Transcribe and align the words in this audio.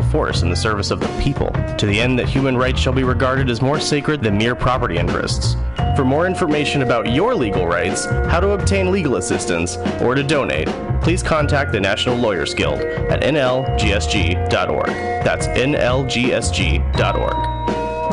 force 0.00 0.40
in 0.40 0.48
the 0.48 0.56
service 0.56 0.90
of 0.90 1.00
the 1.00 1.08
people, 1.22 1.50
to 1.76 1.84
the 1.84 2.00
end 2.00 2.18
that 2.18 2.26
human 2.26 2.56
rights 2.56 2.80
shall 2.80 2.94
be 2.94 3.04
regarded 3.04 3.50
as 3.50 3.60
more 3.60 3.78
sacred 3.78 4.22
than 4.22 4.38
mere 4.38 4.54
property 4.54 4.96
interests. 4.96 5.54
For 5.96 6.02
more 6.02 6.26
information 6.26 6.80
about 6.80 7.12
your 7.12 7.34
legal 7.34 7.66
rights, 7.66 8.06
how 8.06 8.40
to 8.40 8.52
obtain 8.52 8.90
legal 8.90 9.16
assistance, 9.16 9.76
or 10.00 10.14
to 10.14 10.22
donate, 10.22 10.68
please 11.02 11.22
contact 11.22 11.72
the 11.72 11.80
National 11.80 12.16
Lawyers 12.16 12.54
Guild 12.54 12.80
at 12.80 13.20
nlgsg.org. 13.22 14.86
That's 14.86 15.46
nlgsg.org. 15.48 16.94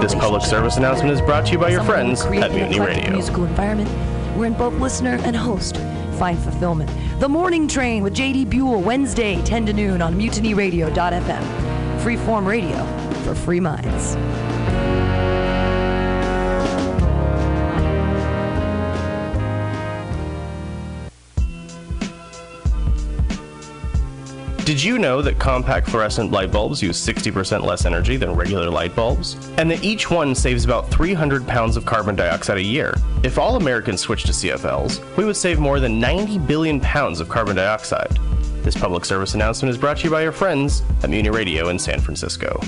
This 0.02 0.16
public 0.16 0.44
service 0.44 0.76
announcement 0.76 1.14
is 1.14 1.22
brought 1.22 1.46
to 1.46 1.54
you 1.54 1.60
by 1.60 1.70
your 1.70 1.84
friends 1.84 2.24
at 2.26 2.52
Mutiny 2.52 2.82
Radio. 2.82 3.12
musical 3.12 3.46
environment 3.46 3.90
wherein 4.36 4.54
both 4.54 4.74
listener 4.82 5.18
and 5.24 5.34
host 5.36 5.78
find 6.20 6.38
fulfillment. 6.38 6.92
The 7.22 7.30
Morning 7.30 7.68
Train 7.68 8.04
with 8.04 8.14
JD 8.14 8.50
Buell, 8.50 8.82
Wednesday, 8.82 9.42
10 9.44 9.66
to 9.68 9.74
noon 9.74 10.02
on 10.02 10.20
mutinyradio.fm. 10.20 11.69
Freeform 12.00 12.46
radio 12.46 12.84
for 13.24 13.36
free 13.36 13.60
minds. 13.60 14.16
Did 24.70 24.84
you 24.84 25.00
know 25.00 25.22
that 25.24 25.40
compact 25.40 25.90
fluorescent 25.90 26.32
light 26.32 26.52
bulbs 26.52 26.82
use 26.82 27.04
60% 27.04 27.64
less 27.64 27.86
energy 27.86 28.18
than 28.18 28.36
regular 28.36 28.70
light 28.70 28.96
bulbs? 28.96 29.34
And 29.58 29.72
that 29.72 29.84
each 29.84 30.12
one 30.12 30.36
saves 30.36 30.64
about 30.64 30.92
300 30.92 31.48
pounds 31.48 31.76
of 31.76 31.86
carbon 31.86 32.16
dioxide 32.16 32.60
a 32.60 32.64
year? 32.64 32.94
If 33.24 33.40
all 33.40 33.56
Americans 33.56 34.00
switched 34.00 34.28
to 34.28 34.32
CFLs, 34.32 35.18
we 35.18 35.26
would 35.26 35.36
save 35.36 35.60
more 35.60 35.80
than 35.80 36.00
90 36.00 36.38
billion 36.38 36.80
pounds 36.80 37.20
of 37.20 37.28
carbon 37.28 37.56
dioxide. 37.56 38.20
This 38.64 38.76
public 38.76 39.06
service 39.06 39.34
announcement 39.34 39.72
is 39.72 39.78
brought 39.78 39.98
to 39.98 40.04
you 40.04 40.10
by 40.12 40.22
your 40.22 40.32
friends 40.32 40.84
at 41.02 41.10
Mutiny 41.10 41.30
Radio 41.30 41.70
in 41.70 41.80
San 41.80 42.00
Francisco. 42.00 42.62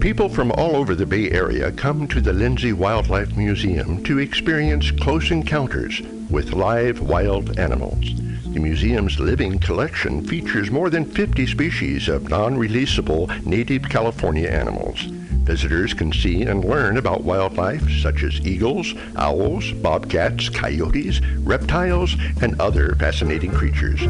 People 0.00 0.28
from 0.28 0.50
all 0.52 0.74
over 0.74 0.94
the 0.94 1.06
Bay 1.06 1.30
Area 1.30 1.70
come 1.70 2.08
to 2.08 2.20
the 2.20 2.32
Lindsay 2.32 2.72
Wildlife 2.72 3.36
Museum 3.36 4.02
to 4.02 4.18
experience 4.18 4.90
close 4.90 5.30
encounters 5.30 6.02
with 6.28 6.52
live 6.52 7.00
wild 7.00 7.58
animals. 7.58 8.14
The 8.52 8.58
museum's 8.58 9.20
living 9.20 9.60
collection 9.60 10.26
features 10.26 10.70
more 10.72 10.90
than 10.90 11.04
50 11.04 11.46
species 11.46 12.08
of 12.08 12.28
non-releasable 12.28 13.46
native 13.46 13.88
California 13.88 14.48
animals. 14.48 15.06
Visitors 15.42 15.94
can 15.94 16.12
see 16.12 16.42
and 16.42 16.64
learn 16.64 16.96
about 16.96 17.24
wildlife 17.24 17.82
such 18.00 18.22
as 18.22 18.40
eagles, 18.46 18.94
owls, 19.16 19.72
bobcats, 19.72 20.48
coyotes, 20.48 21.20
reptiles, 21.38 22.14
and 22.40 22.60
other 22.60 22.94
fascinating 22.96 23.50
creatures. 23.50 24.00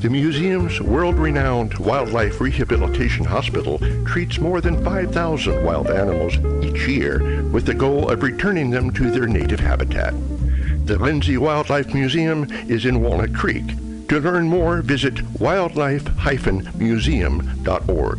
The 0.00 0.08
museum's 0.08 0.80
world-renowned 0.80 1.76
Wildlife 1.78 2.40
Rehabilitation 2.40 3.24
Hospital 3.24 3.78
treats 4.06 4.38
more 4.38 4.60
than 4.60 4.84
5,000 4.84 5.64
wild 5.64 5.90
animals 5.90 6.36
each 6.64 6.86
year 6.88 7.42
with 7.50 7.66
the 7.66 7.74
goal 7.74 8.10
of 8.10 8.22
returning 8.22 8.70
them 8.70 8.92
to 8.92 9.10
their 9.10 9.26
native 9.26 9.60
habitat. 9.60 10.14
The 10.86 10.98
Lindsay 10.98 11.36
Wildlife 11.36 11.92
Museum 11.92 12.46
is 12.68 12.86
in 12.86 13.02
Walnut 13.02 13.34
Creek. 13.34 13.66
To 14.08 14.20
learn 14.20 14.46
more, 14.46 14.82
visit 14.82 15.20
wildlife-museum.org. 15.40 18.18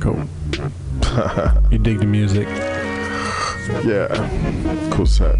Cool. 0.00 0.24
you 1.70 1.78
dig 1.78 1.98
the 1.98 2.06
music. 2.06 2.48
Yeah, 3.84 4.08
cool 4.90 5.04
set. 5.04 5.36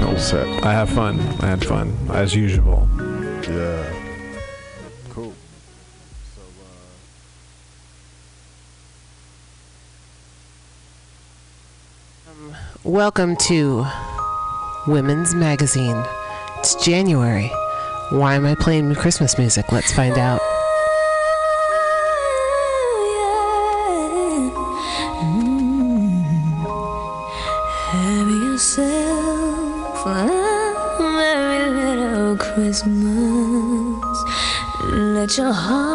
Cool 0.00 0.16
set. 0.18 0.46
I 0.64 0.72
have 0.72 0.88
fun. 0.88 1.20
I 1.40 1.46
had 1.48 1.62
fun 1.62 1.94
as 2.10 2.34
usual. 2.34 2.88
Yeah. 3.46 3.92
Cool. 5.10 5.34
Um, 12.30 12.56
welcome 12.82 13.36
to 13.48 13.84
Women's 14.86 15.34
Magazine. 15.34 16.02
It's 16.60 16.82
January. 16.82 17.50
Why 18.08 18.36
am 18.36 18.46
I 18.46 18.54
playing 18.54 18.94
Christmas 18.94 19.36
music? 19.36 19.70
Let's 19.70 19.92
find 19.92 20.16
out. 20.16 20.40
Your 35.38 35.50
heart 35.50 35.91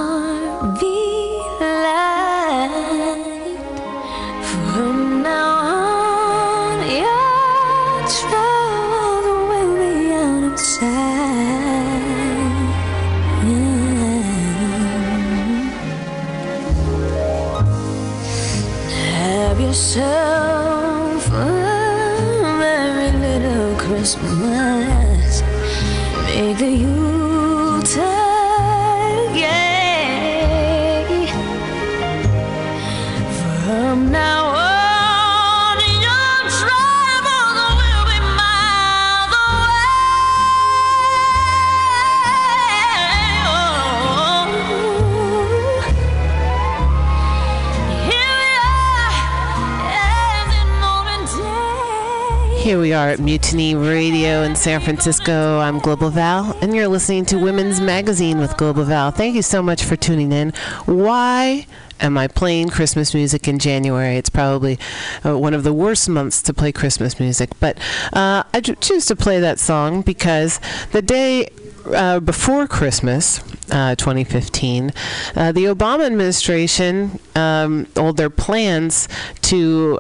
are 52.98 53.10
at 53.10 53.20
Mutiny 53.20 53.76
Radio 53.76 54.42
in 54.42 54.56
San 54.56 54.82
Francisco. 54.82 55.60
I'm 55.60 55.78
Global 55.78 56.10
Val, 56.10 56.58
and 56.64 56.76
you're 56.76 56.88
listening 56.88 57.26
to 57.26 57.38
Women's 57.38 57.80
Magazine 57.80 58.40
with 58.40 58.58
Global 58.58 58.86
Val. 58.86 59.12
Thank 59.12 59.36
you 59.36 59.44
so 59.44 59.62
much 59.62 59.84
for 59.84 59.96
tuning 59.96 60.32
in. 60.32 60.50
Why 60.86 61.68
am 62.00 62.18
I 62.18 62.28
playing 62.28 62.70
Christmas 62.70 63.14
music 63.14 63.48
in 63.48 63.60
January? 63.60 64.18
It's 64.18 64.32
probably 64.32 64.80
uh, 65.24 65.38
one 65.38 65.54
of 65.54 65.64
the 65.64 65.74
worst 65.74 66.10
months 66.10 66.42
to 66.42 66.56
play 66.56 66.72
Christmas 66.72 67.20
music, 67.20 67.52
but 67.60 67.78
uh, 68.14 68.42
I 68.52 68.62
cho- 68.62 68.74
choose 68.74 69.06
to 69.06 69.16
play 69.16 69.40
that 69.42 69.60
song 69.60 70.02
because 70.02 70.60
the 70.92 71.04
day 71.04 71.50
uh, 71.94 72.20
before 72.20 72.68
Christmas, 72.68 73.42
uh, 73.70 73.94
2015, 73.94 74.92
uh, 75.36 75.52
the 75.52 75.66
Obama 75.66 76.08
administration 76.08 77.20
um, 77.36 77.86
told 77.94 78.18
their 78.18 78.32
plans 78.32 79.08
to 79.42 80.00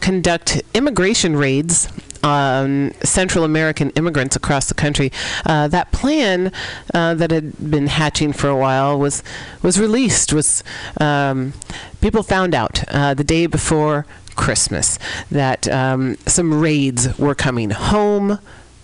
conduct 0.00 0.62
immigration 0.74 1.34
raids 1.34 1.88
on 2.22 2.92
Central 3.02 3.44
American 3.44 3.90
immigrants 3.90 4.36
across 4.36 4.68
the 4.68 4.74
country. 4.74 5.10
Uh, 5.44 5.68
that 5.68 5.92
plan 5.92 6.52
uh, 6.94 7.14
that 7.14 7.30
had 7.30 7.70
been 7.70 7.86
hatching 7.86 8.32
for 8.32 8.48
a 8.48 8.56
while 8.56 8.98
was 8.98 9.22
was 9.62 9.78
released. 9.78 10.32
Was 10.32 10.62
um, 11.00 11.52
people 12.00 12.22
found 12.22 12.54
out 12.54 12.84
uh, 12.88 13.14
the 13.14 13.24
day 13.24 13.46
before 13.46 14.06
Christmas 14.36 14.98
that 15.30 15.66
um, 15.68 16.16
some 16.26 16.60
raids 16.60 17.18
were 17.18 17.34
coming 17.34 17.70
home. 17.70 18.38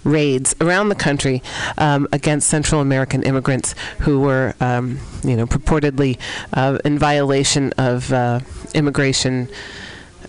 Raids 0.04 0.56
around 0.60 0.88
the 0.88 0.96
country 0.96 1.44
um, 1.78 2.08
against 2.10 2.48
Central 2.48 2.80
American 2.80 3.22
immigrants 3.22 3.76
who 4.00 4.18
were, 4.18 4.52
um, 4.60 4.98
you 5.22 5.36
know, 5.36 5.46
purportedly 5.46 6.18
uh, 6.54 6.78
in 6.84 6.98
violation 6.98 7.72
of 7.78 8.12
uh, 8.12 8.40
immigration 8.74 9.48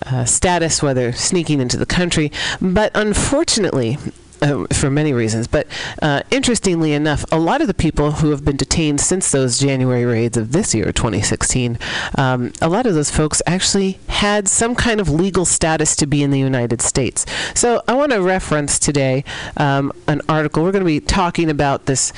uh, 0.06 0.26
status, 0.26 0.82
whether 0.82 1.12
sneaking 1.12 1.60
into 1.60 1.78
the 1.78 1.86
country. 1.86 2.32
But 2.62 2.92
unfortunately, 2.96 3.98
uh, 4.44 4.66
for 4.74 4.90
many 4.90 5.14
reasons, 5.14 5.48
but 5.48 5.66
uh, 6.02 6.22
interestingly 6.30 6.92
enough, 6.92 7.24
a 7.32 7.40
lot 7.40 7.62
of 7.62 7.68
the 7.68 7.74
people 7.74 8.12
who 8.12 8.32
have 8.32 8.44
been 8.44 8.58
detained 8.58 9.00
since 9.00 9.32
those 9.32 9.58
January 9.58 10.04
raids 10.04 10.36
of 10.36 10.52
this 10.52 10.76
year, 10.76 10.92
2016, 10.92 11.80
um, 12.18 12.52
a 12.62 12.68
lot 12.68 12.86
of 12.86 12.94
those 12.94 13.10
folks 13.10 13.42
actually 13.48 14.00
had 14.10 14.50
some 14.50 14.76
kind 14.76 15.00
of 15.00 15.10
legal 15.10 15.46
status 15.46 15.96
to 15.96 16.06
be 16.06 16.22
in 16.22 16.32
the 16.32 16.40
United 16.40 16.82
States. 16.82 17.26
So 17.56 17.84
I 17.88 17.94
want 17.94 18.12
to 18.12 18.22
reference 18.22 18.80
today 18.80 19.24
um, 19.56 19.94
an 20.10 20.22
article. 20.28 20.64
We're 20.64 20.74
going 20.74 20.84
to 20.84 20.86
be 20.86 21.00
talking 21.00 21.50
about 21.50 21.86
this 21.86 22.12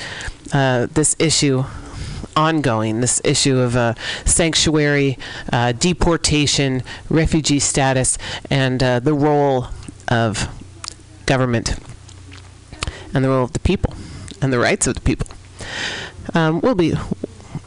uh, 0.52 0.86
this 0.92 1.16
issue 1.18 1.64
ongoing 2.36 3.00
this 3.00 3.20
issue 3.24 3.58
of 3.58 3.74
uh, 3.76 3.94
sanctuary, 4.24 5.18
uh, 5.52 5.72
deportation, 5.72 6.82
refugee 7.08 7.58
status, 7.58 8.18
and 8.50 8.82
uh, 8.82 9.00
the 9.00 9.14
role 9.14 9.68
of 10.08 10.48
government 11.24 11.76
and 13.14 13.24
the 13.24 13.28
role 13.28 13.44
of 13.44 13.52
the 13.52 13.60
people 13.60 13.94
and 14.40 14.52
the 14.52 14.58
rights 14.58 14.86
of 14.86 14.94
the 14.94 15.00
people. 15.00 15.26
Um, 16.34 16.60
we'll 16.60 16.74
be 16.74 16.94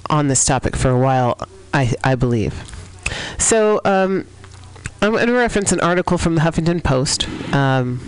on 0.10 0.27
this 0.27 0.45
topic 0.45 0.75
for 0.75 0.89
a 0.89 1.00
while, 1.00 1.39
I, 1.74 1.94
I 2.04 2.16
believe. 2.16 2.54
So 3.38 3.81
um, 3.86 4.27
I'm 5.01 5.12
going 5.12 5.27
to 5.27 5.33
reference 5.33 5.71
an 5.71 5.80
article 5.80 6.18
from 6.18 6.36
the 6.36 6.42
Huffington 6.42 6.83
Post 6.83 7.27
um, 7.54 8.00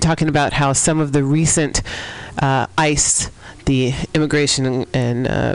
talking 0.00 0.28
about 0.28 0.54
how 0.54 0.72
some 0.72 0.98
of 0.98 1.12
the 1.12 1.22
recent 1.22 1.82
uh, 2.42 2.66
ICE, 2.76 3.30
the 3.70 3.94
Immigration 4.14 4.84
and, 4.92 5.28
uh, 5.28 5.54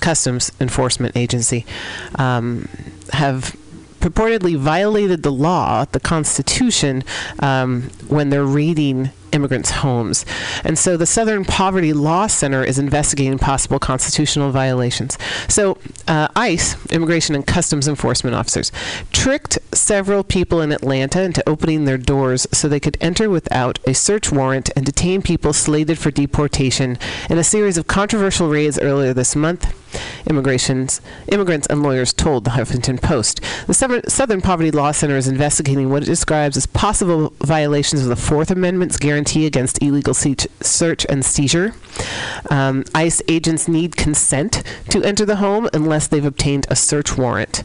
Customs 0.00 0.50
Enforcement 0.58 1.14
Agency, 1.18 1.66
um, 2.14 2.66
have 3.12 3.54
purportedly 4.00 4.56
violated 4.56 5.22
the 5.22 5.30
law, 5.30 5.84
the 5.92 6.00
Constitution, 6.00 7.04
um, 7.40 7.90
when 8.08 8.30
they're 8.30 8.42
raiding 8.46 9.10
immigrants' 9.34 9.70
homes. 9.70 10.24
And 10.64 10.78
so 10.78 10.96
the 10.96 11.06
Southern 11.06 11.44
Poverty 11.44 11.92
Law 11.92 12.26
Center 12.26 12.62
is 12.64 12.78
investigating 12.78 13.38
possible 13.38 13.78
constitutional 13.78 14.50
violations. 14.50 15.18
So 15.48 15.76
uh, 16.08 16.28
ICE, 16.36 16.76
Immigration 16.90 17.34
and 17.34 17.46
Customs 17.46 17.88
Enforcement 17.88 18.36
officers, 18.36 18.72
tricked 19.12 19.58
several 19.72 20.22
people 20.22 20.60
in 20.60 20.72
Atlanta 20.72 21.22
into 21.22 21.46
opening 21.48 21.84
their 21.84 21.98
doors 21.98 22.46
so 22.52 22.68
they 22.68 22.80
could 22.80 22.96
enter 23.00 23.28
without 23.28 23.78
a 23.86 23.92
search 23.92 24.30
warrant 24.30 24.70
and 24.76 24.86
detain 24.86 25.20
people 25.20 25.52
slated 25.52 25.98
for 25.98 26.10
deportation 26.10 26.96
in 27.28 27.38
a 27.38 27.44
series 27.44 27.76
of 27.76 27.86
controversial 27.86 28.48
raids 28.48 28.78
earlier 28.78 29.12
this 29.12 29.34
month. 29.34 29.74
Immigrations, 30.26 31.00
immigrants 31.28 31.66
and 31.68 31.82
lawyers 31.82 32.12
told 32.12 32.44
the 32.44 32.50
Huffington 32.50 33.00
Post. 33.00 33.40
The 33.66 33.74
Southern, 34.08 34.40
Poverty 34.40 34.70
Law 34.70 34.92
Center 34.92 35.16
is 35.16 35.28
investigating 35.28 35.90
what 35.90 36.02
it 36.02 36.06
describes 36.06 36.56
as 36.56 36.66
possible 36.66 37.32
violations 37.40 38.02
of 38.02 38.08
the 38.08 38.16
Fourth 38.16 38.50
Amendment's 38.50 38.96
guarantee 38.96 39.23
against 39.46 39.82
illegal 39.82 40.14
se- 40.14 40.48
search 40.60 41.06
and 41.08 41.24
seizure. 41.24 41.74
Um, 42.50 42.84
ICE 42.94 43.22
agents 43.28 43.68
need 43.68 43.96
consent 43.96 44.62
to 44.90 45.02
enter 45.02 45.24
the 45.24 45.36
home 45.36 45.68
unless 45.72 46.06
they've 46.06 46.24
obtained 46.24 46.66
a 46.70 46.76
search 46.76 47.16
warrant. 47.16 47.62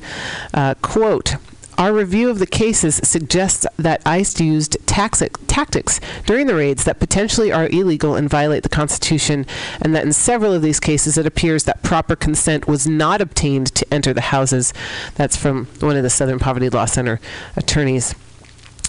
Uh, 0.53 0.75
quote, 0.81 1.35
our 1.79 1.93
review 1.93 2.29
of 2.29 2.39
the 2.39 2.45
cases 2.45 2.99
suggests 3.05 3.65
that 3.77 4.01
ICE 4.05 4.41
used 4.41 4.75
taxic, 4.85 5.37
tactics 5.47 6.01
during 6.25 6.45
the 6.45 6.55
raids 6.55 6.83
that 6.83 6.99
potentially 6.99 7.53
are 7.53 7.69
illegal 7.69 8.15
and 8.15 8.29
violate 8.29 8.63
the 8.63 8.69
Constitution, 8.69 9.45
and 9.79 9.95
that 9.95 10.03
in 10.03 10.11
several 10.11 10.51
of 10.51 10.61
these 10.61 10.81
cases 10.81 11.17
it 11.17 11.25
appears 11.25 11.63
that 11.63 11.81
proper 11.81 12.17
consent 12.17 12.67
was 12.67 12.85
not 12.85 13.21
obtained 13.21 13.73
to 13.75 13.93
enter 13.93 14.13
the 14.13 14.19
houses. 14.19 14.73
That's 15.15 15.37
from 15.37 15.67
one 15.79 15.95
of 15.95 16.03
the 16.03 16.09
Southern 16.09 16.37
Poverty 16.37 16.69
Law 16.69 16.83
Center 16.83 17.21
attorneys. 17.55 18.13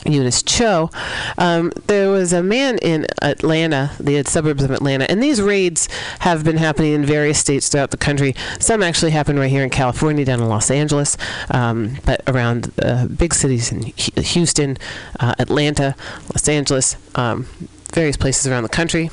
Eunice 0.05 0.43
Cho. 0.43 0.91
Um, 1.39 1.73
there 1.87 2.11
was 2.11 2.33
a 2.33 2.43
man 2.43 2.79
in 2.79 3.07
Atlanta, 3.23 3.93
the 3.99 4.23
suburbs 4.25 4.63
of 4.63 4.71
Atlanta, 4.71 5.11
and 5.11 5.23
these 5.23 5.41
raids 5.41 5.89
have 6.21 6.45
been 6.45 6.57
happening 6.57 6.93
in 6.93 7.05
various 7.05 7.39
states 7.39 7.69
throughout 7.69 7.91
the 7.91 7.97
country. 7.97 8.35
Some 8.59 8.83
actually 8.83 9.11
happen 9.11 9.39
right 9.39 9.51
here 9.51 9.65
in 9.65 9.71
California, 9.71 10.25
down 10.25 10.41
in 10.41 10.49
Los 10.49 10.71
Angeles, 10.71 11.17
um, 11.51 11.97
but 12.05 12.23
around 12.27 12.73
uh, 12.83 13.07
big 13.07 13.35
cities 13.35 13.73
in 13.73 13.83
Houston, 13.83 14.77
uh, 15.19 15.35
Atlanta, 15.39 15.95
Los 16.35 16.49
Angeles, 16.49 16.97
um, 17.15 17.47
various 17.93 18.17
places 18.17 18.47
around 18.47 18.63
the 18.63 18.69
country. 18.69 19.11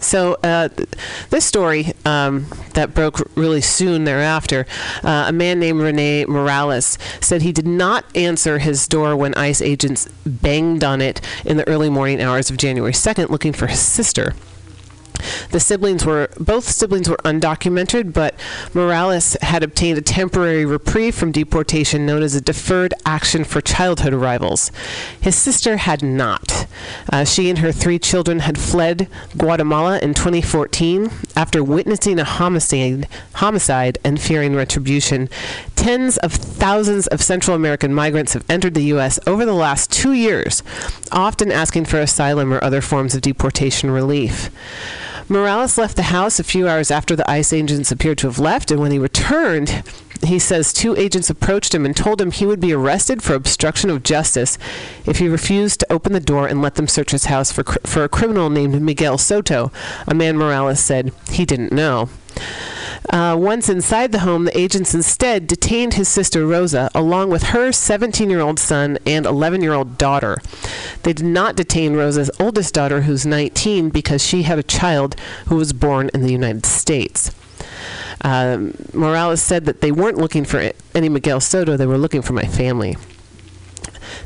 So 0.00 0.34
uh, 0.42 0.68
th- 0.68 0.88
this 1.30 1.44
story 1.44 1.92
um, 2.04 2.46
that 2.74 2.94
broke 2.94 3.20
really 3.36 3.60
soon 3.60 4.04
thereafter, 4.04 4.66
uh, 5.02 5.26
a 5.28 5.32
man 5.32 5.60
named 5.60 5.80
Rene 5.80 6.26
Morales 6.26 6.98
said 7.20 7.42
he 7.42 7.52
did 7.52 7.66
not 7.66 8.04
answer 8.16 8.58
his 8.58 8.86
door 8.88 9.16
when 9.16 9.34
ICE 9.34 9.60
agents 9.62 10.08
banged 10.24 10.84
on 10.84 11.00
it 11.00 11.20
in 11.44 11.56
the 11.56 11.66
early 11.68 11.90
morning 11.90 12.20
hours 12.20 12.50
of 12.50 12.56
January 12.56 12.92
2nd 12.92 13.30
looking 13.30 13.52
for 13.52 13.66
his 13.66 13.80
sister. 13.80 14.34
The 15.50 15.60
siblings 15.60 16.04
were 16.04 16.28
both 16.38 16.68
siblings 16.68 17.08
were 17.08 17.16
undocumented, 17.18 18.12
but 18.12 18.34
Morales 18.74 19.36
had 19.42 19.62
obtained 19.62 19.98
a 19.98 20.02
temporary 20.02 20.64
reprieve 20.64 21.14
from 21.14 21.32
deportation 21.32 22.06
known 22.06 22.22
as 22.22 22.34
a 22.34 22.40
deferred 22.40 22.94
action 23.04 23.44
for 23.44 23.60
childhood 23.60 24.12
arrivals. 24.12 24.70
His 25.20 25.36
sister 25.36 25.78
had 25.78 26.02
not. 26.02 26.66
Uh, 27.12 27.24
she 27.24 27.48
and 27.48 27.58
her 27.58 27.72
three 27.72 27.98
children 27.98 28.40
had 28.40 28.58
fled 28.58 29.08
Guatemala 29.36 29.98
in 29.98 30.14
2014 30.14 31.10
after 31.36 31.62
witnessing 31.62 32.18
a 32.18 32.24
homicide, 32.24 33.08
homicide 33.34 33.98
and 34.04 34.20
fearing 34.20 34.54
retribution. 34.54 35.28
Tens 35.76 36.16
of 36.18 36.32
thousands 36.32 37.06
of 37.08 37.22
Central 37.22 37.56
American 37.56 37.92
migrants 37.92 38.34
have 38.34 38.44
entered 38.48 38.74
the 38.74 38.84
U.S. 38.84 39.18
over 39.26 39.44
the 39.44 39.52
last 39.52 39.90
two 39.90 40.12
years, 40.12 40.62
often 41.10 41.50
asking 41.50 41.86
for 41.86 41.98
asylum 41.98 42.52
or 42.52 42.62
other 42.62 42.80
forms 42.80 43.14
of 43.14 43.20
deportation 43.20 43.90
relief. 43.90 44.50
Morales 45.32 45.78
left 45.78 45.96
the 45.96 46.02
house 46.02 46.38
a 46.38 46.44
few 46.44 46.68
hours 46.68 46.90
after 46.90 47.16
the 47.16 47.28
ICE 47.30 47.54
agents 47.54 47.90
appeared 47.90 48.18
to 48.18 48.26
have 48.26 48.38
left, 48.38 48.70
and 48.70 48.78
when 48.78 48.90
he 48.92 48.98
returned, 48.98 49.82
he 50.24 50.38
says 50.38 50.72
two 50.72 50.96
agents 50.96 51.30
approached 51.30 51.74
him 51.74 51.84
and 51.84 51.96
told 51.96 52.20
him 52.20 52.30
he 52.30 52.46
would 52.46 52.60
be 52.60 52.72
arrested 52.72 53.22
for 53.22 53.34
obstruction 53.34 53.90
of 53.90 54.02
justice 54.02 54.58
if 55.06 55.18
he 55.18 55.28
refused 55.28 55.80
to 55.80 55.92
open 55.92 56.12
the 56.12 56.20
door 56.20 56.46
and 56.46 56.62
let 56.62 56.76
them 56.76 56.88
search 56.88 57.10
his 57.10 57.26
house 57.26 57.52
for, 57.52 57.64
for 57.64 58.04
a 58.04 58.08
criminal 58.08 58.50
named 58.50 58.80
Miguel 58.80 59.18
Soto, 59.18 59.70
a 60.06 60.14
man 60.14 60.36
Morales 60.36 60.80
said 60.80 61.12
he 61.30 61.44
didn't 61.44 61.72
know. 61.72 62.08
Uh, 63.10 63.36
once 63.38 63.68
inside 63.68 64.12
the 64.12 64.20
home, 64.20 64.44
the 64.44 64.58
agents 64.58 64.94
instead 64.94 65.46
detained 65.46 65.94
his 65.94 66.08
sister 66.08 66.46
Rosa, 66.46 66.90
along 66.94 67.30
with 67.30 67.42
her 67.44 67.72
17 67.72 68.30
year 68.30 68.40
old 68.40 68.58
son 68.58 68.98
and 69.04 69.26
11 69.26 69.60
year 69.60 69.74
old 69.74 69.98
daughter. 69.98 70.38
They 71.02 71.12
did 71.12 71.26
not 71.26 71.56
detain 71.56 71.94
Rosa's 71.94 72.30
oldest 72.38 72.72
daughter, 72.72 73.02
who's 73.02 73.26
19, 73.26 73.90
because 73.90 74.24
she 74.24 74.44
had 74.44 74.58
a 74.58 74.62
child 74.62 75.16
who 75.46 75.56
was 75.56 75.72
born 75.72 76.10
in 76.14 76.22
the 76.22 76.32
United 76.32 76.64
States. 76.64 77.32
Um, 78.22 78.74
Morales 78.92 79.42
said 79.42 79.64
that 79.66 79.80
they 79.80 79.92
weren't 79.92 80.16
looking 80.16 80.44
for 80.44 80.70
any 80.94 81.08
Miguel 81.08 81.40
Soto, 81.40 81.76
they 81.76 81.86
were 81.86 81.98
looking 81.98 82.22
for 82.22 82.32
my 82.32 82.44
family. 82.44 82.96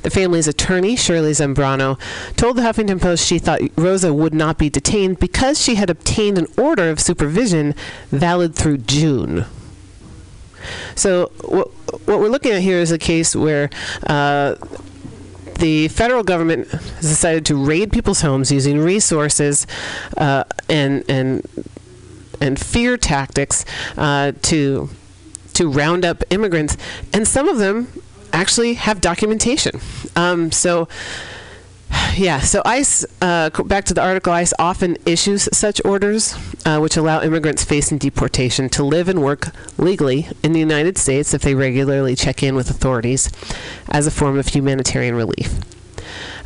The 0.02 0.10
family's 0.10 0.46
attorney, 0.46 0.96
Shirley 0.96 1.32
Zambrano, 1.32 1.98
told 2.36 2.56
the 2.56 2.62
Huffington 2.62 3.00
Post 3.00 3.26
she 3.26 3.38
thought 3.38 3.60
Rosa 3.76 4.12
would 4.12 4.34
not 4.34 4.58
be 4.58 4.68
detained 4.68 5.18
because 5.18 5.60
she 5.60 5.76
had 5.76 5.90
obtained 5.90 6.38
an 6.38 6.46
order 6.56 6.90
of 6.90 7.00
supervision 7.00 7.74
valid 8.10 8.54
through 8.54 8.78
June. 8.78 9.46
So, 10.94 11.32
what, 11.44 11.68
what 12.06 12.20
we're 12.20 12.28
looking 12.28 12.52
at 12.52 12.62
here 12.62 12.78
is 12.78 12.90
a 12.90 12.98
case 12.98 13.34
where 13.34 13.70
uh, 14.06 14.56
the 15.58 15.88
federal 15.88 16.22
government 16.22 16.68
has 16.68 17.08
decided 17.08 17.46
to 17.46 17.56
raid 17.56 17.92
people's 17.92 18.20
homes 18.20 18.50
using 18.52 18.78
resources 18.78 19.66
uh, 20.16 20.44
and 20.68 21.04
and 21.08 21.46
and 22.40 22.58
fear 22.58 22.96
tactics 22.96 23.64
uh, 23.96 24.32
to 24.42 24.88
to 25.54 25.70
round 25.70 26.04
up 26.04 26.22
immigrants, 26.30 26.76
and 27.12 27.26
some 27.26 27.48
of 27.48 27.58
them 27.58 27.88
actually 28.32 28.74
have 28.74 29.00
documentation. 29.00 29.80
Um, 30.14 30.52
so, 30.52 30.86
yeah. 32.14 32.40
So 32.40 32.60
ICE, 32.64 33.06
uh, 33.22 33.50
back 33.64 33.84
to 33.86 33.94
the 33.94 34.02
article, 34.02 34.32
ICE 34.32 34.52
often 34.58 34.98
issues 35.06 35.48
such 35.52 35.80
orders, 35.84 36.34
uh, 36.66 36.78
which 36.78 36.96
allow 36.96 37.22
immigrants 37.22 37.64
facing 37.64 37.96
deportation 37.98 38.68
to 38.70 38.84
live 38.84 39.08
and 39.08 39.22
work 39.22 39.48
legally 39.78 40.28
in 40.42 40.52
the 40.52 40.60
United 40.60 40.98
States 40.98 41.32
if 41.32 41.42
they 41.42 41.54
regularly 41.54 42.14
check 42.14 42.42
in 42.42 42.54
with 42.54 42.68
authorities 42.68 43.30
as 43.88 44.06
a 44.06 44.10
form 44.10 44.38
of 44.38 44.48
humanitarian 44.48 45.14
relief. 45.14 45.58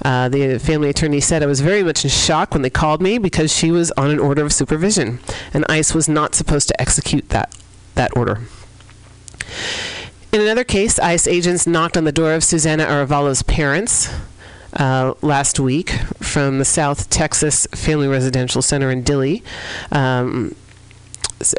Uh, 0.03 0.29
the 0.29 0.59
family 0.59 0.89
attorney 0.89 1.21
said, 1.21 1.43
I 1.43 1.47
was 1.47 1.61
very 1.61 1.83
much 1.83 2.05
in 2.05 2.11
shock 2.11 2.55
when 2.55 2.63
they 2.63 2.71
called 2.71 3.03
me 3.03 3.19
because 3.19 3.55
she 3.55 3.71
was 3.71 3.91
on 3.93 4.11
an 4.11 4.19
order 4.19 4.45
of 4.45 4.53
supervision, 4.53 5.21
and 5.53 5.65
ICE 5.69 5.95
was 5.95 6.09
not 6.09 6.35
supposed 6.35 6.69
to 6.69 6.81
execute 6.81 7.29
that, 7.31 7.55
that 7.95 8.17
order. 8.17 8.41
In 10.33 10.41
another 10.41 10.65
case, 10.65 10.99
ICE 10.99 11.27
agents 11.27 11.67
knocked 11.67 11.97
on 11.97 12.05
the 12.05 12.13
door 12.13 12.35
of 12.35 12.45
Susanna 12.45 12.85
Aravalo's 12.85 13.43
parents 13.43 14.09
uh, 14.75 15.15
last 15.23 15.59
week 15.59 15.91
from 16.21 16.59
the 16.59 16.65
South 16.65 17.11
Texas 17.11 17.67
Family 17.73 18.07
Residential 18.07 18.63
Center 18.63 18.91
in 18.91 19.03
Dilley. 19.03 19.43
Um, 19.91 20.55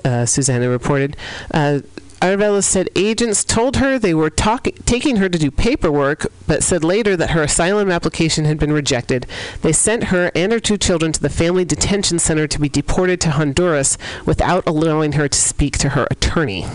uh, 0.05 0.25
Susanna 0.25 0.69
reported. 0.69 1.17
Uh, 1.53 1.81
Aravalo 2.21 2.63
said 2.63 2.87
agents 2.95 3.43
told 3.43 3.77
her 3.77 3.97
they 3.97 4.13
were 4.13 4.29
talk- 4.29 4.67
taking 4.85 5.15
her 5.15 5.27
to 5.27 5.39
do 5.39 5.49
paperwork, 5.49 6.31
but 6.45 6.61
said 6.61 6.83
later 6.83 7.17
that 7.17 7.31
her 7.31 7.41
asylum 7.41 7.89
application 7.89 8.45
had 8.45 8.59
been 8.59 8.71
rejected. 8.71 9.25
They 9.63 9.71
sent 9.71 10.05
her 10.05 10.31
and 10.35 10.51
her 10.51 10.59
two 10.59 10.77
children 10.77 11.11
to 11.13 11.19
the 11.19 11.29
family 11.29 11.65
detention 11.65 12.19
center 12.19 12.45
to 12.45 12.59
be 12.59 12.69
deported 12.69 13.19
to 13.21 13.31
Honduras 13.31 13.97
without 14.23 14.63
allowing 14.67 15.13
her 15.13 15.27
to 15.27 15.37
speak 15.37 15.79
to 15.79 15.89
her 15.89 16.07
attorney. 16.11 16.67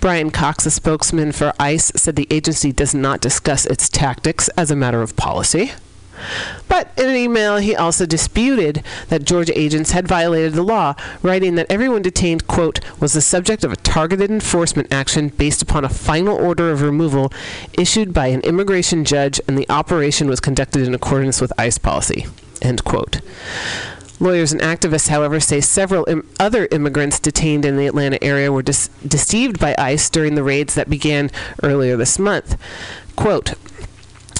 Brian 0.00 0.30
Cox, 0.30 0.64
a 0.64 0.70
spokesman 0.70 1.30
for 1.30 1.52
ICE, 1.60 1.92
said 1.94 2.16
the 2.16 2.26
agency 2.30 2.72
does 2.72 2.94
not 2.94 3.20
discuss 3.20 3.66
its 3.66 3.90
tactics 3.90 4.48
as 4.56 4.70
a 4.70 4.76
matter 4.76 5.02
of 5.02 5.16
policy. 5.16 5.72
But 6.68 6.92
in 6.96 7.08
an 7.08 7.16
email, 7.16 7.56
he 7.56 7.74
also 7.74 8.06
disputed 8.06 8.82
that 9.08 9.24
Georgia 9.24 9.58
agents 9.58 9.92
had 9.92 10.08
violated 10.08 10.54
the 10.54 10.62
law, 10.62 10.94
writing 11.22 11.54
that 11.56 11.70
everyone 11.70 12.02
detained, 12.02 12.46
quote, 12.46 12.80
was 13.00 13.12
the 13.12 13.20
subject 13.20 13.64
of 13.64 13.72
a 13.72 13.76
targeted 13.76 14.30
enforcement 14.30 14.92
action 14.92 15.28
based 15.28 15.62
upon 15.62 15.84
a 15.84 15.88
final 15.88 16.36
order 16.36 16.70
of 16.70 16.82
removal 16.82 17.32
issued 17.78 18.14
by 18.14 18.28
an 18.28 18.40
immigration 18.42 19.04
judge, 19.04 19.40
and 19.46 19.58
the 19.58 19.68
operation 19.68 20.28
was 20.28 20.40
conducted 20.40 20.86
in 20.86 20.94
accordance 20.94 21.40
with 21.40 21.52
ICE 21.58 21.78
policy, 21.78 22.26
end 22.60 22.84
quote. 22.84 23.20
Lawyers 24.20 24.52
and 24.52 24.60
activists, 24.60 25.08
however, 25.08 25.40
say 25.40 25.60
several 25.60 26.08
Im- 26.08 26.28
other 26.38 26.68
immigrants 26.70 27.18
detained 27.18 27.64
in 27.64 27.76
the 27.76 27.88
Atlanta 27.88 28.22
area 28.22 28.52
were 28.52 28.62
dis- 28.62 28.88
deceived 29.06 29.58
by 29.58 29.74
ICE 29.76 30.08
during 30.10 30.36
the 30.36 30.44
raids 30.44 30.76
that 30.76 30.88
began 30.88 31.28
earlier 31.64 31.96
this 31.96 32.20
month. 32.20 32.56
Quote, 33.16 33.54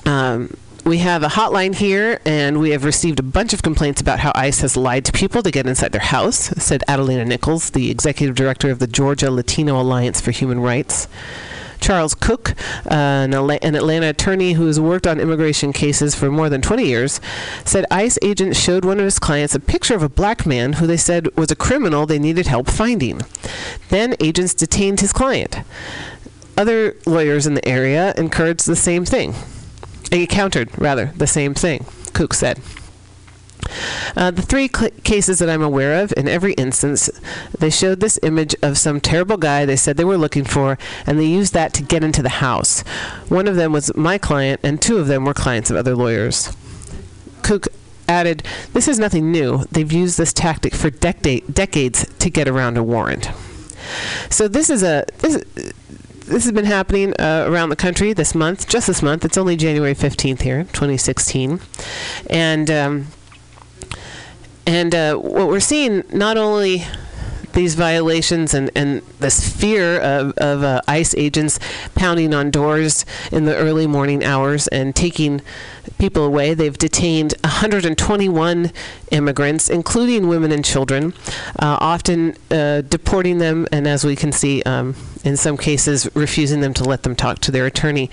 um, 0.06 0.56
we 0.84 0.98
have 0.98 1.22
a 1.22 1.28
hotline 1.28 1.74
here, 1.74 2.20
and 2.24 2.58
we 2.58 2.70
have 2.70 2.84
received 2.84 3.20
a 3.20 3.22
bunch 3.22 3.52
of 3.52 3.62
complaints 3.62 4.00
about 4.00 4.18
how 4.18 4.32
ICE 4.34 4.60
has 4.62 4.76
lied 4.76 5.04
to 5.04 5.12
people 5.12 5.42
to 5.42 5.50
get 5.50 5.66
inside 5.66 5.92
their 5.92 6.00
house, 6.00 6.48
said 6.62 6.82
Adelina 6.88 7.24
Nichols, 7.24 7.70
the 7.70 7.90
executive 7.90 8.34
director 8.34 8.70
of 8.70 8.80
the 8.80 8.88
Georgia 8.88 9.30
Latino 9.30 9.80
Alliance 9.80 10.20
for 10.20 10.32
Human 10.32 10.60
Rights. 10.60 11.06
Charles 11.78 12.14
Cook, 12.14 12.54
uh, 12.90 12.94
an, 12.94 13.34
an 13.34 13.74
Atlanta 13.74 14.08
attorney 14.08 14.52
who 14.52 14.66
has 14.66 14.78
worked 14.78 15.06
on 15.06 15.20
immigration 15.20 15.72
cases 15.72 16.14
for 16.14 16.30
more 16.30 16.48
than 16.48 16.62
20 16.62 16.84
years, 16.84 17.20
said 17.64 17.84
ICE 17.90 18.18
agents 18.22 18.58
showed 18.58 18.84
one 18.84 18.98
of 18.98 19.04
his 19.04 19.18
clients 19.18 19.54
a 19.54 19.60
picture 19.60 19.94
of 19.94 20.02
a 20.02 20.08
black 20.08 20.46
man 20.46 20.74
who 20.74 20.86
they 20.86 20.96
said 20.96 21.28
was 21.36 21.50
a 21.50 21.56
criminal 21.56 22.06
they 22.06 22.18
needed 22.18 22.46
help 22.46 22.68
finding. 22.68 23.20
Then 23.88 24.14
agents 24.20 24.54
detained 24.54 25.00
his 25.00 25.12
client. 25.12 25.58
Other 26.56 26.96
lawyers 27.06 27.46
in 27.46 27.54
the 27.54 27.68
area 27.68 28.14
encouraged 28.16 28.66
the 28.66 28.76
same 28.76 29.04
thing. 29.04 29.34
He 30.12 30.26
countered, 30.26 30.78
rather, 30.78 31.06
the 31.16 31.26
same 31.26 31.54
thing, 31.54 31.86
Cook 32.12 32.34
said. 32.34 32.60
Uh, 34.14 34.30
the 34.30 34.42
three 34.42 34.68
cl- 34.68 34.90
cases 35.04 35.38
that 35.38 35.48
I'm 35.48 35.62
aware 35.62 36.02
of, 36.02 36.12
in 36.16 36.28
every 36.28 36.52
instance, 36.54 37.08
they 37.58 37.70
showed 37.70 38.00
this 38.00 38.18
image 38.22 38.54
of 38.62 38.76
some 38.76 39.00
terrible 39.00 39.38
guy 39.38 39.64
they 39.64 39.76
said 39.76 39.96
they 39.96 40.04
were 40.04 40.18
looking 40.18 40.44
for, 40.44 40.76
and 41.06 41.18
they 41.18 41.24
used 41.24 41.54
that 41.54 41.72
to 41.74 41.82
get 41.82 42.04
into 42.04 42.22
the 42.22 42.28
house. 42.28 42.82
One 43.28 43.48
of 43.48 43.56
them 43.56 43.72
was 43.72 43.94
my 43.96 44.18
client, 44.18 44.60
and 44.62 44.82
two 44.82 44.98
of 44.98 45.06
them 45.06 45.24
were 45.24 45.32
clients 45.34 45.70
of 45.70 45.76
other 45.76 45.96
lawyers. 45.96 46.54
Cook 47.42 47.68
added, 48.06 48.42
This 48.74 48.88
is 48.88 48.98
nothing 48.98 49.32
new. 49.32 49.64
They've 49.72 49.90
used 49.92 50.18
this 50.18 50.34
tactic 50.34 50.74
for 50.74 50.90
decade- 50.90 51.54
decades 51.54 52.06
to 52.18 52.28
get 52.28 52.48
around 52.48 52.76
a 52.76 52.82
warrant. 52.82 53.30
So 54.28 54.48
this 54.48 54.68
is 54.70 54.82
a 54.82 55.06
this, 55.18 55.42
this 56.32 56.44
has 56.44 56.52
been 56.52 56.64
happening 56.64 57.12
uh, 57.20 57.44
around 57.46 57.68
the 57.68 57.76
country 57.76 58.14
this 58.14 58.34
month, 58.34 58.66
just 58.66 58.86
this 58.86 59.02
month. 59.02 59.24
It's 59.24 59.36
only 59.36 59.54
January 59.54 59.94
15th 59.94 60.40
here, 60.40 60.64
2016, 60.64 61.60
and 62.30 62.70
um, 62.70 63.06
and 64.66 64.94
uh, 64.94 65.16
what 65.16 65.48
we're 65.48 65.60
seeing 65.60 66.04
not 66.10 66.38
only 66.38 66.84
these 67.52 67.74
violations 67.74 68.54
and, 68.54 68.70
and 68.74 69.02
this 69.20 69.46
fear 69.46 70.00
of, 70.00 70.32
of 70.38 70.62
uh, 70.62 70.80
ICE 70.88 71.14
agents 71.16 71.58
pounding 71.94 72.32
on 72.32 72.50
doors 72.50 73.04
in 73.30 73.44
the 73.44 73.54
early 73.54 73.86
morning 73.86 74.24
hours 74.24 74.68
and 74.68 74.96
taking 74.96 75.42
people 75.98 76.24
away. 76.24 76.54
They've 76.54 76.76
detained 76.76 77.34
121 77.44 78.72
immigrants, 79.10 79.68
including 79.68 80.28
women 80.28 80.52
and 80.52 80.64
children, 80.64 81.14
uh, 81.58 81.78
often 81.80 82.36
uh, 82.50 82.82
deporting 82.82 83.38
them, 83.38 83.66
and 83.72 83.86
as 83.86 84.04
we 84.04 84.16
can 84.16 84.32
see, 84.32 84.62
um, 84.62 84.94
in 85.24 85.36
some 85.36 85.56
cases, 85.56 86.08
refusing 86.14 86.60
them 86.60 86.74
to 86.74 86.84
let 86.84 87.02
them 87.02 87.14
talk 87.14 87.38
to 87.40 87.50
their 87.50 87.66
attorney, 87.66 88.10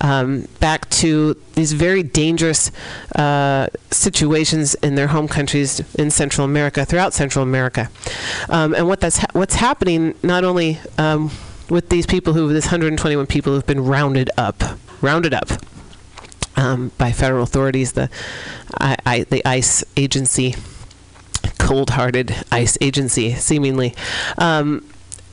um, 0.00 0.46
back 0.60 0.88
to 0.90 1.34
these 1.54 1.72
very 1.72 2.02
dangerous 2.02 2.70
uh, 3.16 3.68
situations 3.90 4.74
in 4.76 4.94
their 4.94 5.08
home 5.08 5.28
countries 5.28 5.80
in 5.94 6.10
Central 6.10 6.44
America, 6.44 6.84
throughout 6.84 7.14
Central 7.14 7.42
America. 7.42 7.90
Um, 8.48 8.74
and 8.74 8.86
what 8.86 9.00
that's 9.00 9.18
ha- 9.18 9.28
what's 9.32 9.54
happening 9.54 10.14
not 10.22 10.44
only 10.44 10.78
um, 10.98 11.30
with 11.68 11.88
these 11.88 12.06
people 12.06 12.32
who, 12.32 12.52
this 12.52 12.66
121 12.66 13.26
people 13.26 13.54
who've 13.54 13.66
been 13.66 13.84
rounded 13.84 14.30
up, 14.36 14.62
rounded 15.00 15.32
up 15.32 15.50
um, 16.60 16.92
by 16.98 17.10
federal 17.10 17.42
authorities, 17.42 17.92
the 17.92 18.10
I, 18.78 18.96
I, 19.06 19.20
the 19.24 19.44
ICE 19.46 19.82
agency, 19.96 20.54
cold-hearted 21.58 22.44
ICE 22.52 22.76
agency, 22.80 23.34
seemingly. 23.34 23.94
Um, 24.36 24.84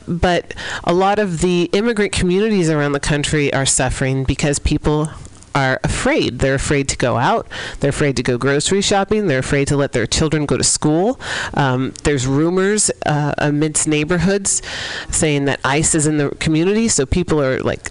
but 0.08 0.54
a 0.86 0.94
lot 0.94 1.20
of 1.20 1.42
the 1.42 1.70
immigrant 1.74 2.14
communities 2.14 2.70
around 2.70 2.94
the 2.94 3.02
country 3.02 3.54
are 3.54 3.66
suffering 3.66 4.24
because 4.24 4.58
people 4.58 5.10
are 5.54 5.82
afraid. 5.84 6.40
They're 6.40 6.56
afraid 6.56 6.88
to 6.90 6.98
go 6.98 7.18
out. 7.18 7.48
They're 7.80 7.90
afraid 7.90 8.16
to 8.18 8.24
go 8.24 8.38
grocery 8.38 8.82
shopping. 8.82 9.28
They're 9.28 9.40
afraid 9.40 9.68
to 9.70 9.76
let 9.76 9.92
their 9.92 10.08
children 10.08 10.46
go 10.46 10.56
to 10.56 10.64
school. 10.64 11.20
Um, 11.56 11.94
there's 12.04 12.26
rumors 12.26 12.90
uh, 13.06 13.34
amidst 13.40 13.88
neighborhoods 13.88 14.62
saying 15.10 15.46
that 15.46 15.60
ICE 15.66 15.96
is 15.96 16.08
in 16.08 16.18
the 16.18 16.30
community, 16.40 16.88
so 16.88 17.06
people 17.06 17.42
are 17.42 17.60
like, 17.60 17.90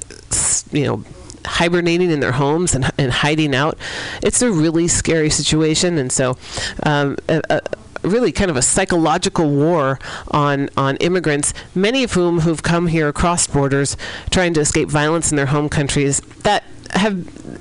you 0.72 0.84
know, 0.84 1.04
hibernating 1.46 2.10
in 2.10 2.20
their 2.20 2.32
homes 2.32 2.74
and, 2.74 2.90
and 2.98 3.12
hiding 3.12 3.54
out. 3.54 3.78
It's 4.22 4.42
a 4.42 4.50
really 4.50 4.88
scary 4.88 5.30
situation, 5.30 5.98
and 5.98 6.12
so 6.12 6.36
um, 6.84 7.16
a, 7.28 7.40
a, 7.50 7.60
really 8.02 8.32
kind 8.32 8.50
of 8.50 8.56
a 8.56 8.62
psychological 8.62 9.50
war 9.50 9.98
on 10.30 10.68
on 10.76 10.96
immigrants, 10.96 11.52
many 11.74 12.04
of 12.04 12.12
whom 12.12 12.40
who've 12.40 12.62
come 12.62 12.88
here 12.88 13.08
across 13.08 13.46
borders 13.46 13.96
trying 14.30 14.54
to 14.54 14.60
escape 14.60 14.88
violence 14.88 15.30
in 15.30 15.36
their 15.36 15.46
home 15.46 15.68
countries 15.68 16.20
that 16.42 16.64
have 16.92 17.16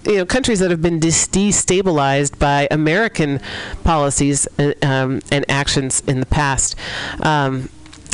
you 0.06 0.18
know 0.18 0.26
countries 0.26 0.60
that 0.60 0.72
have 0.72 0.82
been 0.82 1.00
destabilized 1.00 2.38
by 2.40 2.68
American 2.72 3.40
policies 3.84 4.48
uh, 4.60 4.74
um, 4.82 5.22
and 5.32 5.46
actions 5.50 6.02
in 6.08 6.20
the 6.20 6.26
past. 6.26 6.76
Um, 7.22 7.70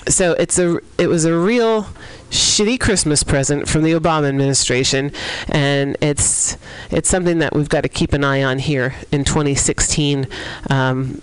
so 0.07 0.31
it's 0.33 0.57
a 0.57 0.79
it 0.97 1.07
was 1.07 1.25
a 1.25 1.37
real 1.37 1.87
shitty 2.31 2.79
Christmas 2.79 3.23
present 3.23 3.67
from 3.67 3.83
the 3.83 3.91
Obama 3.91 4.27
administration, 4.29 5.11
and 5.49 5.97
it's 6.01 6.57
it's 6.89 7.09
something 7.09 7.39
that 7.39 7.53
we've 7.53 7.69
got 7.69 7.81
to 7.81 7.89
keep 7.89 8.13
an 8.13 8.23
eye 8.23 8.41
on 8.41 8.59
here 8.59 8.95
in 9.11 9.23
2016. 9.23 10.27
Um, 10.69 11.21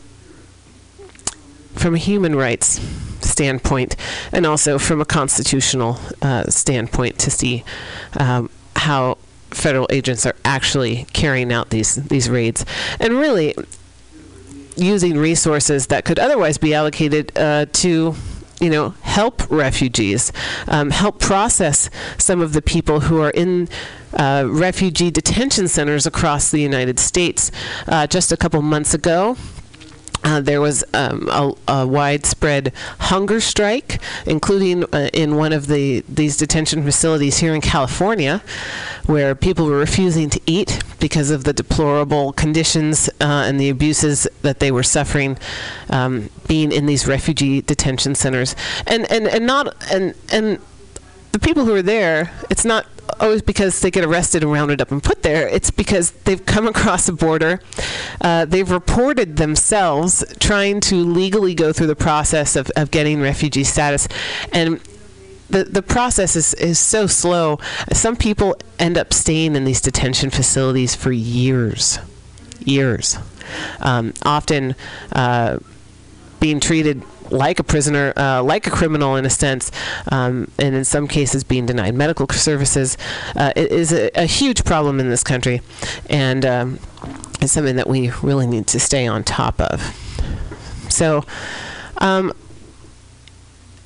from 1.74 1.94
a 1.94 1.98
human 1.98 2.34
rights 2.34 2.80
standpoint, 3.20 3.94
and 4.32 4.44
also 4.44 4.78
from 4.78 5.00
a 5.00 5.04
constitutional 5.04 5.98
uh, 6.22 6.42
standpoint, 6.44 7.18
to 7.20 7.30
see 7.30 7.62
um, 8.18 8.50
how 8.74 9.16
federal 9.50 9.86
agents 9.90 10.26
are 10.26 10.34
actually 10.44 11.06
carrying 11.12 11.52
out 11.52 11.70
these 11.70 11.94
these 11.94 12.28
raids, 12.28 12.64
and 13.00 13.14
really 13.14 13.54
using 14.76 15.16
resources 15.16 15.88
that 15.88 16.04
could 16.04 16.18
otherwise 16.18 16.58
be 16.58 16.74
allocated 16.74 17.36
uh, 17.36 17.66
to 17.72 18.14
you 18.60 18.70
know, 18.70 18.90
help 19.02 19.48
refugees, 19.50 20.32
um, 20.66 20.90
help 20.90 21.20
process 21.20 21.90
some 22.18 22.40
of 22.40 22.52
the 22.52 22.62
people 22.62 23.00
who 23.00 23.20
are 23.20 23.30
in 23.30 23.68
uh, 24.14 24.44
refugee 24.48 25.10
detention 25.10 25.68
centers 25.68 26.06
across 26.06 26.50
the 26.50 26.60
United 26.60 26.98
States. 26.98 27.50
Uh, 27.86 28.06
just 28.06 28.32
a 28.32 28.36
couple 28.36 28.60
months 28.62 28.94
ago, 28.94 29.36
Uh, 30.24 30.40
there 30.40 30.60
was 30.60 30.84
um, 30.94 31.28
a, 31.30 31.52
a 31.68 31.86
widespread 31.86 32.72
hunger 32.98 33.40
strike, 33.40 34.00
including 34.26 34.84
uh, 34.92 35.08
in 35.12 35.36
one 35.36 35.52
of 35.52 35.68
the 35.68 36.00
these 36.08 36.36
detention 36.36 36.82
facilities 36.82 37.38
here 37.38 37.54
in 37.54 37.60
California, 37.60 38.42
where 39.06 39.34
people 39.34 39.66
were 39.66 39.78
refusing 39.78 40.28
to 40.28 40.40
eat 40.46 40.82
because 40.98 41.30
of 41.30 41.44
the 41.44 41.52
deplorable 41.52 42.32
conditions 42.32 43.08
uh, 43.20 43.44
and 43.46 43.60
the 43.60 43.68
abuses 43.68 44.26
that 44.42 44.58
they 44.58 44.72
were 44.72 44.82
suffering, 44.82 45.38
um, 45.90 46.28
being 46.46 46.72
in 46.72 46.86
these 46.86 47.06
refugee 47.06 47.60
detention 47.62 48.14
centers, 48.14 48.56
and 48.86 49.10
and 49.10 49.28
and 49.28 49.46
not 49.46 49.74
and 49.92 50.14
and 50.32 50.58
the 51.32 51.38
people 51.38 51.64
who 51.64 51.74
are 51.74 51.82
there, 51.82 52.32
it's 52.50 52.64
not 52.64 52.86
always 53.20 53.42
because 53.42 53.80
they 53.80 53.90
get 53.90 54.04
arrested 54.04 54.42
and 54.42 54.52
rounded 54.52 54.80
up 54.80 54.90
and 54.90 55.02
put 55.02 55.22
there. 55.22 55.48
It's 55.48 55.70
because 55.70 56.10
they've 56.10 56.44
come 56.44 56.66
across 56.66 57.08
a 57.08 57.12
border. 57.12 57.60
Uh, 58.20 58.44
they've 58.44 58.70
reported 58.70 59.36
themselves 59.36 60.24
trying 60.38 60.80
to 60.80 60.96
legally 60.96 61.54
go 61.54 61.72
through 61.72 61.88
the 61.88 61.96
process 61.96 62.56
of, 62.56 62.70
of 62.76 62.90
getting 62.90 63.20
refugee 63.20 63.64
status. 63.64 64.08
And 64.52 64.80
the, 65.50 65.64
the 65.64 65.82
process 65.82 66.36
is, 66.36 66.54
is 66.54 66.78
so 66.78 67.06
slow. 67.06 67.58
Some 67.92 68.16
people 68.16 68.56
end 68.78 68.98
up 68.98 69.12
staying 69.12 69.56
in 69.56 69.64
these 69.64 69.80
detention 69.80 70.30
facilities 70.30 70.94
for 70.94 71.12
years. 71.12 71.98
Years. 72.60 73.18
Um, 73.80 74.12
often 74.24 74.74
uh, 75.12 75.58
being 76.40 76.60
treated 76.60 77.02
like 77.30 77.58
a 77.58 77.64
prisoner, 77.64 78.12
uh, 78.16 78.42
like 78.42 78.66
a 78.66 78.70
criminal 78.70 79.16
in 79.16 79.24
a 79.24 79.30
sense, 79.30 79.70
um, 80.10 80.50
and 80.58 80.74
in 80.74 80.84
some 80.84 81.08
cases 81.08 81.44
being 81.44 81.66
denied 81.66 81.94
medical 81.94 82.28
services, 82.28 82.96
uh, 83.36 83.52
is 83.56 83.92
a, 83.92 84.10
a 84.14 84.26
huge 84.26 84.64
problem 84.64 85.00
in 85.00 85.08
this 85.08 85.22
country, 85.22 85.60
and 86.08 86.44
um, 86.44 86.78
something 87.44 87.76
that 87.76 87.88
we 87.88 88.10
really 88.22 88.46
need 88.46 88.66
to 88.68 88.80
stay 88.80 89.06
on 89.06 89.24
top 89.24 89.60
of. 89.60 89.80
So, 90.88 91.24
um, 91.98 92.32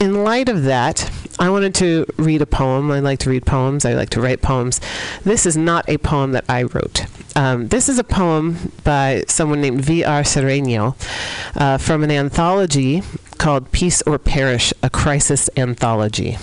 in 0.01 0.25
light 0.25 0.49
of 0.49 0.65
that, 0.65 1.11
I 1.39 1.49
wanted 1.49 1.75
to 1.77 2.07
read 2.17 2.43
a 2.43 2.47
poem. 2.47 2.91
I 2.91 3.01
like 3.01 3.21
to 3.21 3.31
read 3.31 3.47
poems. 3.47 3.85
I 3.85 3.95
like 3.95 4.11
to 4.11 4.21
write 4.21 4.43
poems. 4.43 4.81
This 5.25 5.47
is 5.47 5.57
not 5.57 5.89
a 5.89 5.99
poem 5.99 6.33
that 6.33 6.45
I 6.49 6.65
wrote. 6.65 7.07
Um, 7.37 7.69
this 7.69 7.89
is 7.89 7.99
a 7.99 8.05
poem 8.05 8.73
by 8.85 9.25
someone 9.29 9.61
named 9.61 9.81
V.R. 9.85 10.25
Sereno 10.25 10.97
uh, 11.55 11.79
from 11.79 12.03
an 12.03 12.11
anthology 12.11 13.03
called 13.43 13.73
Peace 13.73 14.03
or 14.03 14.21
Perish, 14.21 14.73
a 14.85 14.89
Crisis 14.89 15.51
Anthology. 15.57 16.39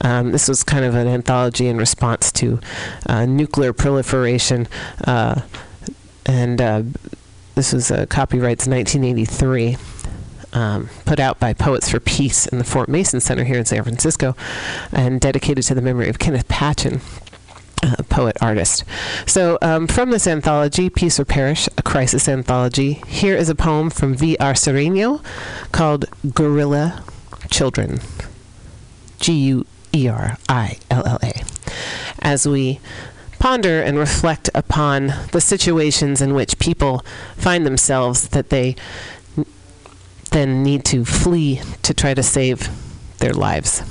Um, 0.00 0.32
this 0.32 0.48
was 0.48 0.64
kind 0.64 0.84
of 0.84 0.96
an 0.96 1.06
anthology 1.06 1.68
in 1.68 1.76
response 1.76 2.32
to 2.32 2.58
uh, 3.06 3.26
nuclear 3.26 3.72
proliferation, 3.72 4.66
uh, 5.04 5.42
and 6.26 6.60
uh, 6.60 6.82
this 7.54 7.72
was 7.72 7.92
copyrights 8.08 8.66
1983 8.66 9.76
um, 10.54 10.88
put 11.04 11.20
out 11.20 11.38
by 11.38 11.52
Poets 11.52 11.88
for 11.88 12.00
Peace 12.00 12.46
in 12.46 12.58
the 12.58 12.64
Fort 12.64 12.88
Mason 12.88 13.20
Center 13.20 13.44
here 13.44 13.58
in 13.58 13.64
San 13.64 13.82
Francisco 13.82 14.36
and 14.92 15.20
dedicated 15.20 15.64
to 15.64 15.74
the 15.74 15.82
memory 15.82 16.08
of 16.08 16.18
Kenneth 16.18 16.48
Patchen. 16.48 17.00
Uh, 17.84 18.02
poet 18.08 18.34
artist. 18.40 18.82
So, 19.26 19.58
um, 19.60 19.86
from 19.86 20.10
this 20.10 20.26
anthology, 20.26 20.88
Peace 20.88 21.20
or 21.20 21.26
Perish, 21.26 21.68
a 21.76 21.82
crisis 21.82 22.26
anthology, 22.28 23.02
here 23.06 23.36
is 23.36 23.50
a 23.50 23.54
poem 23.54 23.90
from 23.90 24.14
V.R. 24.14 24.54
Sereno 24.54 25.20
called 25.70 26.06
Guerrilla 26.32 27.04
Children. 27.50 28.00
G 29.20 29.34
U 29.34 29.66
E 29.92 30.08
R 30.08 30.38
I 30.48 30.78
L 30.90 31.06
L 31.06 31.18
A. 31.22 31.42
As 32.20 32.48
we 32.48 32.80
ponder 33.38 33.82
and 33.82 33.98
reflect 33.98 34.48
upon 34.54 35.12
the 35.32 35.40
situations 35.42 36.22
in 36.22 36.32
which 36.32 36.58
people 36.58 37.04
find 37.36 37.66
themselves 37.66 38.28
that 38.28 38.48
they 38.48 38.76
then 40.30 40.62
need 40.62 40.86
to 40.86 41.04
flee 41.04 41.60
to 41.82 41.92
try 41.92 42.14
to 42.14 42.22
save 42.22 42.70
their 43.18 43.34
lives 43.34 43.82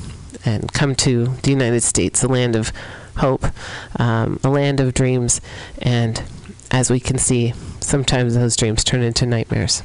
and 0.44 0.74
come 0.74 0.96
to 0.96 1.28
the 1.44 1.52
United 1.52 1.82
States, 1.82 2.24
a 2.24 2.28
land 2.28 2.56
of 2.56 2.74
hope, 3.18 3.46
um, 4.00 4.40
a 4.44 4.50
land 4.50 4.80
of 4.80 4.94
dreams, 4.94 5.40
and 5.82 6.24
as 6.72 6.90
we 6.90 7.00
can 7.00 7.18
see, 7.18 7.54
sometimes 7.80 8.36
those 8.36 8.56
dreams 8.56 8.84
turn 8.84 9.02
into 9.02 9.26
nightmares. 9.26 9.84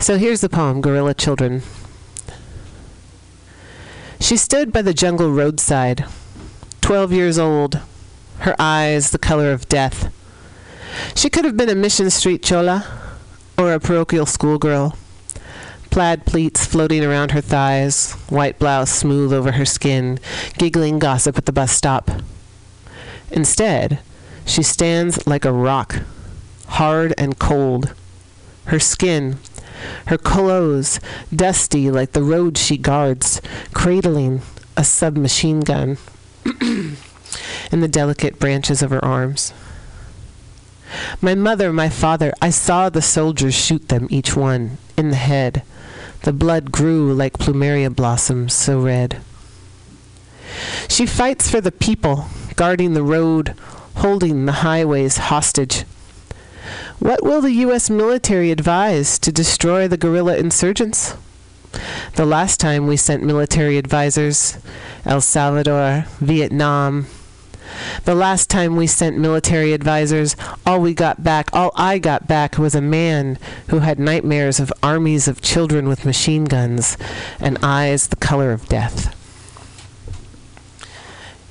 So 0.00 0.18
here's 0.18 0.40
the 0.40 0.48
poem 0.48 0.80
Guerrilla 0.80 1.14
Children. 1.14 1.62
She 4.20 4.36
stood 4.36 4.72
by 4.72 4.82
the 4.82 4.92
jungle 4.92 5.30
roadside, 5.30 6.04
twelve 6.80 7.12
years 7.12 7.38
old, 7.38 7.80
her 8.40 8.56
eyes 8.58 9.10
the 9.10 9.18
color 9.18 9.52
of 9.52 9.68
death. 9.68 10.12
She 11.14 11.30
could 11.30 11.44
have 11.44 11.56
been 11.56 11.68
a 11.68 11.74
Mission 11.74 12.10
Street 12.10 12.42
chola 12.42 12.84
or 13.56 13.72
a 13.72 13.80
parochial 13.80 14.26
schoolgirl. 14.26 14.97
Plaid 15.90 16.26
pleats 16.26 16.64
floating 16.64 17.04
around 17.04 17.32
her 17.32 17.40
thighs, 17.40 18.12
white 18.28 18.58
blouse 18.58 18.90
smooth 18.90 19.32
over 19.32 19.52
her 19.52 19.64
skin, 19.64 20.20
giggling 20.58 20.98
gossip 20.98 21.38
at 21.38 21.46
the 21.46 21.52
bus 21.52 21.72
stop. 21.72 22.10
Instead, 23.30 23.98
she 24.44 24.62
stands 24.62 25.26
like 25.26 25.44
a 25.44 25.52
rock, 25.52 26.02
hard 26.68 27.14
and 27.18 27.38
cold. 27.38 27.94
Her 28.66 28.78
skin, 28.78 29.38
her 30.06 30.18
clothes, 30.18 31.00
dusty 31.34 31.90
like 31.90 32.12
the 32.12 32.22
road 32.22 32.58
she 32.58 32.76
guards, 32.76 33.40
cradling 33.72 34.42
a 34.76 34.84
submachine 34.84 35.60
gun 35.60 35.98
in 36.60 37.80
the 37.80 37.88
delicate 37.88 38.38
branches 38.38 38.82
of 38.82 38.90
her 38.90 39.04
arms. 39.04 39.52
My 41.20 41.34
mother, 41.34 41.72
my 41.72 41.88
father, 41.88 42.32
I 42.40 42.50
saw 42.50 42.88
the 42.88 43.02
soldiers 43.02 43.54
shoot 43.54 43.88
them, 43.88 44.06
each 44.10 44.36
one, 44.36 44.78
in 44.96 45.10
the 45.10 45.16
head. 45.16 45.62
The 46.28 46.34
blood 46.34 46.70
grew 46.70 47.14
like 47.14 47.38
plumeria 47.38 47.88
blossoms, 47.88 48.52
so 48.52 48.82
red. 48.82 49.22
She 50.86 51.06
fights 51.06 51.50
for 51.50 51.62
the 51.62 51.72
people, 51.72 52.26
guarding 52.54 52.92
the 52.92 53.02
road, 53.02 53.54
holding 53.96 54.44
the 54.44 54.60
highways 54.60 55.16
hostage. 55.16 55.84
What 56.98 57.24
will 57.24 57.40
the 57.40 57.52
U.S. 57.64 57.88
military 57.88 58.50
advise 58.50 59.18
to 59.20 59.32
destroy 59.32 59.88
the 59.88 59.96
guerrilla 59.96 60.36
insurgents? 60.36 61.16
The 62.16 62.26
last 62.26 62.60
time 62.60 62.86
we 62.86 62.98
sent 62.98 63.22
military 63.22 63.78
advisors, 63.78 64.58
El 65.06 65.22
Salvador, 65.22 66.04
Vietnam, 66.20 67.06
the 68.04 68.14
last 68.14 68.50
time 68.50 68.76
we 68.76 68.86
sent 68.86 69.18
military 69.18 69.72
advisors, 69.72 70.36
all 70.66 70.80
we 70.80 70.94
got 70.94 71.22
back, 71.22 71.50
all 71.52 71.72
I 71.74 71.98
got 71.98 72.26
back, 72.26 72.58
was 72.58 72.74
a 72.74 72.80
man 72.80 73.38
who 73.68 73.80
had 73.80 73.98
nightmares 73.98 74.60
of 74.60 74.72
armies 74.82 75.28
of 75.28 75.40
children 75.40 75.88
with 75.88 76.04
machine 76.04 76.44
guns 76.44 76.96
and 77.40 77.58
eyes 77.62 78.08
the 78.08 78.16
color 78.16 78.52
of 78.52 78.68
death. 78.68 79.14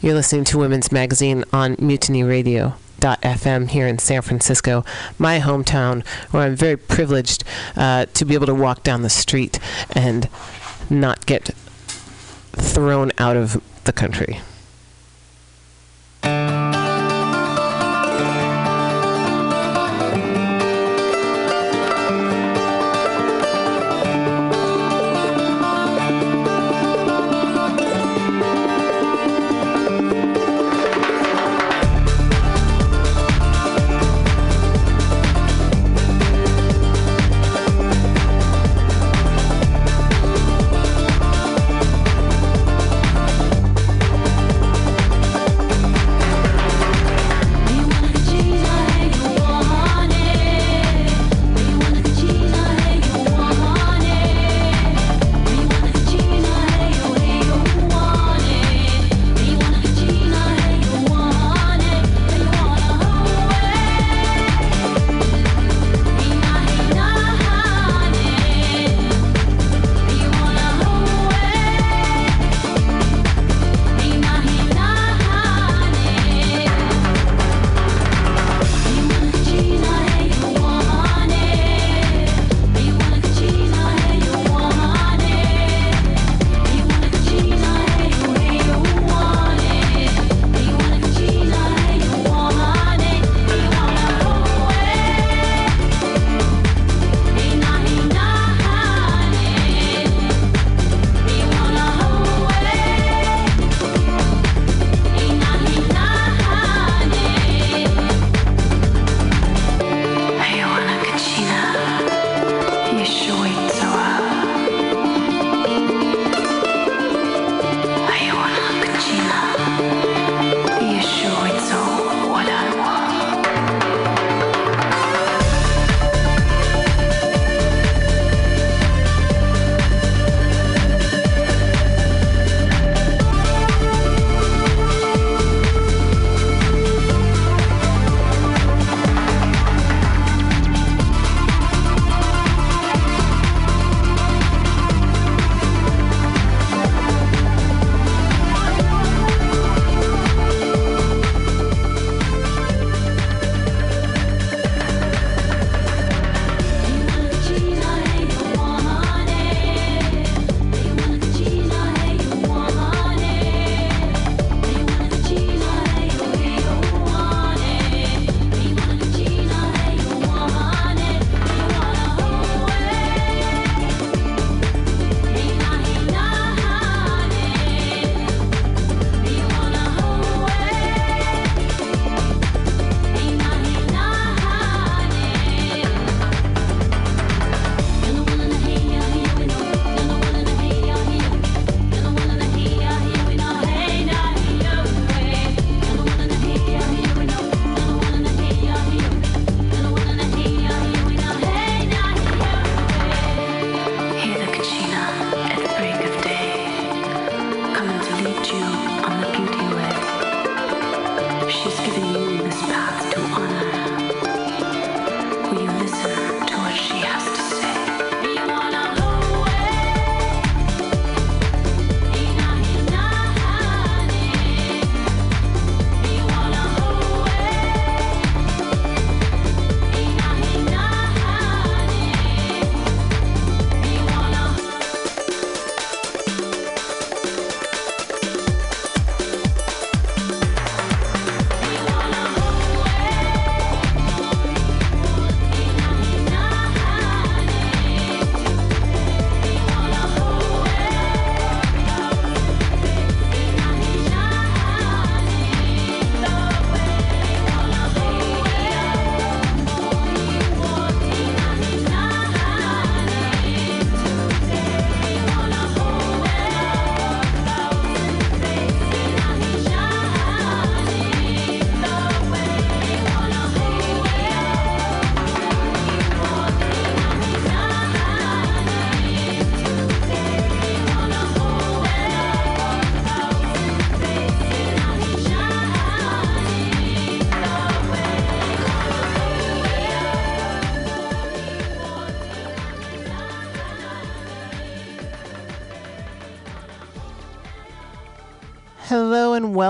You're 0.01 0.13
listening 0.13 0.43
to 0.45 0.59
Women's 0.59 0.91
Magazine 0.91 1.43
on 1.51 1.75
Mutiny 1.79 2.23
Radio. 2.23 2.75
FM 2.99 3.69
here 3.69 3.87
in 3.87 3.99
San 3.99 4.21
Francisco, 4.21 4.83
my 5.17 5.39
hometown, 5.39 6.05
where 6.31 6.43
I'm 6.43 6.55
very 6.55 6.75
privileged 6.75 7.43
uh, 7.75 8.05
to 8.13 8.25
be 8.25 8.33
able 8.33 8.47
to 8.47 8.55
walk 8.55 8.83
down 8.83 9.01
the 9.01 9.09
street 9.09 9.59
and 9.91 10.27
not 10.89 11.25
get 11.25 11.51
thrown 12.53 13.11
out 13.17 13.37
of 13.37 13.61
the 13.83 13.93
country. 13.93 14.41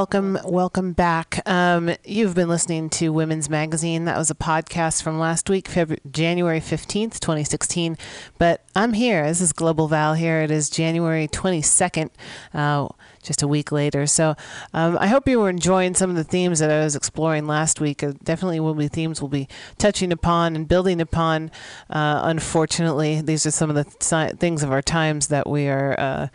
Welcome, 0.07 0.37
welcome 0.45 0.93
back. 0.93 1.41
Um, 1.45 1.93
you've 2.05 2.33
been 2.33 2.47
listening 2.47 2.89
to 2.91 3.11
Women's 3.11 3.49
Magazine. 3.49 4.05
That 4.05 4.17
was 4.17 4.31
a 4.31 4.35
podcast 4.35 5.03
from 5.03 5.19
last 5.19 5.49
week, 5.49 5.67
February, 5.67 5.99
January 6.09 6.61
15th, 6.61 7.19
2016. 7.19 7.97
But 8.37 8.63
I'm 8.73 8.93
here. 8.93 9.27
This 9.27 9.41
is 9.41 9.51
Global 9.51 9.89
Val 9.89 10.13
here. 10.13 10.39
It 10.39 10.49
is 10.49 10.69
January 10.69 11.27
22nd, 11.27 12.09
uh, 12.53 12.87
just 13.21 13.41
a 13.41 13.49
week 13.49 13.69
later. 13.73 14.07
So 14.07 14.35
um, 14.73 14.97
I 14.97 15.07
hope 15.07 15.27
you 15.27 15.41
were 15.41 15.49
enjoying 15.49 15.93
some 15.93 16.09
of 16.09 16.15
the 16.15 16.23
themes 16.23 16.59
that 16.59 16.71
I 16.71 16.85
was 16.85 16.95
exploring 16.95 17.45
last 17.45 17.81
week. 17.81 18.01
Uh, 18.01 18.13
definitely 18.23 18.61
will 18.61 18.75
be 18.75 18.87
themes 18.87 19.21
we'll 19.21 19.27
be 19.27 19.49
touching 19.77 20.13
upon 20.13 20.55
and 20.55 20.69
building 20.69 21.01
upon. 21.01 21.51
Uh, 21.89 22.21
unfortunately, 22.23 23.19
these 23.19 23.45
are 23.45 23.51
some 23.51 23.69
of 23.69 23.75
the 23.75 23.83
things 24.39 24.63
of 24.63 24.71
our 24.71 24.81
times 24.81 25.27
that 25.27 25.49
we 25.49 25.67
are 25.67 25.99
uh, 25.99 26.27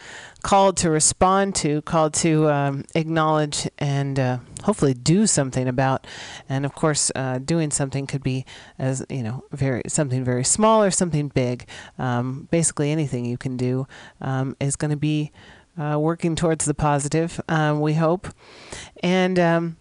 called 0.42 0.76
to 0.78 0.90
respond 0.90 1.54
to, 1.56 1.82
called 1.82 2.14
to 2.14 2.50
um, 2.50 2.84
acknowledge 2.94 3.68
and 3.78 4.18
uh, 4.18 4.38
hopefully 4.64 4.94
do 4.94 5.26
something 5.26 5.68
about. 5.68 6.06
And 6.48 6.64
of 6.66 6.74
course, 6.74 7.10
uh, 7.14 7.38
doing 7.38 7.70
something 7.70 8.06
could 8.06 8.22
be 8.22 8.44
as 8.78 9.04
you 9.08 9.22
know, 9.22 9.44
very 9.52 9.82
something 9.88 10.24
very 10.24 10.44
small 10.44 10.82
or 10.82 10.90
something 10.90 11.28
big. 11.28 11.66
Um, 11.98 12.48
basically, 12.50 12.90
anything 12.90 13.24
you 13.24 13.38
can 13.38 13.56
do 13.56 13.86
um, 14.20 14.56
is 14.60 14.76
going 14.76 14.90
to 14.90 14.96
be 14.96 15.32
uh, 15.78 15.98
working 15.98 16.34
towards 16.36 16.64
the 16.64 16.74
positive. 16.74 17.40
Um, 17.48 17.80
we 17.80 17.94
hope, 17.94 18.28
and 19.02 19.38
um, 19.38 19.76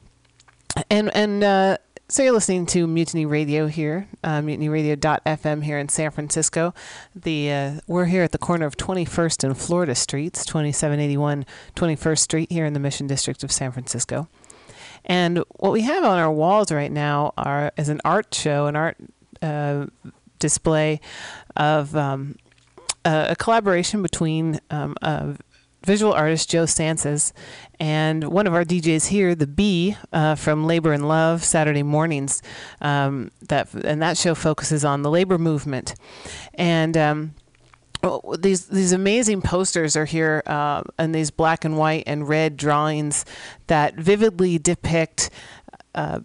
and 0.89 1.15
and. 1.15 1.79
So 2.11 2.23
you're 2.23 2.33
listening 2.33 2.65
to 2.65 2.87
Mutiny 2.87 3.25
Radio 3.25 3.67
here, 3.67 4.09
uh, 4.21 4.41
mutinyradio.fm 4.41 5.63
here 5.63 5.79
in 5.79 5.87
San 5.87 6.11
Francisco. 6.11 6.73
The 7.15 7.49
uh, 7.49 7.71
we're 7.87 8.03
here 8.03 8.21
at 8.21 8.33
the 8.33 8.37
corner 8.37 8.65
of 8.65 8.75
21st 8.75 9.45
and 9.45 9.57
Florida 9.57 9.95
Streets, 9.95 10.43
2781 10.45 11.45
21st 11.73 12.19
Street 12.19 12.51
here 12.51 12.65
in 12.65 12.73
the 12.73 12.81
Mission 12.81 13.07
District 13.07 13.45
of 13.45 13.51
San 13.53 13.71
Francisco. 13.71 14.27
And 15.05 15.45
what 15.51 15.71
we 15.71 15.83
have 15.83 16.03
on 16.03 16.19
our 16.19 16.29
walls 16.29 16.69
right 16.69 16.91
now 16.91 17.31
are 17.37 17.71
is 17.77 17.87
an 17.87 18.01
art 18.03 18.35
show, 18.35 18.65
an 18.65 18.75
art 18.75 18.97
uh, 19.41 19.85
display 20.37 20.99
of 21.55 21.95
um, 21.95 22.35
a, 23.05 23.27
a 23.29 23.35
collaboration 23.37 24.01
between 24.01 24.59
um, 24.69 24.97
a 25.01 25.37
visual 25.83 26.13
artist 26.13 26.49
Joe 26.49 26.63
Sanses 26.63 27.33
and 27.79 28.25
one 28.25 28.45
of 28.47 28.53
our 28.53 28.63
DJs 28.63 29.07
here, 29.07 29.33
the 29.33 29.47
Bee 29.47 29.97
uh, 30.13 30.35
from 30.35 30.65
Labor 30.65 30.93
and 30.93 31.07
Love 31.07 31.43
Saturday 31.43 31.83
mornings. 31.83 32.41
Um, 32.81 33.31
that 33.47 33.73
and 33.73 34.01
that 34.01 34.17
show 34.17 34.35
focuses 34.35 34.85
on 34.85 35.01
the 35.01 35.09
labor 35.09 35.37
movement, 35.37 35.95
and. 36.53 36.95
Um, 36.97 37.33
oh, 38.03 38.35
these 38.37 38.67
these 38.67 38.91
amazing 38.91 39.41
posters 39.41 39.95
are 39.95 40.05
here, 40.05 40.43
uh, 40.45 40.83
and 40.97 41.13
these 41.13 41.31
black 41.31 41.65
and 41.65 41.77
white 41.77 42.03
and 42.07 42.27
red 42.27 42.57
drawings 42.57 43.25
that 43.67 43.95
vividly 43.95 44.57
depict 44.57 45.29
uh, 45.95 46.19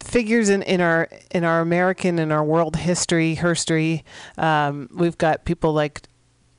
figures 0.00 0.48
in, 0.48 0.62
in 0.62 0.80
our 0.80 1.08
in 1.30 1.44
our 1.44 1.60
American 1.60 2.18
and 2.18 2.32
our 2.32 2.44
world 2.44 2.76
history, 2.76 3.34
history. 3.34 4.04
Um, 4.38 4.88
we've 4.92 5.18
got 5.18 5.44
people 5.44 5.72
like 5.72 6.02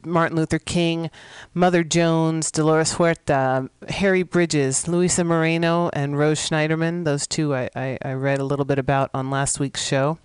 Martin 0.05 0.37
Luther 0.37 0.59
King, 0.59 1.09
Mother 1.53 1.83
Jones, 1.83 2.51
Dolores 2.51 2.93
Huerta, 2.93 3.69
Harry 3.89 4.23
Bridges, 4.23 4.87
Luisa 4.87 5.23
Moreno, 5.23 5.89
and 5.93 6.17
Rose 6.17 6.39
Schneiderman. 6.39 7.05
Those 7.05 7.27
two 7.27 7.53
I, 7.53 7.69
I, 7.75 7.97
I 8.03 8.13
read 8.13 8.39
a 8.39 8.43
little 8.43 8.65
bit 8.65 8.79
about 8.79 9.09
on 9.13 9.29
last 9.29 9.59
week's 9.59 9.83
show. 9.83 10.17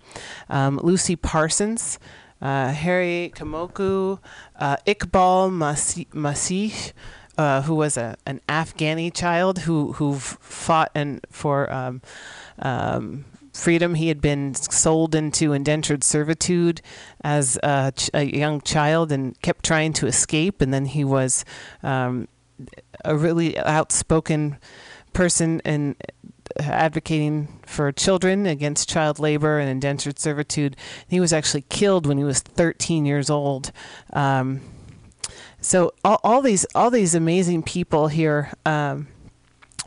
Um, 0.49 0.79
Lucy 0.81 1.15
Parsons, 1.15 1.99
uh, 2.41 2.71
Harry 2.71 3.31
Kamoku, 3.35 4.19
uh, 4.55 4.77
Iqbal 4.85 5.51
Masih. 6.13 6.93
Uh, 7.37 7.61
who 7.61 7.75
was 7.75 7.97
a, 7.97 8.17
an 8.25 8.41
Afghani 8.49 9.13
child 9.13 9.59
who 9.59 9.93
who 9.93 10.15
fought 10.15 10.89
and 10.95 11.21
for 11.29 11.71
um, 11.71 12.01
um, 12.57 13.25
freedom. 13.57 13.95
He 13.95 14.07
had 14.07 14.21
been 14.21 14.53
sold 14.55 15.15
into 15.15 15.53
indentured 15.53 16.03
servitude 16.03 16.81
as 17.23 17.57
a, 17.63 17.91
ch- 17.95 18.09
a 18.13 18.23
young 18.23 18.61
child 18.61 19.11
and 19.11 19.39
kept 19.41 19.65
trying 19.65 19.93
to 19.93 20.07
escape. 20.07 20.61
And 20.61 20.73
then 20.73 20.85
he 20.85 21.03
was 21.03 21.43
um, 21.83 22.27
a 23.03 23.15
really 23.15 23.57
outspoken 23.59 24.57
person 25.13 25.61
and 25.65 25.95
advocating 26.59 27.59
for 27.65 27.91
children 27.91 28.45
against 28.45 28.89
child 28.89 29.19
labor 29.19 29.59
and 29.59 29.69
indentured 29.69 30.19
servitude. 30.19 30.75
He 31.07 31.19
was 31.19 31.33
actually 31.33 31.65
killed 31.69 32.05
when 32.05 32.17
he 32.17 32.23
was 32.23 32.39
13 32.39 33.05
years 33.05 33.29
old. 33.29 33.71
Um, 34.13 34.61
so 35.59 35.93
all, 36.03 36.19
all 36.23 36.41
these 36.41 36.65
all 36.75 36.91
these 36.91 37.15
amazing 37.15 37.63
people 37.63 38.07
here 38.07 38.53
um, 38.65 39.07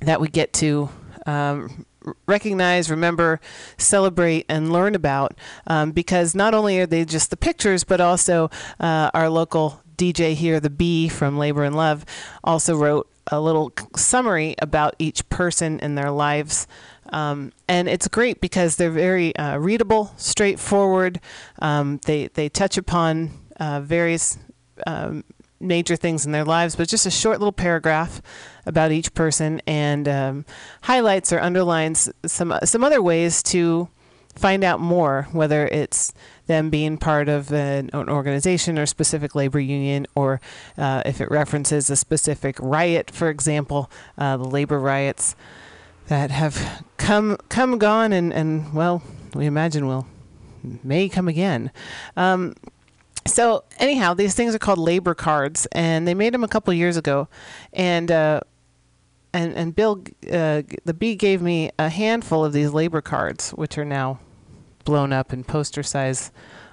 that 0.03 0.21
we 0.21 0.29
get 0.29 0.53
to 0.55 0.91
um, 1.27 1.87
recognize, 2.27 2.91
remember, 2.91 3.41
celebrate, 3.77 4.47
and 4.49 4.73
learn 4.73 4.95
about 4.95 5.35
um, 5.67 5.93
because 5.93 6.35
not 6.35 6.55
only 6.55 6.79
are 6.81 6.87
they 6.87 7.05
just 7.05 7.31
the 7.31 7.37
pictures, 7.37 7.85
but 7.85 8.01
also 8.01 8.51
uh, 8.79 9.11
our 9.15 9.29
local 9.29 9.83
DJ 9.97 10.35
here, 10.35 10.61
the 10.61 10.71
B 10.71 11.09
from 11.09 11.39
Labor 11.39 11.65
and 11.65 11.77
Love, 11.77 12.05
also 12.43 12.77
wrote 12.77 13.09
a 13.27 13.41
little 13.41 13.73
summary 13.97 14.55
about 14.59 14.95
each 14.99 15.29
person 15.29 15.79
and 15.81 15.97
their 15.97 16.11
lives. 16.11 16.67
Um, 17.13 17.53
and 17.69 17.89
it's 17.89 18.09
great 18.09 18.41
because 18.41 18.77
they're 18.77 18.91
very 18.91 19.35
uh, 19.37 19.59
readable, 19.59 20.13
straightforward. 20.17 21.21
Um, 21.59 22.01
they 22.07 22.29
they 22.29 22.49
touch 22.49 22.77
upon 22.77 23.31
uh, 23.59 23.81
various 23.81 24.39
um, 24.87 25.25
major 25.61 25.97
things 25.97 26.25
in 26.25 26.33
their 26.33 26.45
lives, 26.45 26.77
but 26.77 26.89
just 26.89 27.07
a 27.07 27.11
short 27.11 27.39
little 27.39 27.53
paragraph 27.53 28.23
about 28.67 28.93
each 28.93 29.13
person 29.15 29.61
and 29.67 30.09
um, 30.09 30.45
highlights 30.83 31.33
or 31.33 31.41
underlines 31.41 32.11
some 32.25 32.55
some 32.65 32.83
other 32.83 33.03
ways 33.03 33.43
to 33.43 33.89
find 34.35 34.65
out 34.65 34.81
more, 34.81 35.29
whether 35.33 35.67
it's 35.67 36.13
them 36.47 36.71
being 36.71 36.97
part 36.97 37.29
of 37.29 37.53
an, 37.53 37.91
an 37.93 38.09
organization 38.09 38.79
or 38.79 38.87
specific 38.87 39.35
labor 39.35 39.61
union, 39.61 40.07
or 40.15 40.41
uh, 40.79 41.03
if 41.05 41.21
it 41.21 41.31
references 41.31 41.91
a 41.91 41.97
specific 41.97 42.57
riot, 42.61 43.11
for 43.11 43.29
example, 43.29 43.91
uh, 44.17 44.37
the 44.37 44.45
labor 44.45 44.79
riots 44.79 45.37
that 46.09 46.31
have 46.31 46.85
come 46.97 47.37
come 47.49 47.79
gone 47.79 48.13
and 48.13 48.33
and 48.33 48.73
well, 48.73 49.03
we 49.35 49.47
imagine 49.47 49.87
will 49.87 50.07
may 50.63 51.09
come 51.09 51.29
again. 51.29 51.71
Um, 52.17 52.55
so 53.27 53.65
anyhow, 53.79 54.15
these 54.15 54.35
things 54.35 54.55
are 54.55 54.59
called 54.59 54.79
labor 54.79 55.15
cards, 55.15 55.67
and 55.73 56.07
they 56.07 56.15
made 56.15 56.35
them 56.35 56.45
a 56.45 56.49
couple 56.49 56.73
years 56.73 56.97
ago, 56.97 57.29
and 57.73 58.11
uh, 58.11 58.41
and 59.33 59.55
and 59.55 59.75
Bill, 59.75 60.03
uh, 60.31 60.63
the 60.85 60.95
bee 60.95 61.17
gave 61.17 61.43
me 61.43 61.71
a 61.79 61.89
handful 61.89 62.45
of 62.45 62.53
these 62.53 62.73
labor 62.73 63.01
cards, 63.01 63.51
which 63.51 63.79
are 63.79 63.85
now 63.85 64.19
blown 64.85 65.13
up 65.13 65.33
in 65.33 65.45
poster 65.45 65.83
size 65.83 66.31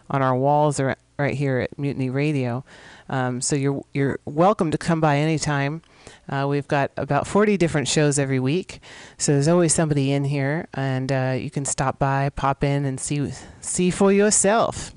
on 0.10 0.22
our 0.22 0.36
walls 0.36 0.80
or 0.80 0.96
right 1.20 1.36
here 1.36 1.60
at 1.60 1.78
Mutiny 1.78 2.10
Radio. 2.10 2.64
Um, 3.10 3.42
so 3.42 3.56
you're 3.56 3.84
you're 3.94 4.20
welcome 4.26 4.72
to 4.72 4.78
come 4.78 5.02
by 5.02 5.18
anytime. 5.18 5.82
Uh, 6.30 6.46
we've 6.50 6.68
got 6.68 6.92
about 6.96 7.28
40 7.28 7.58
different 7.58 7.88
shows 7.88 8.18
every 8.18 8.40
week, 8.40 8.80
so 9.18 9.34
there's 9.34 9.48
always 9.48 9.74
somebody 9.74 10.12
in 10.12 10.24
here, 10.24 10.68
and 10.74 11.12
uh, 11.12 11.36
you 11.38 11.50
can 11.50 11.66
stop 11.66 12.00
by, 12.00 12.30
pop 12.30 12.64
in, 12.64 12.86
and 12.86 13.00
see 13.00 13.32
see 13.60 13.92
for 13.92 14.12
yourself 14.12 14.94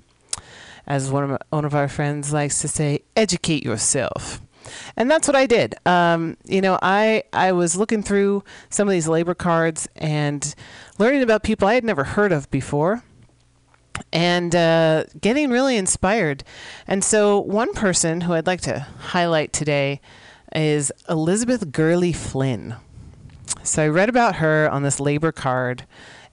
as 0.87 1.11
one 1.11 1.25
of, 1.25 1.31
my, 1.31 1.39
one 1.51 1.65
of 1.65 1.75
our 1.75 1.89
friends 1.89 2.33
likes 2.33 2.61
to 2.61 2.69
say, 2.69 3.03
educate 3.17 3.65
yourself. 3.65 4.41
And 4.97 5.11
that's 5.11 5.27
what 5.27 5.37
I 5.37 5.47
did. 5.47 5.75
Um, 5.87 6.37
you 6.45 6.61
know, 6.61 6.79
I 6.81 7.25
I 7.33 7.53
was 7.53 7.77
looking 7.77 8.03
through 8.03 8.45
some 8.69 8.87
of 8.87 8.93
these 8.93 9.09
labor 9.09 9.35
cards 9.35 9.89
and 9.97 10.55
learning 10.99 11.23
about 11.23 11.43
people 11.43 11.67
I 11.67 11.75
had 11.75 11.83
never 11.85 12.05
heard 12.05 12.31
of 12.31 12.51
before, 12.51 13.03
and 14.13 14.55
uh, 14.55 15.05
getting 15.21 15.51
really 15.51 15.77
inspired. 15.77 16.45
And 16.87 17.03
so, 17.03 17.41
one 17.41 17.73
person 17.73 18.23
who 18.23 18.35
I'd 18.35 18.47
like 18.47 18.61
to 18.63 18.81
highlight 18.99 19.53
today 19.53 20.01
is 20.55 20.93
Elizabeth 21.09 21.73
Gurley 21.73 22.13
Flynn. 22.13 22.77
So 23.63 23.85
I 23.85 23.89
read 23.89 24.09
about 24.09 24.37
her 24.37 24.69
on 24.71 24.83
this 24.83 25.01
labor 25.01 25.33
card, 25.33 25.85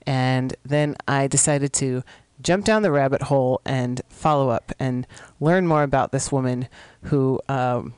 and 0.06 0.56
then 0.64 0.96
I 1.08 1.28
decided 1.28 1.74
to 1.74 2.04
jump 2.42 2.66
down 2.66 2.82
the 2.82 2.92
rabbit 2.92 3.24
hole 3.24 3.62
and 3.66 4.02
follow 4.10 4.50
up 4.50 4.72
and 4.80 5.08
learn 5.40 5.68
more 5.68 5.84
about 5.84 6.12
this 6.12 6.32
woman 6.32 6.68
who 7.04 7.40
um, 7.50 7.94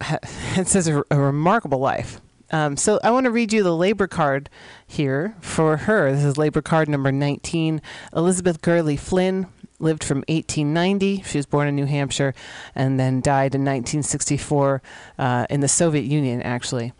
ha- 0.00 0.18
a, 0.56 1.04
a 1.10 1.18
remarkable 1.18 1.78
life. 1.78 2.20
Um, 2.52 2.76
so 2.76 2.98
I 3.04 3.10
want 3.10 3.24
to 3.24 3.30
read 3.30 3.52
you 3.52 3.62
the 3.62 3.76
labor 3.76 4.06
card 4.06 4.50
here 4.86 5.36
for 5.40 5.76
her. 5.76 6.12
This 6.12 6.24
is 6.24 6.36
labor 6.36 6.62
card 6.62 6.88
number 6.88 7.12
19. 7.12 7.80
Elizabeth 8.14 8.60
Gurley 8.60 8.96
Flynn 8.96 9.46
lived 9.78 10.02
from 10.04 10.18
1890. 10.28 11.22
She 11.22 11.38
was 11.38 11.46
born 11.46 11.68
in 11.68 11.76
New 11.76 11.86
Hampshire 11.86 12.34
and 12.74 12.98
then 12.98 13.20
died 13.20 13.54
in 13.54 13.62
1964 13.62 14.82
uh, 15.18 15.46
in 15.48 15.60
the 15.60 15.68
Soviet 15.68 16.04
Union, 16.04 16.42
actually. 16.42 16.92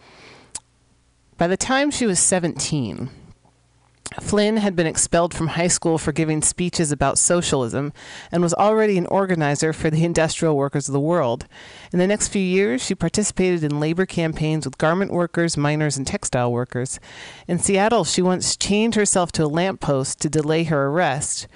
By 1.36 1.46
the 1.46 1.56
time 1.56 1.90
she 1.90 2.06
was 2.06 2.20
17, 2.20 3.10
Flynn 4.18 4.56
had 4.56 4.74
been 4.74 4.88
expelled 4.88 5.32
from 5.32 5.48
high 5.48 5.68
school 5.68 5.96
for 5.96 6.10
giving 6.10 6.42
speeches 6.42 6.90
about 6.90 7.16
socialism 7.16 7.92
and 8.32 8.42
was 8.42 8.54
already 8.54 8.98
an 8.98 9.06
organizer 9.06 9.72
for 9.72 9.88
the 9.88 10.04
industrial 10.04 10.56
workers 10.56 10.88
of 10.88 10.92
the 10.92 10.98
world. 10.98 11.46
In 11.92 12.00
the 12.00 12.08
next 12.08 12.28
few 12.28 12.42
years, 12.42 12.84
she 12.84 12.96
participated 12.96 13.62
in 13.62 13.78
labor 13.78 14.06
campaigns 14.06 14.64
with 14.64 14.78
garment 14.78 15.12
workers, 15.12 15.56
miners, 15.56 15.96
and 15.96 16.06
textile 16.06 16.50
workers. 16.50 16.98
In 17.46 17.60
Seattle, 17.60 18.04
she 18.04 18.20
once 18.20 18.56
chained 18.56 18.96
herself 18.96 19.30
to 19.32 19.44
a 19.44 19.46
lamppost 19.46 20.20
to 20.20 20.28
delay 20.28 20.64
her 20.64 20.88
arrest. 20.88 21.46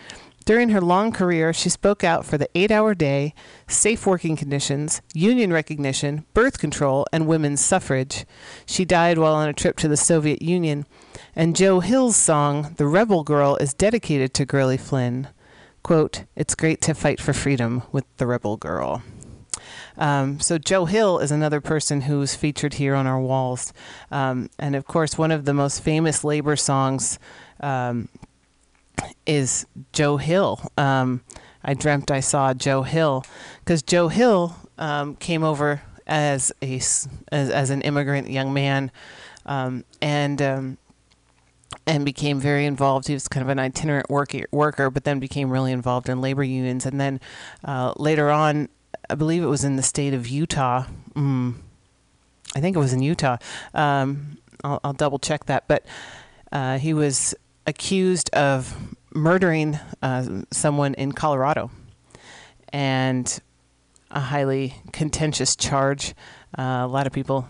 During 0.45 0.69
her 0.69 0.81
long 0.81 1.11
career, 1.11 1.55
she 1.55 1.71
spoke 1.71 2.05
out 2.05 2.25
for 2.27 2.37
the 2.37 2.51
eight 2.55 2.71
hour 2.71 2.95
day, 2.95 3.35
safe 3.67 4.07
working 4.07 4.37
conditions, 4.37 5.01
union 5.14 5.53
recognition, 5.53 6.27
birth 6.35 6.59
control, 6.59 7.07
and 7.12 7.27
women's 7.27 7.64
suffrage. 7.64 8.27
She 8.67 8.85
died 8.85 9.19
while 9.19 9.35
on 9.35 9.49
a 9.49 9.55
trip 9.55 9.79
to 9.79 9.88
the 9.88 9.97
Soviet 9.97 10.43
Union, 10.43 10.85
and 11.37 11.57
Joe 11.57 11.81
Hill's 11.81 12.16
song, 12.16 12.75
The 12.77 12.87
Rebel 12.87 13.25
Girl, 13.25 13.57
is 13.57 13.75
dedicated 13.75 14.35
to 14.35 14.44
Gurley 14.44 14.77
Flynn. 14.77 15.29
Quote, 15.83 16.25
It's 16.37 16.55
great 16.55 16.81
to 16.83 16.94
fight 16.94 17.20
for 17.20 17.33
freedom 17.33 17.83
with 17.92 18.05
the 18.16 18.27
Rebel 18.27 18.57
Girl. 18.57 19.03
Um, 19.97 20.40
so 20.40 20.59
Joe 20.59 20.87
Hill 20.87 21.18
is 21.18 21.31
another 21.31 21.61
person 21.61 22.03
who's 22.03 22.35
featured 22.35 22.75
here 22.75 22.94
on 22.94 23.07
our 23.07 23.20
walls, 23.20 23.73
um, 24.11 24.51
and 24.59 24.75
of 24.75 24.87
course, 24.87 25.16
one 25.16 25.31
of 25.31 25.44
the 25.44 25.55
most 25.55 25.83
famous 25.83 26.25
labor 26.25 26.57
songs 26.57 27.18
um, 27.61 28.09
is 29.25 29.66
Joe 29.92 30.16
Hill. 30.16 30.61
Um, 30.77 31.23
I 31.62 31.75
dreamt 31.75 32.11
I 32.11 32.20
saw 32.20 32.55
Joe 32.55 32.83
Hill 32.83 33.25
because 33.61 33.83
Joe 33.83 34.09
Hill 34.09 34.57
um, 34.79 35.16
came 35.16 35.44
over 35.44 35.83
as 36.07 36.53
a 36.61 36.77
as, 36.77 37.09
as 37.31 37.70
an 37.70 37.83
immigrant 37.83 38.29
young 38.29 38.53
man, 38.53 38.90
um, 39.47 39.85
and 40.03 40.77
and 41.87 42.05
became 42.05 42.41
very 42.41 42.67
involved. 42.67 43.07
He 43.09 43.15
was 43.15 43.29
kind 43.29 43.43
of 43.43 43.49
an 43.49 43.59
itinerant 43.59 44.11
worker, 44.11 44.47
worker, 44.51 44.91
but 44.91 45.05
then 45.05 45.19
became 45.19 45.51
really 45.51 45.73
involved 45.73 46.09
in 46.09 46.21
labor 46.21 46.43
unions. 46.43 46.87
And 46.87 47.01
then 47.01 47.21
uh, 47.65 47.93
later 47.97 48.31
on, 48.31 48.69
I 49.11 49.15
believe 49.15 49.43
it 49.43 49.47
was 49.47 49.65
in 49.65 49.77
the 49.77 49.83
state 49.83 50.15
of 50.15 50.27
Utah. 50.27 50.85
Mm, 51.15 51.55
I 52.57 52.61
think 52.61 52.77
it 52.77 52.79
was 52.79 52.93
in 52.93 53.03
Utah. 53.03 53.37
Um, 53.75 54.39
I'll, 54.63 54.81
I'll 54.83 54.93
double 54.93 55.19
check 55.19 55.47
that. 55.47 55.69
But 55.69 55.85
uh, 56.53 56.79
he 56.79 56.95
was 56.95 57.35
accused 57.67 58.31
of 58.35 58.95
murdering 59.13 59.79
uh, 60.03 60.43
someone 60.51 60.95
in 60.95 61.13
Colorado, 61.13 61.71
and 62.73 63.41
a 64.11 64.21
highly 64.21 64.75
contentious 64.93 65.57
charge. 65.57 66.15
Uh, 66.57 66.83
a 66.83 66.89
lot 66.89 67.07
of 67.07 67.13
people 67.13 67.47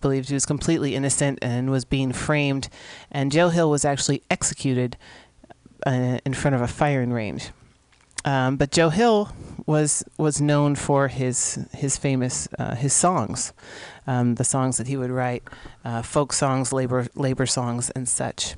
believed 0.00 0.28
he 0.28 0.34
was 0.34 0.46
completely 0.46 0.94
innocent 0.94 1.38
and 1.42 1.70
was 1.70 1.84
being 1.84 2.12
framed. 2.12 2.68
And 3.10 3.32
Joe 3.32 3.48
Hill 3.48 3.70
was 3.70 3.84
actually 3.84 4.22
executed 4.30 4.96
uh, 5.86 6.18
in 6.24 6.34
front 6.34 6.54
of 6.54 6.62
a 6.62 6.68
firing 6.68 7.12
range. 7.12 7.50
Um, 8.24 8.56
but 8.56 8.70
Joe 8.70 8.90
Hill 8.90 9.32
was 9.66 10.04
was 10.18 10.40
known 10.40 10.74
for 10.74 11.08
his 11.08 11.58
his 11.72 11.96
famous 11.96 12.48
uh, 12.58 12.74
his 12.74 12.92
songs, 12.92 13.52
um, 14.06 14.34
the 14.34 14.44
songs 14.44 14.76
that 14.76 14.88
he 14.88 14.96
would 14.96 15.10
write, 15.10 15.42
uh, 15.84 16.02
folk 16.02 16.32
songs, 16.32 16.72
labor 16.72 17.06
labor 17.14 17.46
songs, 17.46 17.90
and 17.90 18.08
such. 18.08 18.56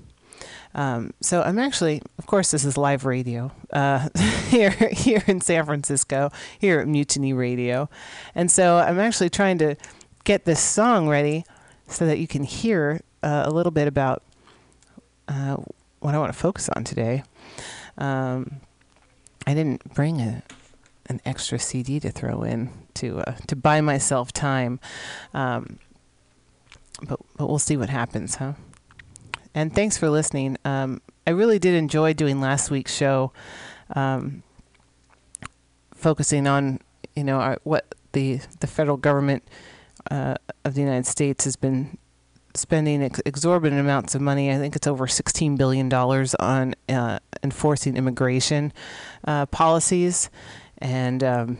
Um, 0.74 1.12
so 1.20 1.42
I'm 1.42 1.58
actually, 1.58 2.00
of 2.18 2.26
course, 2.26 2.50
this 2.50 2.64
is 2.64 2.78
live 2.78 3.04
radio 3.04 3.52
uh, 3.72 4.08
here 4.48 4.70
here 4.70 5.22
in 5.26 5.40
San 5.40 5.64
Francisco, 5.64 6.30
here 6.58 6.80
at 6.80 6.88
Mutiny 6.88 7.32
Radio, 7.32 7.88
and 8.34 8.50
so 8.50 8.78
I'm 8.78 8.98
actually 8.98 9.30
trying 9.30 9.58
to 9.58 9.76
get 10.24 10.44
this 10.44 10.60
song 10.60 11.08
ready 11.08 11.44
so 11.88 12.06
that 12.06 12.18
you 12.18 12.26
can 12.26 12.44
hear 12.44 13.00
uh, 13.22 13.42
a 13.46 13.50
little 13.50 13.72
bit 13.72 13.88
about 13.88 14.22
uh, 15.28 15.56
what 16.00 16.14
I 16.14 16.18
want 16.18 16.32
to 16.32 16.38
focus 16.38 16.68
on 16.70 16.84
today. 16.84 17.22
Um, 17.98 18.60
I 19.46 19.54
didn't 19.54 19.94
bring 19.94 20.20
a 20.20 20.42
an 21.06 21.20
extra 21.24 21.58
CD 21.58 21.98
to 22.00 22.10
throw 22.10 22.42
in 22.42 22.70
to 22.94 23.18
uh, 23.20 23.34
to 23.48 23.56
buy 23.56 23.80
myself 23.80 24.32
time, 24.32 24.80
um, 25.34 25.78
but 27.02 27.20
but 27.36 27.48
we'll 27.48 27.58
see 27.58 27.76
what 27.76 27.90
happens, 27.90 28.36
huh? 28.36 28.54
And 29.54 29.74
thanks 29.74 29.98
for 29.98 30.08
listening. 30.08 30.56
Um, 30.64 31.02
I 31.26 31.30
really 31.30 31.58
did 31.58 31.74
enjoy 31.74 32.14
doing 32.14 32.40
last 32.40 32.70
week's 32.70 32.94
show, 32.94 33.32
um, 33.94 34.42
focusing 35.94 36.46
on 36.46 36.80
you 37.14 37.24
know 37.24 37.38
our, 37.38 37.58
what 37.64 37.94
the 38.12 38.40
the 38.60 38.66
federal 38.66 38.96
government 38.96 39.42
uh, 40.10 40.34
of 40.64 40.74
the 40.74 40.80
United 40.80 41.06
States 41.06 41.44
has 41.44 41.56
been 41.56 41.98
spending 42.54 43.02
ex- 43.02 43.20
exorbitant 43.24 43.80
amounts 43.80 44.14
of 44.14 44.20
money. 44.20 44.50
I 44.50 44.58
think 44.58 44.76
it's 44.76 44.86
over 44.86 45.06
$16 45.06 45.56
billion 45.56 45.92
on 45.92 46.74
uh, 46.88 47.18
enforcing 47.42 47.96
immigration 47.96 48.72
uh, 49.26 49.46
policies 49.46 50.30
and 50.78 51.24
um, 51.24 51.58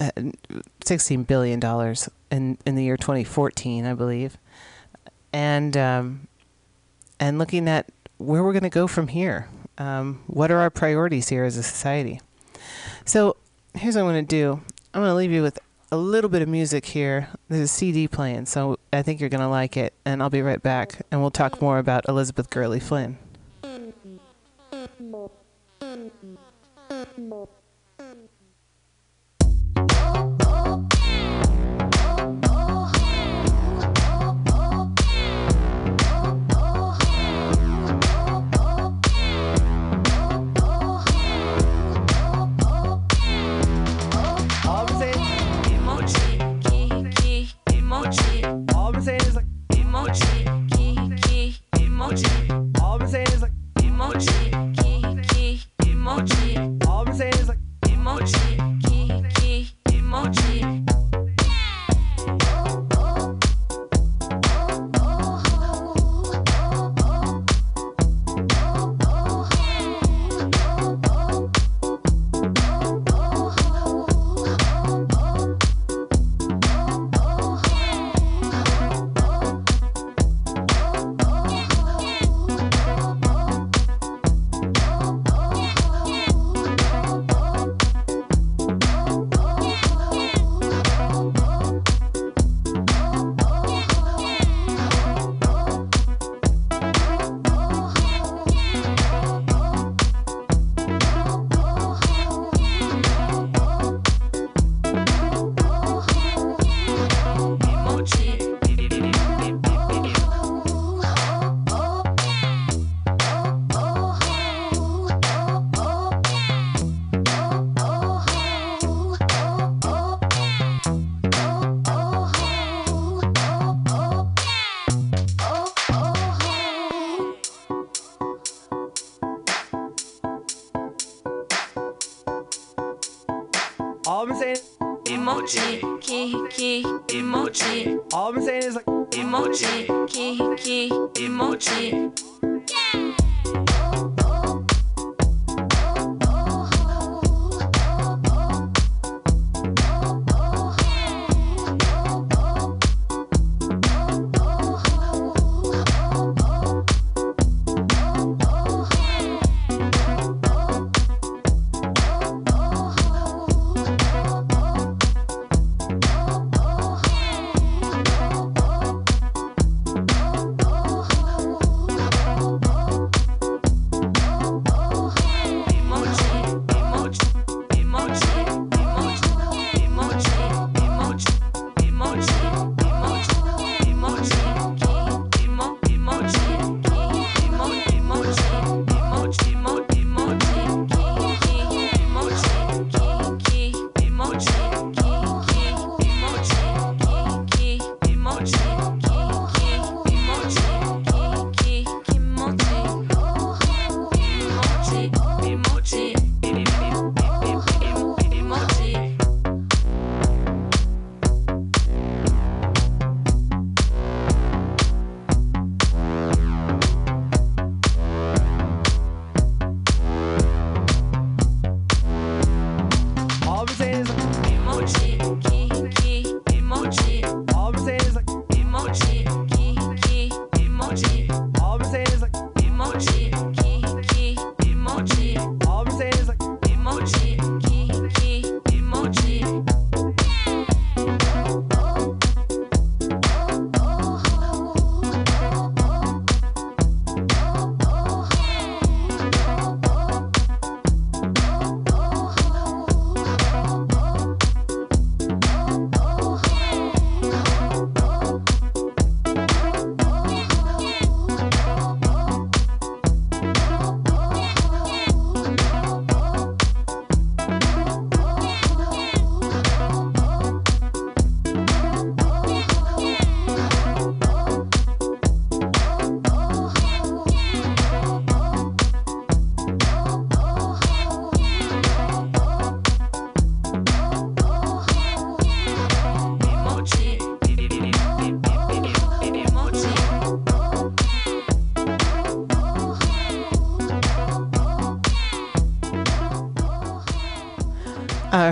uh, 0.00 0.10
$16 0.80 1.26
billion 1.26 1.60
in, 2.30 2.58
in 2.66 2.74
the 2.74 2.84
year 2.84 2.96
2014, 2.96 3.86
I 3.86 3.94
believe. 3.94 4.36
And, 5.32 5.76
um, 5.76 6.28
and 7.20 7.38
looking 7.38 7.68
at 7.68 7.90
where 8.18 8.42
we're 8.42 8.52
going 8.52 8.62
to 8.62 8.70
go 8.70 8.86
from 8.86 9.08
here. 9.08 9.48
Um, 9.76 10.22
what 10.28 10.50
are 10.50 10.58
our 10.58 10.70
priorities 10.70 11.28
here 11.28 11.44
as 11.44 11.56
a 11.56 11.62
society? 11.62 12.20
So 13.04 13.36
here's 13.74 13.96
what 13.96 14.02
I'm 14.02 14.06
going 14.06 14.24
to 14.24 14.28
do 14.28 14.52
I'm 14.92 15.00
going 15.00 15.10
to 15.10 15.14
leave 15.14 15.32
you 15.32 15.42
with 15.42 15.58
a 15.94 15.96
little 15.96 16.28
bit 16.28 16.42
of 16.42 16.48
music 16.48 16.86
here. 16.86 17.28
There's 17.48 17.62
a 17.62 17.68
CD 17.68 18.08
playing, 18.08 18.46
so 18.46 18.80
I 18.92 19.02
think 19.02 19.20
you're 19.20 19.28
going 19.28 19.40
to 19.40 19.48
like 19.48 19.76
it. 19.76 19.94
And 20.04 20.20
I'll 20.20 20.28
be 20.28 20.42
right 20.42 20.60
back, 20.60 21.02
and 21.12 21.20
we'll 21.20 21.30
talk 21.30 21.62
more 21.62 21.78
about 21.78 22.08
Elizabeth 22.08 22.50
Gurley 22.50 22.80
Flynn. 22.80 23.16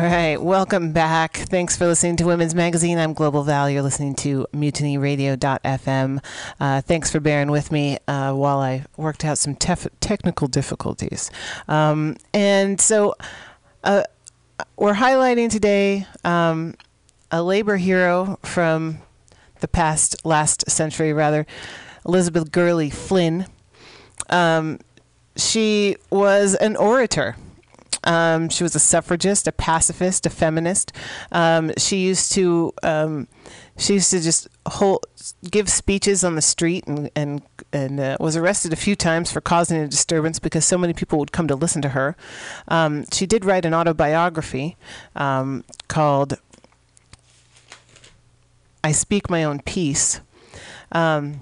Right, 0.08 0.36
welcome 0.40 0.92
back. 0.92 1.36
Thanks 1.36 1.76
for 1.76 1.86
listening 1.86 2.16
to 2.16 2.24
Women's 2.24 2.54
Magazine. 2.54 2.98
I'm 2.98 3.12
Global 3.12 3.44
Val. 3.44 3.70
You're 3.70 3.82
listening 3.82 4.14
to 4.16 4.46
MutinyRadio.fm. 4.52 6.24
Uh, 6.58 6.80
thanks 6.80 7.10
for 7.10 7.20
bearing 7.20 7.50
with 7.50 7.70
me 7.70 7.98
uh, 8.08 8.32
while 8.32 8.58
I 8.58 8.84
worked 8.96 9.24
out 9.24 9.38
some 9.38 9.54
tef- 9.54 9.90
technical 10.00 10.48
difficulties. 10.48 11.30
Um, 11.68 12.16
and 12.34 12.80
so 12.80 13.14
uh, 13.84 14.02
we're 14.76 14.94
highlighting 14.94 15.50
today 15.50 16.06
um, 16.24 16.74
a 17.30 17.42
labor 17.42 17.76
hero 17.76 18.38
from 18.42 18.98
the 19.60 19.68
past, 19.68 20.24
last 20.24 20.68
century 20.70 21.12
rather, 21.12 21.46
Elizabeth 22.04 22.50
Gurley 22.50 22.90
Flynn. 22.90 23.46
Um, 24.30 24.80
she 25.36 25.96
was 26.10 26.54
an 26.56 26.76
orator. 26.76 27.36
Um, 28.04 28.48
she 28.48 28.62
was 28.62 28.74
a 28.74 28.80
suffragist, 28.80 29.46
a 29.46 29.52
pacifist, 29.52 30.26
a 30.26 30.30
feminist. 30.30 30.92
Um, 31.30 31.72
she 31.76 31.98
used 31.98 32.32
to 32.32 32.72
um, 32.82 33.28
she 33.76 33.94
used 33.94 34.10
to 34.10 34.20
just 34.20 34.48
hold, 34.66 35.06
give 35.50 35.68
speeches 35.68 36.24
on 36.24 36.34
the 36.34 36.42
street 36.42 36.86
and 36.86 37.10
and 37.14 37.42
and 37.72 38.00
uh, 38.00 38.16
was 38.20 38.36
arrested 38.36 38.72
a 38.72 38.76
few 38.76 38.96
times 38.96 39.30
for 39.30 39.40
causing 39.40 39.78
a 39.78 39.88
disturbance 39.88 40.38
because 40.38 40.64
so 40.64 40.76
many 40.76 40.92
people 40.92 41.18
would 41.18 41.32
come 41.32 41.48
to 41.48 41.54
listen 41.54 41.82
to 41.82 41.90
her. 41.90 42.16
Um, 42.68 43.04
she 43.12 43.26
did 43.26 43.44
write 43.44 43.64
an 43.64 43.74
autobiography 43.74 44.76
um, 45.16 45.64
called 45.88 46.38
"I 48.82 48.92
Speak 48.92 49.30
My 49.30 49.44
Own 49.44 49.60
Piece." 49.60 50.20
Um, 50.90 51.40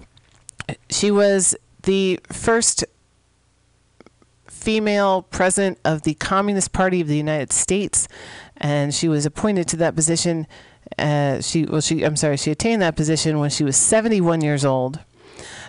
she 0.88 1.10
was 1.10 1.56
the 1.82 2.20
first 2.30 2.84
female 4.60 5.22
president 5.22 5.78
of 5.84 6.02
the 6.02 6.14
Communist 6.14 6.72
Party 6.72 7.00
of 7.00 7.08
the 7.08 7.16
United 7.16 7.52
States, 7.52 8.06
and 8.58 8.94
she 8.94 9.08
was 9.08 9.24
appointed 9.24 9.66
to 9.68 9.76
that 9.78 9.96
position. 9.96 10.46
Uh, 10.98 11.40
she 11.40 11.64
well, 11.64 11.80
she 11.80 12.02
I'm 12.02 12.16
sorry, 12.16 12.36
she 12.36 12.50
attained 12.50 12.82
that 12.82 12.96
position 12.96 13.38
when 13.38 13.50
she 13.50 13.64
was 13.64 13.76
71 13.76 14.42
years 14.42 14.64
old. 14.64 15.00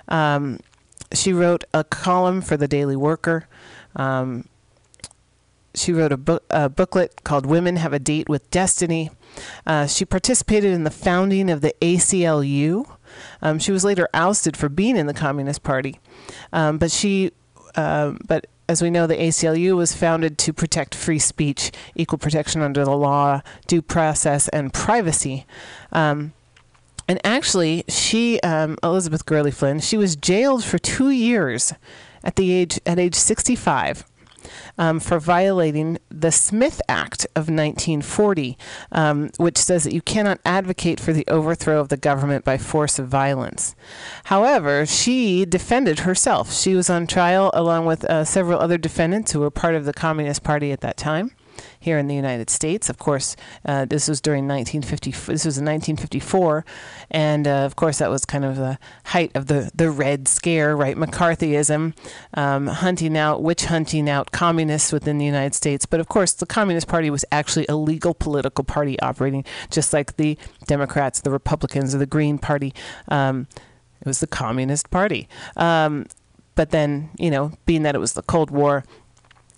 Um, 0.07 0.59
she 1.13 1.31
wrote 1.33 1.63
a 1.73 1.83
column 1.83 2.41
for 2.41 2.57
the 2.57 2.67
Daily 2.67 2.95
Worker. 2.95 3.47
Um, 3.95 4.45
she 5.73 5.93
wrote 5.93 6.11
a, 6.11 6.17
book, 6.17 6.43
a 6.49 6.67
booklet 6.69 7.23
called 7.23 7.45
"Women 7.45 7.77
Have 7.77 7.93
a 7.93 7.99
Date 7.99 8.27
with 8.27 8.49
Destiny." 8.51 9.09
Uh, 9.65 9.87
she 9.87 10.03
participated 10.03 10.73
in 10.73 10.83
the 10.83 10.91
founding 10.91 11.49
of 11.49 11.61
the 11.61 11.73
ACLU. 11.81 12.89
Um, 13.41 13.59
she 13.59 13.71
was 13.71 13.85
later 13.85 14.09
ousted 14.13 14.57
for 14.57 14.67
being 14.67 14.97
in 14.97 15.07
the 15.07 15.13
Communist 15.13 15.63
Party, 15.63 15.99
um, 16.51 16.77
but 16.77 16.91
she, 16.91 17.31
uh, 17.75 18.15
but 18.27 18.47
as 18.71 18.81
we 18.81 18.89
know, 18.89 19.05
the 19.05 19.17
ACLU 19.17 19.75
was 19.75 19.93
founded 19.93 20.37
to 20.37 20.53
protect 20.53 20.95
free 20.95 21.19
speech, 21.19 21.71
equal 21.93 22.17
protection 22.17 22.61
under 22.61 22.85
the 22.85 22.95
law, 22.95 23.41
due 23.67 23.81
process, 23.81 24.47
and 24.47 24.73
privacy. 24.73 25.45
Um, 25.91 26.31
and 27.05 27.19
actually, 27.25 27.83
she, 27.89 28.39
um, 28.39 28.77
Elizabeth 28.81 29.25
Gurley 29.25 29.51
Flynn, 29.51 29.81
she 29.81 29.97
was 29.97 30.15
jailed 30.15 30.63
for 30.63 30.77
two 30.77 31.09
years 31.09 31.73
at 32.23 32.37
the 32.37 32.53
age 32.53 32.79
at 32.85 32.97
age 32.97 33.15
65 33.15 34.05
um, 34.77 34.99
for 34.99 35.19
violating 35.19 35.97
the 36.09 36.31
Smith 36.31 36.81
Act 36.87 37.25
of 37.35 37.49
1940, 37.49 38.57
um, 38.91 39.29
which 39.37 39.57
says 39.57 39.83
that 39.83 39.93
you 39.93 40.01
cannot 40.01 40.39
advocate 40.45 40.99
for 40.99 41.13
the 41.13 41.25
overthrow 41.27 41.79
of 41.79 41.89
the 41.89 41.97
government 41.97 42.45
by 42.45 42.57
force 42.57 42.99
of 42.99 43.07
violence. 43.07 43.75
However, 44.25 44.85
she 44.85 45.45
defended 45.45 45.99
herself. 45.99 46.53
She 46.53 46.75
was 46.75 46.89
on 46.89 47.07
trial 47.07 47.51
along 47.53 47.85
with 47.85 48.03
uh, 48.05 48.25
several 48.25 48.59
other 48.59 48.77
defendants 48.77 49.31
who 49.31 49.39
were 49.39 49.51
part 49.51 49.75
of 49.75 49.85
the 49.85 49.93
Communist 49.93 50.43
Party 50.43 50.71
at 50.71 50.81
that 50.81 50.97
time 50.97 51.31
here 51.79 51.97
in 51.97 52.07
the 52.07 52.15
United 52.15 52.49
States. 52.49 52.89
Of 52.89 52.97
course, 52.97 53.35
uh, 53.65 53.85
this 53.85 54.07
was 54.07 54.21
during 54.21 54.47
1950. 54.47 55.11
This 55.11 55.45
was 55.45 55.57
in 55.57 55.65
1954, 55.65 56.65
and 57.09 57.47
uh, 57.47 57.51
of 57.65 57.75
course 57.75 57.99
that 57.99 58.09
was 58.09 58.25
kind 58.25 58.45
of 58.45 58.55
the 58.55 58.77
height 59.05 59.31
of 59.35 59.47
the 59.47 59.71
the 59.73 59.89
Red 59.89 60.27
Scare, 60.27 60.75
right? 60.75 60.95
McCarthyism, 60.95 61.93
um, 62.33 62.67
hunting 62.67 63.17
out, 63.17 63.43
witch 63.43 63.65
hunting 63.65 64.09
out 64.09 64.31
communists 64.31 64.91
within 64.91 65.17
the 65.17 65.25
United 65.25 65.55
States. 65.55 65.85
But 65.85 65.99
of 65.99 66.07
course, 66.07 66.33
the 66.33 66.45
Communist 66.45 66.87
Party 66.87 67.09
was 67.09 67.25
actually 67.31 67.65
a 67.67 67.75
legal 67.75 68.13
political 68.13 68.63
party 68.63 68.99
operating 68.99 69.45
just 69.69 69.93
like 69.93 70.17
the 70.17 70.37
Democrats, 70.67 71.21
the 71.21 71.31
Republicans, 71.31 71.95
or 71.95 71.97
the 71.97 72.05
Green 72.05 72.37
Party. 72.37 72.73
Um, 73.07 73.47
it 73.99 74.07
was 74.07 74.19
the 74.19 74.27
Communist 74.27 74.89
Party. 74.89 75.27
Um, 75.55 76.07
but 76.55 76.71
then, 76.71 77.09
you 77.17 77.31
know, 77.31 77.53
being 77.65 77.83
that 77.83 77.95
it 77.95 77.99
was 77.99 78.13
the 78.13 78.23
Cold 78.23 78.51
War, 78.51 78.83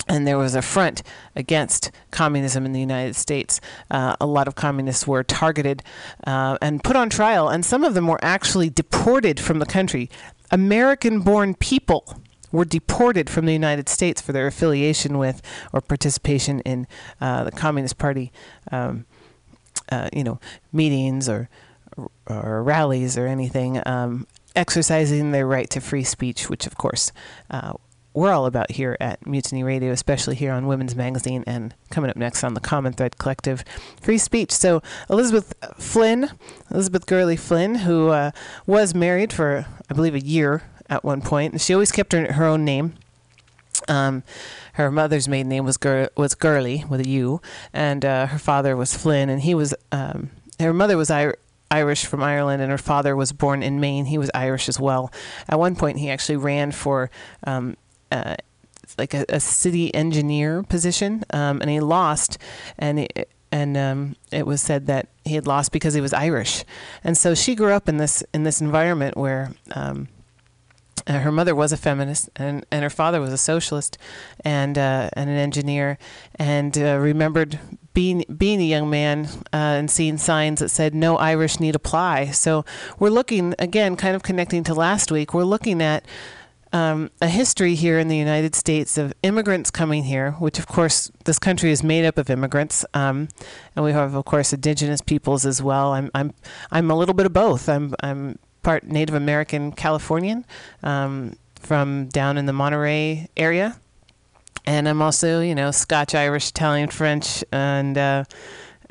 and 0.07 0.27
there 0.27 0.37
was 0.37 0.55
a 0.55 0.61
front 0.61 1.03
against 1.35 1.91
communism 2.11 2.65
in 2.65 2.73
the 2.73 2.79
United 2.79 3.15
States. 3.15 3.61
Uh, 3.89 4.15
a 4.19 4.25
lot 4.25 4.47
of 4.47 4.55
communists 4.55 5.07
were 5.07 5.23
targeted 5.23 5.81
uh, 6.25 6.57
and 6.61 6.83
put 6.83 6.95
on 6.95 7.09
trial, 7.09 7.49
and 7.49 7.65
some 7.65 7.83
of 7.83 7.93
them 7.93 8.07
were 8.07 8.19
actually 8.23 8.69
deported 8.69 9.39
from 9.39 9.59
the 9.59 9.65
country. 9.65 10.09
American 10.51 11.21
born 11.21 11.55
people 11.55 12.19
were 12.51 12.65
deported 12.65 13.29
from 13.29 13.45
the 13.45 13.53
United 13.53 13.89
States 13.89 14.21
for 14.21 14.31
their 14.31 14.47
affiliation 14.47 15.17
with 15.17 15.41
or 15.71 15.81
participation 15.81 16.59
in 16.61 16.85
uh, 17.19 17.43
the 17.43 17.51
Communist 17.51 17.97
Party, 17.97 18.31
um, 18.71 19.05
uh, 19.91 20.09
you 20.13 20.23
know, 20.23 20.39
meetings 20.71 21.27
or, 21.27 21.49
or 22.27 22.61
rallies 22.61 23.17
or 23.17 23.25
anything. 23.25 23.81
Um, 23.87 24.27
exercising 24.55 25.31
their 25.31 25.47
right 25.47 25.67
to 25.71 25.81
free 25.81 26.03
speech, 26.03 26.47
which 26.47 26.67
of 26.67 26.77
course 26.77 27.11
uh, 27.49 27.73
we're 28.13 28.31
all 28.31 28.45
about 28.45 28.71
here 28.71 28.95
at 28.99 29.25
Mutiny 29.25 29.63
Radio, 29.63 29.91
especially 29.91 30.35
here 30.35 30.51
on 30.51 30.67
Women's 30.67 30.95
Magazine 30.95 31.43
and 31.47 31.73
coming 31.89 32.09
up 32.09 32.15
next 32.15 32.43
on 32.43 32.53
the 32.53 32.59
Common 32.59 32.93
Thread 32.93 33.17
Collective, 33.17 33.63
free 34.01 34.17
speech. 34.17 34.51
So 34.51 34.81
Elizabeth 35.09 35.53
Flynn, 35.77 36.31
Elizabeth 36.69 37.05
Gurley 37.05 37.35
Flynn, 37.35 37.75
who 37.75 38.09
uh, 38.09 38.31
was 38.67 38.93
married 38.93 39.33
for 39.33 39.65
I 39.89 39.93
believe 39.93 40.15
a 40.15 40.19
year 40.19 40.63
at 40.89 41.03
one 41.03 41.21
point, 41.21 41.53
and 41.53 41.61
she 41.61 41.73
always 41.73 41.91
kept 41.91 42.13
her 42.13 42.33
her 42.33 42.45
own 42.45 42.63
name. 42.63 42.93
Um, 43.87 44.23
her 44.73 44.91
mother's 44.91 45.27
maiden 45.27 45.49
name 45.49 45.65
was 45.65 45.77
Gur- 45.77 46.09
was 46.15 46.35
Gurley 46.35 46.85
with 46.87 47.01
a 47.01 47.09
U, 47.09 47.41
and 47.73 48.05
uh, 48.05 48.27
her 48.27 48.39
father 48.39 48.75
was 48.77 48.95
Flynn, 48.95 49.29
and 49.29 49.41
he 49.41 49.55
was 49.55 49.73
um, 49.91 50.29
her 50.59 50.73
mother 50.73 50.97
was 50.97 51.09
Ir- 51.09 51.37
Irish 51.71 52.05
from 52.05 52.21
Ireland, 52.21 52.61
and 52.61 52.69
her 52.69 52.77
father 52.77 53.15
was 53.15 53.31
born 53.31 53.63
in 53.63 53.79
Maine. 53.79 54.05
He 54.05 54.19
was 54.19 54.29
Irish 54.35 54.69
as 54.69 54.79
well. 54.79 55.11
At 55.49 55.57
one 55.57 55.75
point, 55.75 55.97
he 55.97 56.09
actually 56.11 56.37
ran 56.37 56.71
for 56.71 57.09
um, 57.45 57.75
uh, 58.13 58.35
like 58.97 59.13
a, 59.13 59.25
a, 59.29 59.39
city 59.39 59.93
engineer 59.93 60.63
position, 60.63 61.23
um, 61.31 61.61
and 61.61 61.69
he 61.69 61.79
lost, 61.79 62.37
and 62.77 62.99
he, 62.99 63.07
and 63.51 63.75
um, 63.77 64.15
it 64.31 64.45
was 64.45 64.61
said 64.61 64.87
that 64.87 65.07
he 65.25 65.35
had 65.35 65.47
lost 65.47 65.71
because 65.71 65.93
he 65.93 66.01
was 66.01 66.13
Irish, 66.13 66.63
and 67.03 67.17
so 67.17 67.33
she 67.33 67.55
grew 67.55 67.71
up 67.71 67.89
in 67.89 67.97
this 67.97 68.23
in 68.33 68.43
this 68.43 68.61
environment 68.61 69.17
where. 69.17 69.51
Um, 69.75 70.07
uh, 71.05 71.19
her 71.19 71.33
mother 71.33 71.53
was 71.53 71.73
a 71.73 71.77
feminist, 71.77 72.29
and, 72.37 72.65
and 72.71 72.81
her 72.81 72.89
father 72.89 73.19
was 73.19 73.33
a 73.33 73.37
socialist, 73.37 73.97
and 74.45 74.77
uh, 74.77 75.09
and 75.13 75.29
an 75.29 75.35
engineer, 75.35 75.97
and 76.35 76.77
uh, 76.77 76.97
remembered 76.97 77.59
being 77.93 78.23
being 78.37 78.61
a 78.61 78.65
young 78.65 78.89
man 78.89 79.25
uh, 79.51 79.57
and 79.77 79.91
seeing 79.91 80.17
signs 80.17 80.59
that 80.59 80.69
said 80.69 80.95
no 80.95 81.17
Irish 81.17 81.59
need 81.59 81.75
apply. 81.75 82.27
So 82.27 82.63
we're 82.99 83.09
looking 83.09 83.53
again, 83.59 83.97
kind 83.97 84.15
of 84.15 84.23
connecting 84.23 84.63
to 84.65 84.73
last 84.73 85.11
week. 85.11 85.33
We're 85.33 85.43
looking 85.43 85.81
at 85.81 86.05
um, 86.73 87.11
a 87.21 87.27
history 87.27 87.75
here 87.75 87.99
in 87.99 88.07
the 88.07 88.17
United 88.17 88.55
States 88.55 88.97
of 88.97 89.13
immigrants 89.21 89.69
coming 89.69 90.03
here, 90.03 90.31
which 90.31 90.57
of 90.57 90.67
course 90.67 91.11
this 91.25 91.37
country 91.37 91.71
is 91.71 91.83
made 91.83 92.03
up 92.03 92.17
of 92.17 92.31
immigrants, 92.31 92.83
um, 92.95 93.29
and 93.75 93.85
we 93.85 93.91
have 93.91 94.15
of 94.15 94.25
course 94.25 94.51
indigenous 94.51 94.99
peoples 94.99 95.45
as 95.45 95.61
well. 95.61 95.93
I'm 95.93 96.09
I'm 96.15 96.33
I'm 96.71 96.89
a 96.89 96.97
little 96.97 97.13
bit 97.13 97.27
of 97.27 97.33
both. 97.33 97.69
I'm 97.69 97.93
I'm 98.01 98.39
part 98.63 98.83
Native 98.85 99.13
American 99.13 99.71
Californian 99.71 100.45
um, 100.81 101.35
from 101.59 102.07
down 102.07 102.39
in 102.39 102.47
the 102.47 102.53
Monterey 102.53 103.29
area, 103.37 103.79
and 104.65 104.89
I'm 104.89 105.01
also 105.01 105.41
you 105.41 105.53
know 105.53 105.69
Scotch, 105.69 106.15
Irish, 106.15 106.49
Italian, 106.49 106.89
French, 106.89 107.43
and 107.51 107.97
uh, 107.99 108.23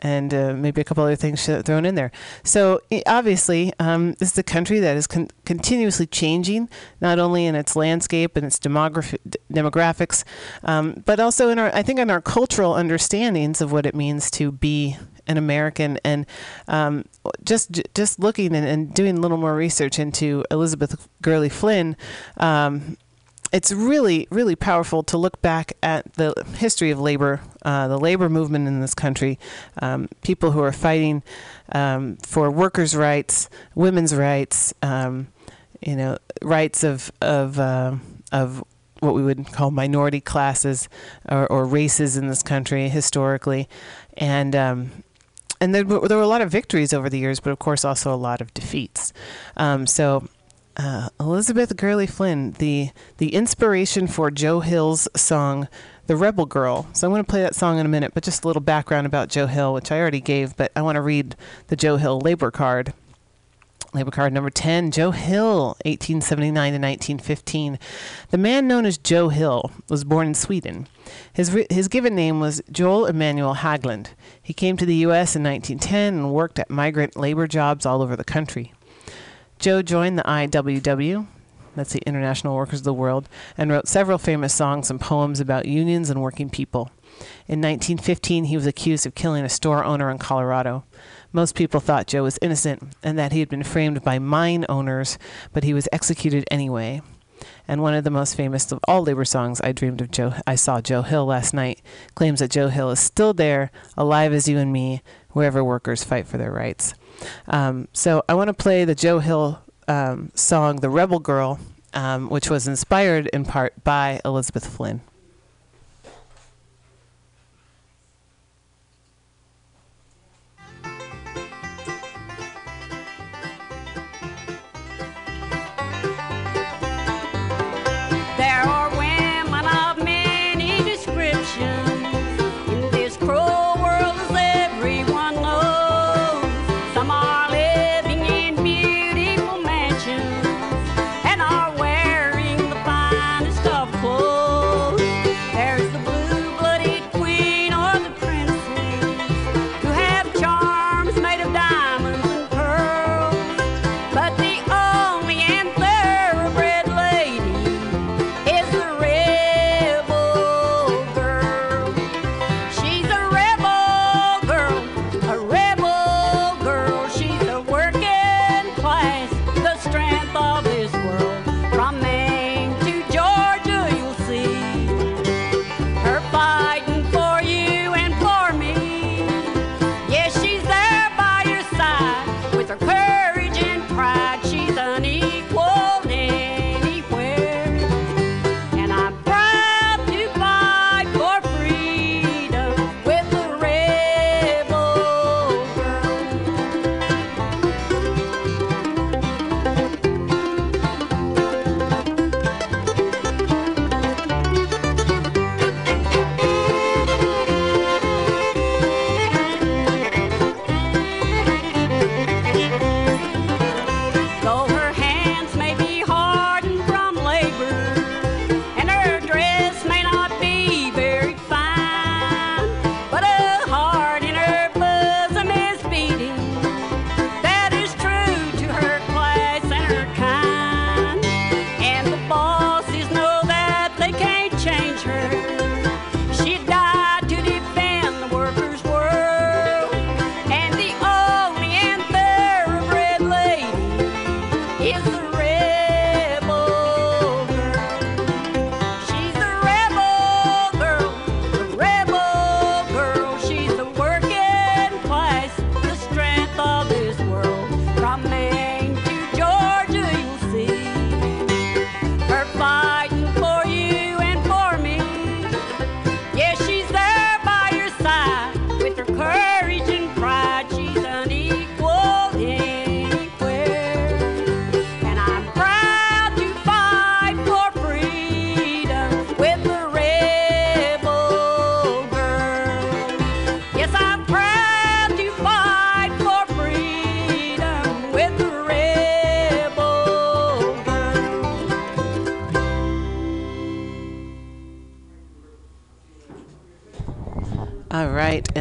and 0.03 0.35
uh, 0.35 0.53
maybe 0.53 0.81
a 0.81 0.85
couple 0.85 1.05
other 1.05 1.17
things 1.17 1.47
thrown 1.47 1.87
in 1.87 1.95
there. 1.95 2.11
So 2.43 2.81
obviously, 3.07 3.73
um, 3.79 4.15
this 4.15 4.33
is 4.33 4.39
a 4.39 4.43
country 4.43 4.81
that 4.81 4.97
is 4.97 5.07
con- 5.07 5.31
continuously 5.45 6.07
changing, 6.07 6.69
not 7.01 7.19
only 7.19 7.47
in 7.47 7.55
its 7.55 7.77
landscape 7.77 8.37
and 8.37 8.45
its 8.45 8.59
demography, 8.59 9.19
d- 9.29 9.39
demographics, 9.51 10.25
um, 10.65 11.03
but 11.07 11.21
also 11.21 11.49
in 11.49 11.59
our, 11.59 11.75
I 11.75 11.83
think, 11.83 12.01
in 12.01 12.11
our 12.11 12.21
cultural 12.21 12.75
understandings 12.75 13.61
of 13.61 13.73
what 13.73 13.87
it 13.87 13.95
means 13.95 14.31
to 14.33 14.51
be 14.51 14.99
an 15.29 15.37
American. 15.37 15.99
And 16.05 16.27
um, 16.67 17.05
just 17.45 17.81
just 17.95 18.19
looking 18.19 18.55
and, 18.57 18.67
and, 18.67 18.93
doing 18.93 19.19
a 19.19 19.21
little 19.21 19.37
more 19.37 19.55
research 19.55 19.99
into 20.01 20.45
Elizabeth 20.51 21.09
Gurley 21.23 21.49
Flynn 21.49 21.97
um, 22.39 22.97
it's 23.53 23.71
really, 23.73 24.27
really 24.31 24.57
powerful 24.57 25.03
to 25.05 25.19
look 25.19 25.43
back 25.43 25.75
at 25.83 26.15
the 26.15 26.33
history 26.57 26.91
of 26.91 26.99
labor, 26.99 27.41
uh, 27.65 27.87
the 27.89 27.99
labor 27.99 28.29
movement 28.29 28.67
in 28.67 28.81
this 28.81 28.95
country, 28.95 29.39
um, 29.83 30.09
people 30.23 30.53
who 30.53 30.61
are 30.63 30.73
fighting 30.73 31.23
um, 31.73 32.17
for 32.23 32.51
workers' 32.51 32.97
rights, 32.97 33.51
women's 33.75 34.15
rights, 34.15 34.73
um, 34.83 35.29
you 35.81 35.97
know, 35.97 36.17
rights 36.41 36.83
of 36.85 37.13
of 37.21 37.59
uh, 37.59 37.95
of 38.33 38.65
what 39.01 39.15
we 39.15 39.23
would 39.23 39.53
call 39.53 39.71
minority 39.71 40.21
classes 40.21 40.89
or, 41.29 41.47
or 41.49 41.67
races 41.67 42.17
in 42.17 42.29
this 42.29 42.43
country 42.43 42.89
historically, 42.89 43.69
and 44.17 44.57
um, 44.57 44.91
and 45.61 45.75
there, 45.75 45.85
were- 45.85 46.09
there 46.09 46.17
were 46.17 46.23
a 46.23 46.29
lot 46.29 46.41
of 46.41 46.51
victories 46.51 46.93
over 46.95 47.11
the 47.11 47.19
years, 47.19 47.39
but 47.41 47.51
of 47.51 47.59
course 47.59 47.85
also 47.85 48.15
a 48.15 48.17
lot 48.17 48.41
of 48.41 48.55
defeats. 48.55 49.13
Um, 49.57 49.87
so. 49.87 50.27
Uh, 50.77 51.09
Elizabeth 51.21 51.77
Gurley 51.77 52.07
Flynn, 52.07 52.53
the 52.53 52.91
the 53.19 53.35
inspiration 53.35 54.07
for 54.07 54.31
Joe 54.31 54.61
Hill's 54.61 55.07
song 55.15 55.69
"The 56.07 56.17
Rebel 56.17 56.47
Girl." 56.47 56.87
So 56.95 57.07
I'm 57.07 57.13
going 57.13 57.23
to 57.23 57.31
play 57.31 57.43
that 57.43 57.55
song 57.55 57.79
in 57.79 57.85
a 57.85 57.91
minute, 57.91 58.13
but 58.15 58.23
just 58.23 58.45
a 58.45 58.47
little 58.47 58.63
background 58.63 59.07
about 59.07 59.29
Joe 59.29 59.47
Hill, 59.47 59.75
which 59.75 59.93
I 59.93 60.01
already 60.01 60.21
gave, 60.21 60.57
but 60.57 60.73
I 60.75 60.83
want 60.83 60.97
to 60.97 61.03
read 61.03 61.37
the 61.69 61.77
Joe 61.77 61.97
Hill 61.97 62.21
labor 62.21 62.51
card. 62.51 62.95
Labor 63.95 64.11
card 64.11 64.33
number 64.33 64.49
10, 64.49 64.91
Joe 64.91 65.11
Hill, 65.11 65.77
1879 65.85 66.55
to 66.73 66.79
1915. 66.79 67.79
The 68.31 68.39
man 68.39 68.67
known 68.67 68.87
as 68.87 68.97
Joe 68.97 69.29
Hill 69.29 69.71
was 69.91 70.03
born 70.03 70.29
in 70.29 70.35
Sweden. 70.35 70.89
His, 71.35 71.53
ri- 71.53 71.67
his 71.69 71.89
given 71.89 72.15
name 72.15 72.41
was 72.41 72.63
Joel 72.73 73.05
Emanuel 73.05 73.57
Haglund. 73.57 74.07
He 74.43 74.55
came 74.55 74.79
to 74.79 74.87
the 74.87 74.95
U.S. 74.95 75.37
in 75.37 75.43
1910 75.43 76.15
and 76.15 76.33
worked 76.33 76.59
at 76.59 76.71
migrant 76.71 77.17
labor 77.17 77.47
jobs 77.47 77.85
all 77.85 78.01
over 78.01 78.17
the 78.17 78.25
country. 78.25 78.73
Joe 79.63 79.81
joined 79.81 80.19
the 80.19 80.25
IWW, 80.25 81.29
that's 81.77 81.93
the 81.93 82.03
International 82.05 82.57
Workers 82.57 82.81
of 82.81 82.85
the 82.85 82.93
World, 82.93 83.29
and 83.57 83.71
wrote 83.71 83.87
several 83.87 84.19
famous 84.19 84.53
songs 84.53 84.91
and 84.91 85.01
poems 85.01 85.39
about 85.39 85.67
unions 85.67 86.11
and 86.11 86.21
working 86.21 86.51
people. 86.51 86.91
In 87.47 87.61
1915, 87.61 88.47
he 88.47 88.57
was 88.57 88.67
accused 88.67 89.07
of 89.07 89.15
killing 89.15 89.45
a 89.45 89.49
store 89.49 89.85
owner 89.85 90.11
in 90.11 90.19
Colorado. 90.19 90.83
Most 91.33 91.55
people 91.55 91.79
thought 91.79 92.09
Joe 92.09 92.25
was 92.25 92.41
innocent 92.43 92.97
and 93.05 93.17
that 93.21 93.31
he 93.31 93.39
had 93.39 93.49
been 93.49 93.63
framed 93.63 94.03
by 94.03 94.19
mine 94.19 94.67
owners, 94.69 95.17
but 95.53 95.63
he 95.63 95.75
was 95.75 95.89
executed 95.93 96.45
anyway. 96.51 97.01
And 97.69 97.83
one 97.83 97.95
of 97.95 98.03
the 98.03 98.11
most 98.11 98.35
famous 98.35 98.73
of 98.73 98.81
all 98.89 99.05
labor 99.05 99.25
songs, 99.25 99.61
I 99.61 99.71
dreamed 99.71 100.01
of 100.01 100.11
Joe. 100.11 100.35
I 100.45 100.57
saw 100.57 100.81
Joe 100.81 101.03
Hill 101.03 101.27
last 101.27 101.55
night. 101.55 101.81
Claims 102.17 102.41
that 102.41 102.51
Joe 102.51 102.67
Hill 102.67 102.91
is 102.91 102.99
still 102.99 103.33
there, 103.33 103.71
alive 103.97 104.33
as 104.33 104.49
you 104.49 104.59
and 104.59 104.73
me, 104.73 105.03
wherever 105.31 105.63
workers 105.63 106.03
fight 106.03 106.27
for 106.27 106.37
their 106.37 106.51
rights. 106.51 106.95
Um, 107.47 107.89
so 107.93 108.23
I 108.29 108.35
want 108.35 108.49
to 108.49 108.55
play 108.55 108.85
the 108.85 108.95
Joe 108.95 109.19
Hill 109.19 109.61
um, 109.89 110.31
song, 110.35 110.77
"The 110.77 110.91
Rebel 110.91 111.19
Girl," 111.19 111.59
um, 111.95 112.29
which 112.29 112.49
was 112.51 112.67
inspired 112.67 113.27
in 113.29 113.45
part 113.45 113.85
by 113.85 114.21
Elizabeth 114.25 114.67
Flynn. 114.67 115.03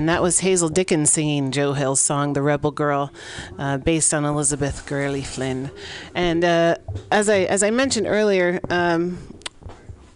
And 0.01 0.09
that 0.09 0.23
was 0.23 0.39
Hazel 0.39 0.69
Dickens 0.69 1.11
singing 1.11 1.51
Joe 1.51 1.73
Hill's 1.73 1.99
song 1.99 2.33
"The 2.33 2.41
Rebel 2.41 2.71
Girl," 2.71 3.13
uh, 3.59 3.77
based 3.77 4.15
on 4.15 4.25
Elizabeth 4.25 4.87
Gurley 4.87 5.21
Flynn. 5.21 5.69
And 6.15 6.43
uh, 6.43 6.77
as 7.11 7.29
I 7.29 7.41
as 7.41 7.61
I 7.61 7.69
mentioned 7.69 8.07
earlier, 8.07 8.59
um, 8.71 9.19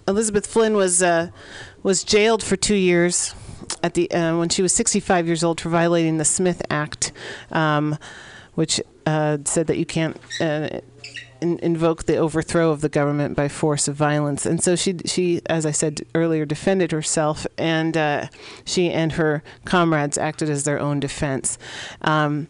Elizabeth 0.08 0.48
Flynn 0.48 0.74
was 0.74 1.04
uh, 1.04 1.30
was 1.84 2.04
jailed 2.04 2.42
for 2.42 2.56
two 2.56 2.74
years 2.74 3.36
at 3.84 3.94
the 3.94 4.10
uh, 4.10 4.36
when 4.40 4.50
she 4.50 4.64
was 4.64 4.74
65 4.74 5.28
years 5.28 5.44
old 5.44 5.62
for 5.62 5.70
violating 5.70 6.18
the 6.18 6.26
Smith 6.26 6.64
Act, 6.72 7.12
um, 7.52 7.96
which 8.56 8.82
uh, 9.06 9.38
said 9.46 9.68
that 9.68 9.78
you 9.78 9.86
can't. 9.86 10.18
In, 11.42 11.60
invoke 11.60 12.06
the 12.06 12.18
overthrow 12.18 12.72
of 12.72 12.82
the 12.82 12.90
government 12.90 13.36
by 13.36 13.48
force 13.48 13.88
of 13.88 13.96
violence, 13.96 14.46
and 14.46 14.64
so 14.64 14.76
she, 14.76 14.96
she, 15.06 15.42
as 15.48 15.66
I 15.66 15.72
said 15.72 16.02
earlier, 16.16 16.46
defended 16.46 16.92
herself, 16.92 17.46
and 17.58 17.98
uh, 17.98 18.28
she 18.64 18.90
and 18.90 19.14
her 19.14 19.44
comrades 19.66 20.18
acted 20.18 20.50
as 20.50 20.64
their 20.64 20.80
own 20.80 21.00
defense. 21.00 21.58
Um, 22.02 22.48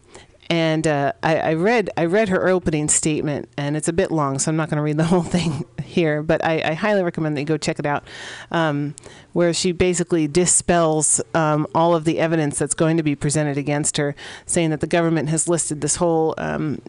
and 0.48 0.86
uh, 0.86 1.12
I, 1.22 1.38
I 1.38 1.54
read 1.54 1.90
I 1.96 2.04
read 2.04 2.28
her 2.28 2.48
opening 2.48 2.88
statement, 2.88 3.48
and 3.56 3.76
it's 3.76 3.88
a 3.88 3.92
bit 3.92 4.10
long, 4.10 4.38
so 4.38 4.50
I'm 4.50 4.56
not 4.56 4.70
going 4.70 4.76
to 4.76 4.82
read 4.82 4.96
the 4.96 5.04
whole 5.12 5.22
thing 5.22 5.64
here. 5.82 6.22
But 6.22 6.44
I, 6.44 6.62
I 6.64 6.74
highly 6.74 7.02
recommend 7.02 7.36
that 7.36 7.40
you 7.40 7.46
go 7.46 7.56
check 7.56 7.78
it 7.78 7.86
out, 7.86 8.04
um, 8.50 8.94
where 9.32 9.52
she 9.52 9.72
basically 9.72 10.28
dispels 10.28 11.20
um, 11.34 11.66
all 11.74 11.94
of 11.94 12.04
the 12.04 12.18
evidence 12.18 12.58
that's 12.58 12.74
going 12.74 12.96
to 12.96 13.02
be 13.02 13.16
presented 13.16 13.58
against 13.58 13.96
her, 13.96 14.14
saying 14.44 14.70
that 14.70 14.80
the 14.80 14.86
government 14.86 15.28
has 15.30 15.48
listed 15.48 15.80
this 15.80 15.96
whole 15.96 16.34
um, 16.38 16.80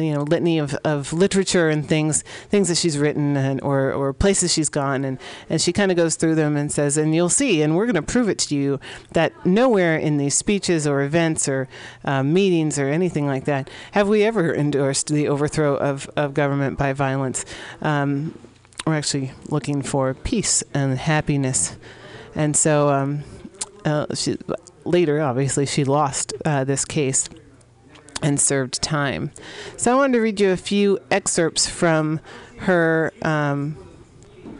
you 0.00 0.12
know 0.12 0.22
litany 0.22 0.58
of, 0.58 0.74
of 0.84 1.12
literature 1.12 1.68
and 1.68 1.88
things 1.88 2.22
things 2.48 2.68
that 2.68 2.76
she's 2.76 2.98
written 2.98 3.36
and 3.36 3.60
or, 3.62 3.92
or 3.92 4.12
places 4.12 4.52
she's 4.52 4.68
gone. 4.68 5.04
And, 5.04 5.18
and 5.48 5.60
she 5.60 5.72
kind 5.72 5.90
of 5.90 5.96
goes 5.96 6.16
through 6.16 6.34
them 6.34 6.56
and 6.56 6.70
says 6.70 6.96
and 6.96 7.14
you'll 7.14 7.28
see 7.28 7.62
and 7.62 7.76
we're 7.76 7.86
going 7.86 7.94
to 7.94 8.02
prove 8.02 8.28
it 8.28 8.38
to 8.38 8.54
you 8.54 8.80
that 9.12 9.32
nowhere 9.46 9.96
in 9.96 10.16
these 10.16 10.34
speeches 10.34 10.86
or 10.86 11.02
events 11.02 11.48
or 11.48 11.68
um, 12.04 12.32
meetings 12.32 12.78
or 12.78 12.88
anything 12.88 13.26
like 13.26 13.44
that 13.44 13.70
have 13.92 14.08
we 14.08 14.24
ever 14.24 14.54
endorsed 14.54 15.08
the 15.08 15.28
overthrow 15.28 15.76
of, 15.76 16.10
of 16.16 16.34
government 16.34 16.78
by 16.78 16.92
violence. 16.92 17.44
Um, 17.82 18.38
we're 18.86 18.94
actually 18.94 19.32
looking 19.48 19.82
for 19.82 20.14
peace 20.14 20.62
and 20.72 20.96
happiness. 20.96 21.76
And 22.34 22.56
so 22.56 22.88
um, 22.90 23.24
uh, 23.84 24.14
she, 24.14 24.38
later 24.84 25.20
obviously 25.20 25.66
she 25.66 25.84
lost 25.84 26.32
uh, 26.44 26.62
this 26.64 26.84
case 26.84 27.28
and 28.22 28.40
served 28.40 28.82
time. 28.82 29.30
So 29.76 29.92
I 29.92 29.94
wanted 29.94 30.14
to 30.14 30.20
read 30.20 30.40
you 30.40 30.50
a 30.50 30.56
few 30.56 30.98
excerpts 31.10 31.68
from 31.68 32.20
her 32.58 33.12
um, 33.22 33.76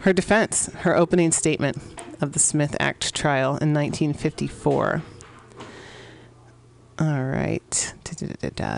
her 0.01 0.13
defense, 0.13 0.73
her 0.81 0.97
opening 0.97 1.33
statement 1.33 1.79
of 2.21 2.33
the 2.33 2.39
Smith 2.39 2.77
Act 2.79 3.15
trial 3.15 3.57
in 3.57 3.73
1954. 3.75 5.03
All 6.99 7.25
right. 7.25 7.95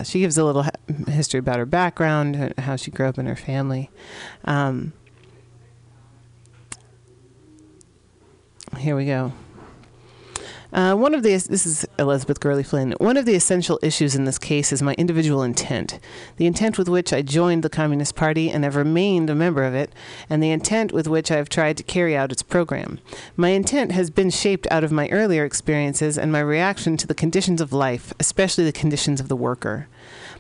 She 0.05 0.21
gives 0.21 0.39
a 0.39 0.45
little 0.45 0.65
history 1.07 1.39
about 1.39 1.59
her 1.59 1.67
background, 1.67 2.55
how 2.59 2.77
she 2.77 2.91
grew 2.91 3.07
up 3.07 3.19
in 3.19 3.27
her 3.27 3.37
family. 3.37 3.91
Um, 4.45 4.93
here 8.79 8.97
we 8.97 9.07
go. 9.07 9.33
Uh, 10.71 10.95
one 10.95 11.15
of 11.15 11.23
the 11.23 11.31
this 11.31 11.65
is 11.65 11.87
Elizabeth 11.99 12.41
Gurley 12.41 12.63
Flynn. 12.63 12.93
One 12.99 13.17
of 13.17 13.25
the 13.25 13.35
essential 13.35 13.79
issues 13.83 14.15
in 14.15 14.25
this 14.25 14.39
case 14.39 14.71
is 14.71 14.83
my 14.83 14.93
individual 14.95 15.43
intent, 15.43 15.99
the 16.37 16.45
intent 16.45 16.77
with 16.77 16.91
which 16.91 17.11
I 17.11 17.23
joined 17.23 17.63
the 17.63 17.71
Communist 17.71 18.15
Party 18.15 18.51
and 18.51 18.65
have 18.65 18.77
remained 18.77 19.31
a 19.31 19.35
member 19.35 19.65
of 19.65 19.75
it, 19.75 19.95
and 20.29 20.43
the 20.43 20.51
intent 20.51 20.93
with 20.93 21.09
which 21.09 21.31
I 21.31 21.37
have 21.37 21.49
tried 21.49 21.79
to 21.79 21.83
carry 21.83 22.15
out 22.15 22.33
its 22.33 22.43
program. 22.43 22.99
My 23.35 23.49
intent 23.51 23.93
has 23.93 24.11
been 24.11 24.29
shaped 24.29 24.67
out 24.71 24.85
of 24.85 24.93
my 24.93 25.09
earlier 25.09 25.47
experiences 25.47 26.19
and 26.19 26.31
my 26.31 26.41
reaction 26.41 26.99
to 26.99 27.07
the 27.07 27.15
conditions 27.15 27.63
of 27.63 27.73
life, 27.73 28.13
especially 28.21 28.65
the 28.65 28.73
conditions 28.73 29.21
of 29.21 29.29
the 29.29 29.37
worker. 29.37 29.89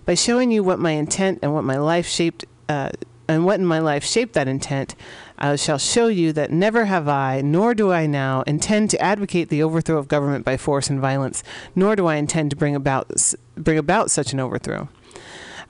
By 0.04 0.12
showing 0.14 0.50
you 0.50 0.62
what 0.62 0.78
my 0.78 0.90
intent 0.90 1.38
and 1.42 1.54
what 1.54 1.64
my 1.64 1.78
life 1.78 2.06
shaped. 2.06 2.44
Uh, 2.68 2.90
and 3.30 3.44
what 3.44 3.60
in 3.60 3.66
my 3.66 3.78
life 3.78 4.04
shaped 4.04 4.32
that 4.32 4.48
intent, 4.48 4.94
I 5.38 5.56
shall 5.56 5.78
show 5.78 6.08
you 6.08 6.32
that 6.32 6.50
never 6.50 6.86
have 6.86 7.08
I, 7.08 7.40
nor 7.40 7.74
do 7.74 7.92
I 7.92 8.06
now, 8.06 8.42
intend 8.42 8.90
to 8.90 9.00
advocate 9.00 9.48
the 9.48 9.62
overthrow 9.62 9.98
of 9.98 10.08
government 10.08 10.44
by 10.44 10.56
force 10.56 10.90
and 10.90 11.00
violence, 11.00 11.44
nor 11.76 11.94
do 11.94 12.06
I 12.06 12.16
intend 12.16 12.50
to 12.50 12.56
bring 12.56 12.74
about 12.74 13.10
bring 13.56 13.78
about 13.78 14.10
such 14.10 14.32
an 14.32 14.40
overthrow. 14.40 14.88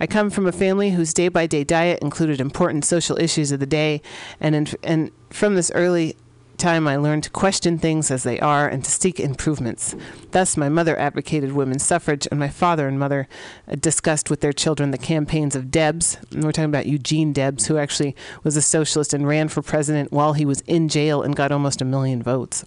I 0.01 0.07
come 0.07 0.31
from 0.31 0.47
a 0.47 0.53
family 0.53 0.91
whose 0.91 1.13
day 1.13 1.29
by 1.29 1.47
day 1.47 1.65
diet 1.65 2.01
included 2.01 2.41
important 2.41 2.85
social 2.85 3.19
issues 3.19 3.53
of 3.53 3.61
the 3.61 3.67
day, 3.67 4.01
and 4.41 4.55
in, 4.55 4.69
and 4.83 5.11
from 5.31 5.55
this 5.55 5.71
early 5.75 6.17
time 6.59 6.87
I 6.87 6.97
learned 6.97 7.25
to 7.25 7.31
question 7.31 7.79
things 7.79 8.11
as 8.11 8.23
they 8.23 8.39
are 8.41 8.69
and 8.69 8.85
to 8.85 8.91
seek 8.91 9.19
improvements. 9.19 9.95
Thus, 10.33 10.57
my 10.57 10.69
mother 10.69 10.99
advocated 10.99 11.53
women's 11.53 11.85
suffrage, 11.85 12.27
and 12.31 12.39
my 12.39 12.49
father 12.49 12.87
and 12.87 12.99
mother 12.99 13.29
uh, 13.67 13.77
discussed 13.77 14.29
with 14.29 14.41
their 14.41 14.53
children 14.53 14.91
the 14.91 14.99
campaigns 14.99 15.57
of 15.57 15.71
Debs. 15.71 16.19
And 16.33 16.45
we're 16.45 16.53
talking 16.53 16.65
about 16.67 16.87
Eugene 16.87 17.33
Debs, 17.33 17.67
who 17.67 17.79
actually 17.79 18.15
was 18.43 18.57
a 18.57 18.63
socialist 18.63 19.15
and 19.15 19.27
ran 19.27 19.49
for 19.49 19.63
president 19.63 20.13
while 20.13 20.35
he 20.35 20.45
was 20.45 20.61
in 20.63 20.89
jail 20.89 21.23
and 21.23 21.35
got 21.35 21.53
almost 21.53 21.81
a 21.81 21.85
million 21.85 22.23
votes. 22.23 22.65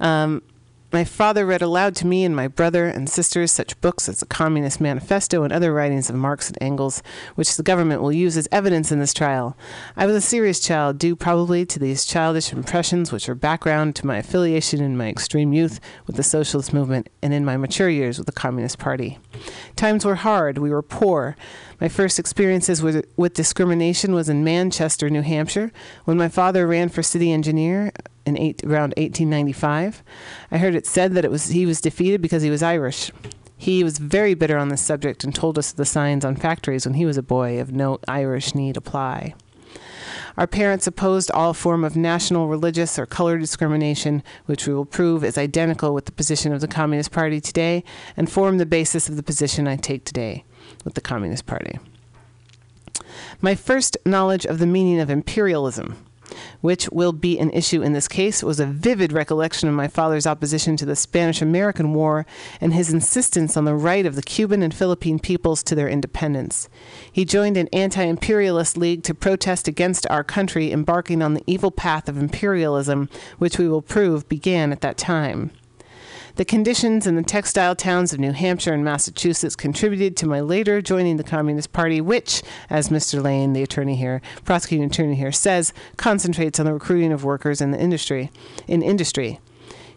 Um, 0.00 0.42
my 0.92 1.04
father 1.04 1.44
read 1.44 1.62
aloud 1.62 1.96
to 1.96 2.06
me 2.06 2.24
and 2.24 2.34
my 2.34 2.48
brother 2.48 2.86
and 2.86 3.08
sisters 3.08 3.50
such 3.50 3.80
books 3.80 4.08
as 4.08 4.20
the 4.20 4.26
Communist 4.26 4.80
Manifesto 4.80 5.42
and 5.42 5.52
other 5.52 5.72
writings 5.72 6.08
of 6.08 6.16
Marx 6.16 6.48
and 6.48 6.58
Engels, 6.60 7.02
which 7.34 7.56
the 7.56 7.62
government 7.62 8.00
will 8.00 8.12
use 8.12 8.36
as 8.36 8.48
evidence 8.52 8.92
in 8.92 9.00
this 9.00 9.12
trial. 9.12 9.56
I 9.96 10.06
was 10.06 10.14
a 10.14 10.20
serious 10.20 10.60
child, 10.60 10.98
due 10.98 11.16
probably 11.16 11.66
to 11.66 11.78
these 11.78 12.04
childish 12.04 12.52
impressions, 12.52 13.10
which 13.10 13.28
are 13.28 13.34
background 13.34 13.96
to 13.96 14.06
my 14.06 14.18
affiliation 14.18 14.80
in 14.80 14.96
my 14.96 15.08
extreme 15.08 15.52
youth 15.52 15.80
with 16.06 16.16
the 16.16 16.22
socialist 16.22 16.72
movement 16.72 17.08
and 17.20 17.34
in 17.34 17.44
my 17.44 17.56
mature 17.56 17.90
years 17.90 18.18
with 18.18 18.26
the 18.26 18.32
Communist 18.32 18.78
Party. 18.78 19.18
Times 19.74 20.04
were 20.04 20.14
hard, 20.14 20.58
we 20.58 20.70
were 20.70 20.82
poor. 20.82 21.36
My 21.80 21.88
first 21.88 22.18
experiences 22.18 22.82
with, 22.82 23.04
with 23.16 23.34
discrimination 23.34 24.14
was 24.14 24.28
in 24.28 24.44
Manchester, 24.44 25.10
New 25.10 25.22
Hampshire, 25.22 25.72
when 26.04 26.16
my 26.16 26.28
father 26.28 26.66
ran 26.66 26.88
for 26.88 27.02
city 27.02 27.32
engineer 27.32 27.92
in 28.26 28.36
eight, 28.36 28.62
around 28.64 28.92
1895. 28.96 30.02
I 30.50 30.58
heard 30.58 30.74
it 30.74 30.86
said 30.86 31.14
that 31.14 31.24
it 31.24 31.30
was 31.30 31.48
he 31.48 31.64
was 31.64 31.80
defeated 31.80 32.20
because 32.20 32.42
he 32.42 32.50
was 32.50 32.62
Irish. 32.62 33.10
He 33.56 33.82
was 33.82 33.98
very 33.98 34.34
bitter 34.34 34.58
on 34.58 34.68
this 34.68 34.82
subject 34.82 35.24
and 35.24 35.34
told 35.34 35.58
us 35.58 35.72
the 35.72 35.86
signs 35.86 36.24
on 36.24 36.36
factories 36.36 36.84
when 36.84 36.94
he 36.94 37.06
was 37.06 37.16
a 37.16 37.22
boy 37.22 37.58
of 37.58 37.72
no 37.72 37.98
Irish 38.06 38.54
need 38.54 38.76
apply. 38.76 39.34
Our 40.36 40.46
parents 40.46 40.86
opposed 40.86 41.30
all 41.30 41.54
form 41.54 41.82
of 41.82 41.96
national, 41.96 42.48
religious, 42.48 42.98
or 42.98 43.06
color 43.06 43.38
discrimination, 43.38 44.22
which 44.44 44.66
we 44.66 44.74
will 44.74 44.84
prove 44.84 45.24
is 45.24 45.38
identical 45.38 45.94
with 45.94 46.04
the 46.04 46.12
position 46.12 46.52
of 46.52 46.60
the 46.60 46.68
Communist 46.68 47.10
Party 47.10 47.40
today 47.40 47.82
and 48.18 48.30
form 48.30 48.58
the 48.58 48.66
basis 48.66 49.08
of 49.08 49.16
the 49.16 49.22
position 49.22 49.66
I 49.66 49.76
take 49.76 50.04
today 50.04 50.44
with 50.84 50.92
the 50.92 51.00
Communist 51.00 51.46
Party. 51.46 51.78
My 53.40 53.54
first 53.54 53.96
knowledge 54.04 54.44
of 54.44 54.58
the 54.58 54.66
meaning 54.66 55.00
of 55.00 55.08
imperialism 55.08 56.05
which 56.60 56.88
will 56.90 57.12
be 57.12 57.38
an 57.38 57.50
issue 57.50 57.82
in 57.82 57.92
this 57.92 58.08
case, 58.08 58.42
was 58.42 58.60
a 58.60 58.66
vivid 58.66 59.12
recollection 59.12 59.68
of 59.68 59.74
my 59.74 59.88
father's 59.88 60.26
opposition 60.26 60.76
to 60.76 60.86
the 60.86 60.96
Spanish 60.96 61.42
American 61.42 61.94
War 61.94 62.26
and 62.60 62.74
his 62.74 62.92
insistence 62.92 63.56
on 63.56 63.64
the 63.64 63.74
right 63.74 64.06
of 64.06 64.14
the 64.14 64.22
Cuban 64.22 64.62
and 64.62 64.74
Philippine 64.74 65.18
peoples 65.18 65.62
to 65.64 65.74
their 65.74 65.88
independence. 65.88 66.68
He 67.12 67.24
joined 67.24 67.56
an 67.56 67.68
anti 67.72 68.02
imperialist 68.02 68.76
league 68.76 69.02
to 69.04 69.14
protest 69.14 69.68
against 69.68 70.06
our 70.10 70.24
country 70.24 70.72
embarking 70.72 71.22
on 71.22 71.34
the 71.34 71.44
evil 71.46 71.70
path 71.70 72.08
of 72.08 72.18
imperialism, 72.18 73.08
which 73.38 73.58
we 73.58 73.68
will 73.68 73.82
prove 73.82 74.28
began 74.28 74.72
at 74.72 74.80
that 74.80 74.96
time. 74.96 75.50
The 76.36 76.44
conditions 76.44 77.06
in 77.06 77.16
the 77.16 77.22
textile 77.22 77.74
towns 77.74 78.12
of 78.12 78.20
New 78.20 78.32
Hampshire 78.32 78.74
and 78.74 78.84
Massachusetts 78.84 79.56
contributed 79.56 80.18
to 80.18 80.26
my 80.26 80.40
later 80.40 80.82
joining 80.82 81.16
the 81.16 81.24
Communist 81.24 81.72
Party, 81.72 81.98
which, 81.98 82.42
as 82.68 82.90
Mr. 82.90 83.22
Lane, 83.22 83.54
the 83.54 83.62
attorney 83.62 83.96
here, 83.96 84.20
prosecuting 84.44 84.86
attorney 84.86 85.14
here, 85.14 85.32
says, 85.32 85.72
concentrates 85.96 86.60
on 86.60 86.66
the 86.66 86.74
recruiting 86.74 87.10
of 87.10 87.24
workers 87.24 87.62
in 87.62 87.70
the 87.70 87.80
industry. 87.80 88.30
In 88.68 88.82
industry, 88.82 89.40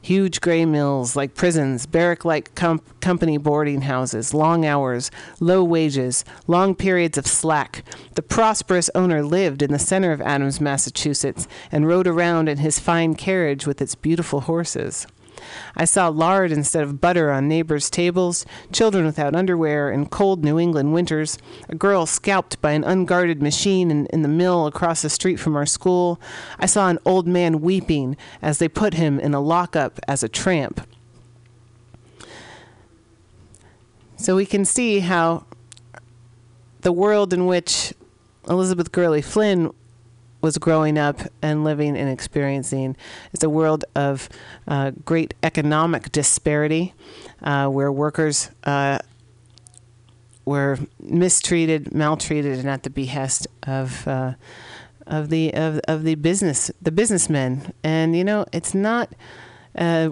huge 0.01 0.39
gray 0.39 0.63
mills 0.63 1.13
like 1.13 1.35
prisons, 1.35 1.85
barrack 1.85 2.23
like 2.23 2.55
com- 2.55 2.79
company 3.01 3.37
boarding 3.37 3.81
houses, 3.81 4.33
long 4.33 4.65
hours, 4.65 5.11
low 5.41 5.61
wages, 5.61 6.23
long 6.47 6.73
periods 6.73 7.17
of 7.17 7.27
slack. 7.27 7.83
The 8.15 8.21
prosperous 8.21 8.89
owner 8.95 9.23
lived 9.23 9.61
in 9.61 9.73
the 9.73 9.77
center 9.77 10.13
of 10.13 10.21
Adams, 10.21 10.61
Massachusetts, 10.61 11.49
and 11.69 11.85
rode 11.85 12.07
around 12.07 12.47
in 12.47 12.59
his 12.59 12.79
fine 12.79 13.15
carriage 13.15 13.67
with 13.67 13.81
its 13.81 13.93
beautiful 13.93 14.39
horses. 14.39 15.05
I 15.75 15.85
saw 15.85 16.07
lard 16.07 16.51
instead 16.51 16.83
of 16.83 17.01
butter 17.01 17.31
on 17.31 17.47
neighbors' 17.47 17.89
tables, 17.89 18.45
children 18.71 19.05
without 19.05 19.35
underwear 19.35 19.91
in 19.91 20.07
cold 20.07 20.43
New 20.43 20.59
England 20.59 20.93
winters, 20.93 21.37
a 21.67 21.75
girl 21.75 22.05
scalped 22.05 22.61
by 22.61 22.71
an 22.71 22.83
unguarded 22.83 23.41
machine 23.41 23.91
in, 23.91 24.05
in 24.07 24.21
the 24.21 24.27
mill 24.27 24.67
across 24.67 25.01
the 25.01 25.09
street 25.09 25.37
from 25.37 25.55
our 25.55 25.65
school. 25.65 26.19
I 26.59 26.65
saw 26.65 26.89
an 26.89 26.99
old 27.05 27.27
man 27.27 27.61
weeping 27.61 28.17
as 28.41 28.59
they 28.59 28.67
put 28.67 28.95
him 28.95 29.19
in 29.19 29.33
a 29.33 29.39
lockup 29.39 29.99
as 30.07 30.23
a 30.23 30.29
tramp. 30.29 30.81
So 34.17 34.35
we 34.35 34.45
can 34.45 34.65
see 34.65 34.99
how 34.99 35.45
the 36.81 36.91
world 36.91 37.33
in 37.33 37.45
which 37.45 37.93
Elizabeth 38.49 38.91
Gurley 38.91 39.21
Flynn 39.21 39.71
was 40.41 40.57
growing 40.57 40.97
up 40.97 41.19
and 41.41 41.63
living 41.63 41.97
and 41.97 42.09
experiencing 42.09 42.95
is 43.33 43.43
a 43.43 43.49
world 43.49 43.85
of 43.95 44.29
uh, 44.67 44.91
great 45.05 45.33
economic 45.43 46.11
disparity, 46.11 46.93
uh, 47.43 47.67
where 47.67 47.91
workers 47.91 48.49
uh, 48.63 48.99
were 50.45 50.79
mistreated, 50.99 51.93
maltreated, 51.93 52.57
and 52.57 52.69
at 52.69 52.83
the 52.83 52.89
behest 52.89 53.47
of 53.67 54.07
uh, 54.07 54.33
of 55.05 55.29
the 55.29 55.53
of, 55.53 55.79
of 55.87 56.03
the 56.03 56.15
business 56.15 56.71
the 56.81 56.91
businessmen. 56.91 57.73
And 57.83 58.15
you 58.15 58.23
know, 58.23 58.45
it's 58.53 58.73
not. 58.73 59.13
Uh, 59.75 60.09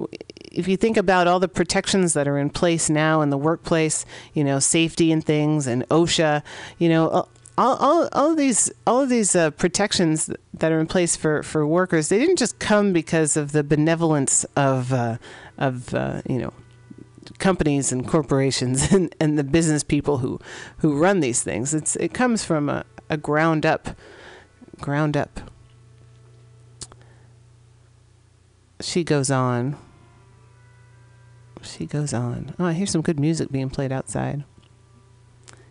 if 0.52 0.68
you 0.68 0.78
think 0.78 0.98
about 0.98 1.28
all 1.28 1.40
the 1.40 1.48
protections 1.48 2.14
that 2.14 2.28
are 2.28 2.38
in 2.38 2.50
place 2.50 2.90
now 2.90 3.22
in 3.22 3.30
the 3.30 3.38
workplace, 3.38 4.06
you 4.34 4.44
know, 4.44 4.60
safety 4.60 5.12
and 5.12 5.24
things, 5.24 5.68
and 5.68 5.88
OSHA, 5.90 6.42
you 6.78 6.90
know, 6.90 7.28
all, 7.58 7.76
all, 7.78 8.10
all 8.14 8.32
of 8.32 8.38
these 8.38 8.72
all 8.86 9.02
of 9.02 9.10
these 9.10 9.36
uh, 9.36 9.50
protections 9.52 10.30
that 10.54 10.72
are 10.72 10.80
in 10.80 10.88
place 10.88 11.16
for, 11.16 11.42
for 11.42 11.66
workers 11.66 12.10
they 12.10 12.20
didn't 12.20 12.38
just 12.38 12.60
come 12.60 12.94
because 12.94 13.36
of 13.36 13.52
the 13.52 13.64
benevolence 13.64 14.46
of 14.56 14.94
uh, 14.94 15.18
of 15.58 15.94
uh, 15.94 16.22
you 16.30 16.38
know 16.38 16.54
companies 17.40 17.92
and 17.92 18.08
corporations 18.08 18.92
and, 18.92 19.14
and 19.20 19.38
the 19.38 19.44
business 19.44 19.84
people 19.84 20.20
who 20.20 20.40
who 20.78 20.98
run 20.98 21.20
these 21.20 21.44
things. 21.44 21.74
It's 21.74 21.96
it 21.98 22.14
comes 22.14 22.44
from 22.44 22.70
a, 22.70 22.86
a 23.10 23.18
ground 23.18 23.66
up 23.66 23.90
ground 24.80 25.18
up. 25.18 25.52
She 28.80 29.04
goes 29.04 29.32
on. 29.32 29.76
She 31.64 31.88
goes 31.88 32.14
on. 32.14 32.54
Oh, 32.60 32.66
I 32.66 32.74
hear 32.74 32.86
some 32.86 33.02
good 33.02 33.20
music 33.20 33.52
being 33.52 33.70
played 33.70 33.92
outside. 33.92 34.44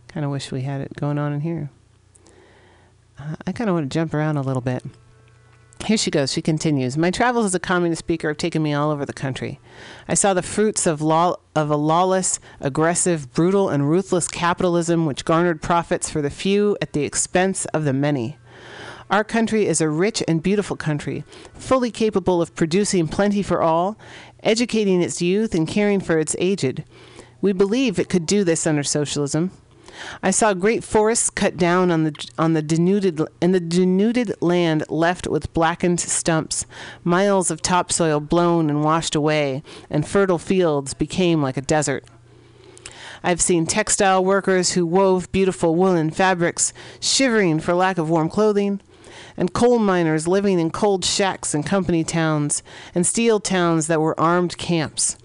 Kind 0.09 0.25
of 0.25 0.33
wish 0.33 0.51
we 0.51 0.63
had 0.63 0.81
it 0.81 0.95
going 0.97 1.17
on 1.19 1.33
in 1.33 1.41
here. 1.41 1.71
I 3.47 3.53
kind 3.53 3.71
of 3.71 3.75
want 3.75 3.91
to 3.91 3.95
jump 3.95 4.15
around 4.15 4.37
a 4.37 4.43
little 4.43 4.61
bit. 4.61 4.85
Here 5.85 5.97
she 5.97 6.11
goes. 6.11 6.33
She 6.33 6.43
continues. 6.43 6.97
My 6.97 7.11
travels 7.11 7.47
as 7.47 7.55
a 7.55 7.61
communist 7.61 8.01
speaker 8.01 8.29
have 8.29 8.39
taken 8.39 8.63
me 8.63 8.75
all 8.75 8.91
over 8.91 9.05
the 9.05 9.13
country. 9.13 9.61
I 10.09 10.15
saw 10.15 10.35
the 10.35 10.43
fruits 10.43 10.87
of 10.87 11.01
law 11.01 11.37
of 11.55 11.71
a 11.71 11.77
lawless, 11.77 12.41
aggressive, 12.61 13.33
brutal, 13.33 13.69
and 13.69 13.89
ruthless 13.89 14.27
capitalism 14.27 15.07
which 15.07 15.25
garnered 15.25 15.63
profits 15.63 16.11
for 16.11 16.21
the 16.21 16.31
few 16.31 16.77
at 16.83 16.93
the 16.93 17.05
expense 17.05 17.67
of 17.67 17.85
the 17.85 17.93
many. 17.93 18.37
Our 19.11 19.23
country 19.23 19.67
is 19.67 19.81
a 19.81 19.89
rich 19.89 20.25
and 20.27 20.43
beautiful 20.43 20.77
country, 20.77 21.23
fully 21.55 21.93
capable 21.93 22.43
of 22.43 22.57
producing 22.57 23.07
plenty 23.07 23.43
for 23.43 23.63
all, 23.63 23.97
educating 24.43 25.01
its 25.01 25.23
youth, 25.23 25.55
and 25.55 25.69
caring 25.69 26.01
for 26.01 26.19
its 26.19 26.35
aged. 26.41 26.83
We 27.41 27.53
believe 27.53 28.01
it 28.01 28.09
could 28.09 28.27
do 28.27 28.43
this 28.43 28.67
under 28.67 28.83
socialism. 28.83 29.53
I 30.23 30.31
saw 30.31 30.55
great 30.55 30.85
forests 30.85 31.31
cut 31.31 31.57
down 31.57 31.91
on 31.91 32.05
the 32.05 32.29
on 32.39 32.53
the 32.53 32.63
denuded 32.63 33.21
in 33.41 33.53
the 33.53 33.61
denuded 33.61 34.35
land 34.41 34.85
left 34.89 35.27
with 35.27 35.53
blackened 35.53 36.01
stumps, 36.01 36.67
miles 37.05 37.51
of 37.51 37.63
topsoil 37.63 38.21
blown 38.21 38.69
and 38.71 38.83
washed 38.83 39.15
away, 39.15 39.63
and 39.91 40.07
fertile 40.07 40.39
fields 40.39 40.95
became 40.95 41.43
like 41.43 41.57
a 41.57 41.63
desert. 41.63 42.05
I've 43.23 43.41
seen 43.41 43.67
textile 43.67 44.25
workers 44.25 44.73
who 44.73 44.87
wove 44.87 45.33
beautiful 45.33 45.75
woolen 45.75 46.11
fabrics 46.11 46.73
shivering 47.01 47.61
for 47.61 47.75
lack 47.75 47.99
of 47.99 48.11
warm 48.11 48.29
clothing, 48.29 48.81
and 49.37 49.53
coal 49.53 49.79
miners 49.79 50.29
living 50.29 50.59
in 50.59 50.71
cold 50.71 51.05
shacks 51.05 51.55
in 51.55 51.63
company 51.63 52.05
towns, 52.05 52.63
and 52.95 53.07
steel 53.07 53.41
towns 53.41 53.87
that 53.87 54.01
were 54.01 54.19
armed 54.21 54.57
camps. 54.59 55.17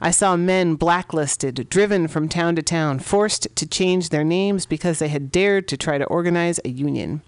I 0.00 0.10
saw 0.10 0.36
men 0.36 0.74
blacklisted, 0.74 1.68
driven 1.68 2.08
from 2.08 2.28
town 2.28 2.56
to 2.56 2.62
town, 2.62 2.98
forced 2.98 3.48
to 3.54 3.66
change 3.66 4.08
their 4.08 4.24
names 4.24 4.66
because 4.66 4.98
they 4.98 5.08
had 5.08 5.32
dared 5.32 5.68
to 5.68 5.76
try 5.76 5.98
to 5.98 6.04
organize 6.06 6.60
a 6.64 6.68
union. 6.68 7.22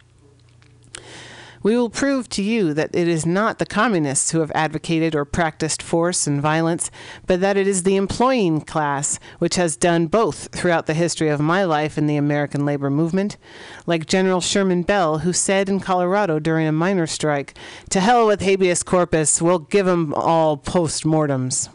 We 1.66 1.76
will 1.76 1.90
prove 1.90 2.28
to 2.28 2.44
you 2.44 2.74
that 2.74 2.94
it 2.94 3.08
is 3.08 3.26
not 3.26 3.58
the 3.58 3.66
communists 3.66 4.30
who 4.30 4.38
have 4.38 4.52
advocated 4.54 5.16
or 5.16 5.24
practiced 5.24 5.82
force 5.82 6.24
and 6.24 6.40
violence, 6.40 6.92
but 7.26 7.40
that 7.40 7.56
it 7.56 7.66
is 7.66 7.82
the 7.82 7.96
employing 7.96 8.60
class 8.60 9.18
which 9.40 9.56
has 9.56 9.76
done 9.76 10.06
both 10.06 10.48
throughout 10.54 10.86
the 10.86 10.94
history 10.94 11.28
of 11.28 11.40
my 11.40 11.64
life 11.64 11.98
in 11.98 12.06
the 12.06 12.16
American 12.16 12.64
labor 12.64 12.88
movement. 12.88 13.36
Like 13.84 14.06
General 14.06 14.40
Sherman 14.40 14.84
Bell, 14.84 15.18
who 15.18 15.32
said 15.32 15.68
in 15.68 15.80
Colorado 15.80 16.38
during 16.38 16.68
a 16.68 16.72
miners' 16.72 17.10
strike, 17.10 17.54
To 17.90 17.98
hell 17.98 18.28
with 18.28 18.42
habeas 18.42 18.84
corpus, 18.84 19.42
we'll 19.42 19.58
give 19.58 19.88
'em 19.88 20.14
all 20.14 20.56
post 20.56 21.04
mortems. 21.04 21.68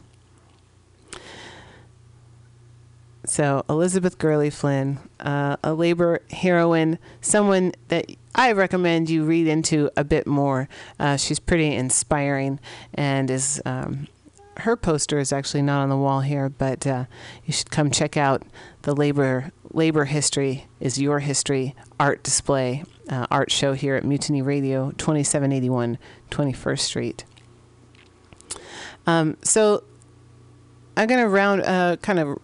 So 3.32 3.64
Elizabeth 3.70 4.18
Gurley 4.18 4.50
Flynn, 4.50 5.00
uh, 5.22 5.56
a 5.64 5.74
labor 5.74 6.20
heroine, 6.32 7.00
someone 7.22 7.72
that 7.88 8.08
I 8.36 8.52
recommend 8.52 9.10
you 9.10 9.24
read 9.24 9.48
into 9.48 9.90
a 9.96 10.04
bit 10.04 10.28
more. 10.28 10.68
Uh, 11.00 11.16
she's 11.16 11.40
pretty 11.40 11.74
inspiring, 11.74 12.60
and 12.94 13.32
is 13.32 13.62
um, 13.66 14.10
her 14.58 14.76
poster 14.76 15.18
is 15.18 15.32
actually 15.32 15.62
not 15.62 15.82
on 15.82 15.88
the 15.88 15.96
wall 15.96 16.20
here, 16.20 16.50
but 16.50 16.86
uh, 16.86 17.06
you 17.46 17.54
should 17.54 17.72
come 17.72 17.90
check 17.90 18.18
out 18.18 18.44
the 18.82 18.94
labor 18.94 19.54
labor 19.72 20.04
history 20.04 20.68
is 20.82 21.00
your 21.00 21.20
history 21.20 21.74
art 21.98 22.24
display 22.24 22.84
uh, 23.10 23.28
art 23.32 23.50
show 23.50 23.72
here 23.72 23.96
at 23.96 24.04
Mutiny 24.04 24.42
Radio, 24.42 24.92
2781 24.98 25.98
21st 26.32 26.80
Street. 26.80 27.24
Um, 29.08 29.38
so 29.42 29.86
I'm 30.98 31.08
gonna 31.08 31.30
round 31.30 31.62
uh, 31.62 31.96
kind 32.02 32.20
of 32.20 32.38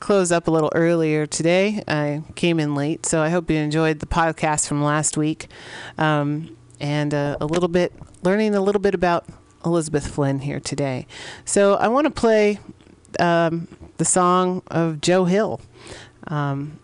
close 0.00 0.32
up 0.32 0.48
a 0.48 0.50
little 0.50 0.70
earlier 0.74 1.26
today. 1.26 1.82
I 1.88 2.22
came 2.34 2.60
in 2.60 2.74
late, 2.74 3.06
so 3.06 3.22
I 3.22 3.28
hope 3.30 3.50
you 3.50 3.56
enjoyed 3.56 4.00
the 4.00 4.06
podcast 4.06 4.66
from 4.68 4.82
last 4.82 5.16
week, 5.16 5.48
um, 5.96 6.56
and 6.80 7.12
uh, 7.12 7.36
a 7.40 7.46
little 7.46 7.68
bit 7.68 7.92
learning 8.22 8.54
a 8.54 8.60
little 8.60 8.80
bit 8.80 8.94
about 8.94 9.26
Elizabeth 9.64 10.06
Flynn 10.06 10.40
here 10.40 10.60
today. 10.60 11.06
So 11.44 11.74
I 11.74 11.88
want 11.88 12.06
to 12.06 12.10
play 12.10 12.58
um, 13.18 13.68
the 13.96 14.04
song 14.04 14.62
of 14.68 15.00
Joe 15.00 15.24
Hill. 15.24 15.60
Um, 16.26 16.78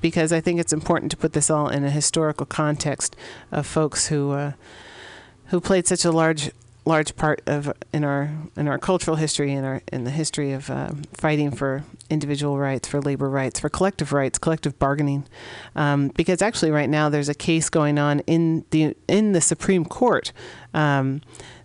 because 0.00 0.32
I 0.32 0.40
think 0.40 0.58
it's 0.58 0.72
important 0.72 1.10
to 1.10 1.16
put 1.16 1.34
this 1.34 1.50
all 1.50 1.68
in 1.68 1.84
a 1.84 1.90
historical 1.90 2.46
context 2.46 3.16
of 3.52 3.66
folks 3.66 4.06
who 4.06 4.32
uh, 4.32 4.52
who 5.46 5.60
played 5.60 5.86
such 5.86 6.04
a 6.04 6.10
large 6.10 6.50
large 6.90 7.14
part 7.14 7.40
of 7.46 7.72
in 7.92 8.04
our 8.04 8.30
in 8.56 8.66
our 8.66 8.78
cultural 8.78 9.16
history 9.16 9.52
in 9.52 9.64
our 9.64 9.80
in 9.92 10.04
the 10.04 10.10
history 10.10 10.52
of 10.52 10.68
uh, 10.68 10.90
fighting 11.14 11.50
for 11.52 11.84
individual 12.10 12.58
rights, 12.58 12.88
for 12.88 13.00
labor 13.00 13.30
rights, 13.30 13.60
for 13.60 13.68
collective 13.68 14.12
rights, 14.12 14.38
collective 14.38 14.76
bargaining. 14.78 15.24
Um, 15.76 16.08
because 16.08 16.42
actually, 16.42 16.72
right 16.72 16.90
now 16.90 17.08
there's 17.08 17.28
a 17.28 17.34
case 17.34 17.70
going 17.70 17.98
on 17.98 18.20
in 18.20 18.64
the 18.70 18.96
in 19.08 19.32
the 19.32 19.40
Supreme 19.40 19.84
Court. 19.84 20.32
Um, 20.74 21.22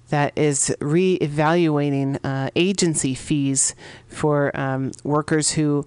that 0.10 0.38
is 0.38 0.74
re-evaluating 0.80 2.18
uh, 2.18 2.52
agency 2.56 3.16
fees 3.16 3.74
for 4.08 4.56
um, 4.56 4.92
workers 5.04 5.54
who 5.54 5.84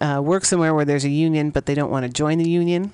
uh, 0.00 0.20
work 0.20 0.44
somewhere 0.44 0.74
where 0.74 0.84
there's 0.84 1.04
a 1.04 1.08
union 1.08 1.50
but 1.50 1.66
they 1.66 1.74
don't 1.76 1.88
want 1.88 2.04
to 2.04 2.10
join 2.10 2.38
the 2.38 2.50
union 2.50 2.90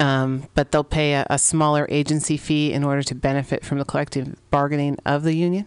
um, 0.00 0.48
but 0.54 0.70
they'll 0.70 0.84
pay 0.84 1.14
a, 1.14 1.26
a, 1.30 1.38
smaller 1.38 1.86
agency 1.90 2.36
fee 2.36 2.72
in 2.72 2.84
order 2.84 3.02
to 3.02 3.14
benefit 3.14 3.64
from 3.64 3.78
the 3.78 3.84
collective 3.84 4.36
bargaining 4.50 4.98
of 5.04 5.22
the 5.22 5.34
union. 5.34 5.66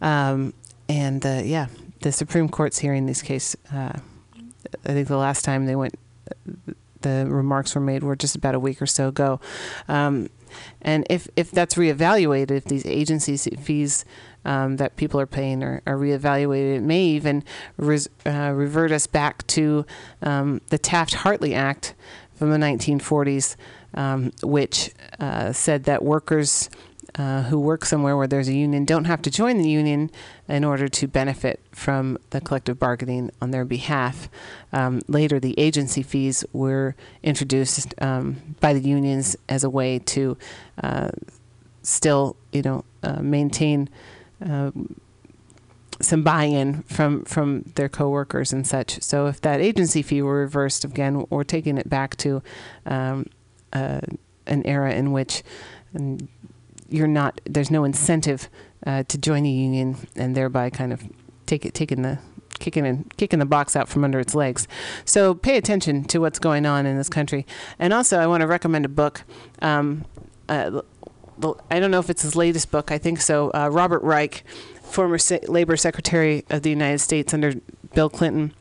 Um, 0.00 0.54
and 0.88 1.24
uh, 1.24 1.42
yeah, 1.44 1.66
the 2.00 2.12
Supreme 2.12 2.48
Court's 2.48 2.78
hearing 2.78 3.06
this 3.06 3.22
case. 3.22 3.56
Uh, 3.72 3.98
I 4.84 4.88
think 4.88 5.08
the 5.08 5.16
last 5.16 5.44
time 5.44 5.66
they 5.66 5.76
went, 5.76 5.98
the 7.00 7.26
remarks 7.28 7.74
were 7.74 7.80
made 7.80 8.02
were 8.02 8.16
just 8.16 8.36
about 8.36 8.54
a 8.54 8.60
week 8.60 8.80
or 8.82 8.86
so 8.86 9.08
ago. 9.08 9.40
Um, 9.88 10.30
and 10.82 11.06
if, 11.10 11.28
if 11.36 11.50
that's 11.50 11.74
reevaluated, 11.74 12.50
if 12.52 12.64
these 12.64 12.86
agency 12.86 13.36
fees 13.36 14.04
um, 14.44 14.76
that 14.76 14.96
people 14.96 15.18
are 15.20 15.26
paying 15.26 15.62
are, 15.62 15.82
are 15.86 15.96
reevaluated, 15.96 16.76
it 16.76 16.82
may 16.82 17.02
even 17.02 17.44
res, 17.76 18.08
uh, 18.26 18.52
revert 18.54 18.92
us 18.92 19.06
back 19.06 19.46
to 19.48 19.86
um, 20.22 20.60
the 20.68 20.78
Taft 20.78 21.14
Hartley 21.14 21.54
Act 21.54 21.94
from 22.34 22.50
the 22.50 22.58
1940s, 22.58 23.56
um, 23.94 24.32
which 24.42 24.92
uh, 25.20 25.52
said 25.52 25.84
that 25.84 26.02
workers 26.02 26.68
uh, 27.16 27.42
who 27.42 27.60
work 27.60 27.84
somewhere 27.84 28.16
where 28.16 28.26
there's 28.26 28.48
a 28.48 28.54
union 28.54 28.84
don't 28.84 29.04
have 29.04 29.22
to 29.22 29.30
join 29.30 29.58
the 29.58 29.68
union 29.68 30.10
in 30.48 30.64
order 30.64 30.88
to 30.88 31.06
benefit 31.06 31.60
from 31.70 32.18
the 32.30 32.40
collective 32.40 32.78
bargaining 32.78 33.30
on 33.40 33.52
their 33.52 33.64
behalf. 33.64 34.28
Um, 34.72 35.00
later, 35.06 35.38
the 35.38 35.58
agency 35.58 36.02
fees 36.02 36.44
were 36.52 36.96
introduced 37.22 37.94
um, 38.02 38.56
by 38.60 38.72
the 38.72 38.80
unions 38.80 39.36
as 39.48 39.62
a 39.62 39.70
way 39.70 40.00
to 40.00 40.36
uh, 40.82 41.10
still, 41.82 42.36
you 42.52 42.62
know, 42.62 42.84
uh, 43.04 43.20
maintain 43.20 43.88
uh, 44.44 44.72
some 46.04 46.22
buy-in 46.22 46.82
from 46.82 47.24
from 47.24 47.62
their 47.74 47.88
coworkers 47.88 48.52
and 48.52 48.66
such. 48.66 49.02
So 49.02 49.26
if 49.26 49.40
that 49.40 49.60
agency 49.60 50.02
fee 50.02 50.22
were 50.22 50.40
reversed 50.40 50.84
again, 50.84 51.26
we're 51.30 51.44
taking 51.44 51.78
it 51.78 51.88
back 51.88 52.16
to 52.18 52.42
um, 52.86 53.26
uh, 53.72 54.00
an 54.46 54.66
era 54.66 54.92
in 54.92 55.12
which 55.12 55.42
um, 55.98 56.28
you're 56.88 57.08
not 57.08 57.40
there's 57.44 57.70
no 57.70 57.84
incentive 57.84 58.48
uh, 58.86 59.02
to 59.04 59.18
join 59.18 59.42
the 59.42 59.50
union, 59.50 59.96
and 60.16 60.36
thereby 60.36 60.70
kind 60.70 60.92
of 60.92 61.02
take 61.46 61.64
it 61.64 61.74
taking 61.74 62.02
the 62.02 62.18
kicking 62.58 62.86
and 62.86 63.16
kicking 63.16 63.38
the 63.38 63.46
box 63.46 63.76
out 63.76 63.88
from 63.88 64.04
under 64.04 64.20
its 64.20 64.34
legs. 64.34 64.68
So 65.04 65.34
pay 65.34 65.56
attention 65.56 66.04
to 66.04 66.20
what's 66.20 66.38
going 66.38 66.66
on 66.66 66.86
in 66.86 66.96
this 66.96 67.08
country. 67.08 67.46
And 67.78 67.92
also, 67.92 68.18
I 68.18 68.26
want 68.26 68.42
to 68.42 68.46
recommend 68.46 68.84
a 68.84 68.88
book. 68.88 69.22
Um, 69.60 70.04
uh, 70.48 70.82
I 71.70 71.80
don't 71.80 71.90
know 71.90 71.98
if 71.98 72.10
it's 72.10 72.22
his 72.22 72.36
latest 72.36 72.70
book. 72.70 72.92
I 72.92 72.98
think 72.98 73.20
so. 73.20 73.50
Uh, 73.52 73.68
Robert 73.72 74.02
Reich 74.02 74.44
former 74.94 75.18
labor 75.48 75.76
secretary 75.76 76.44
of 76.50 76.62
the 76.62 76.70
United 76.70 77.00
States 77.00 77.34
under 77.34 77.54
Bill 77.94 78.08
Clinton. 78.08 78.54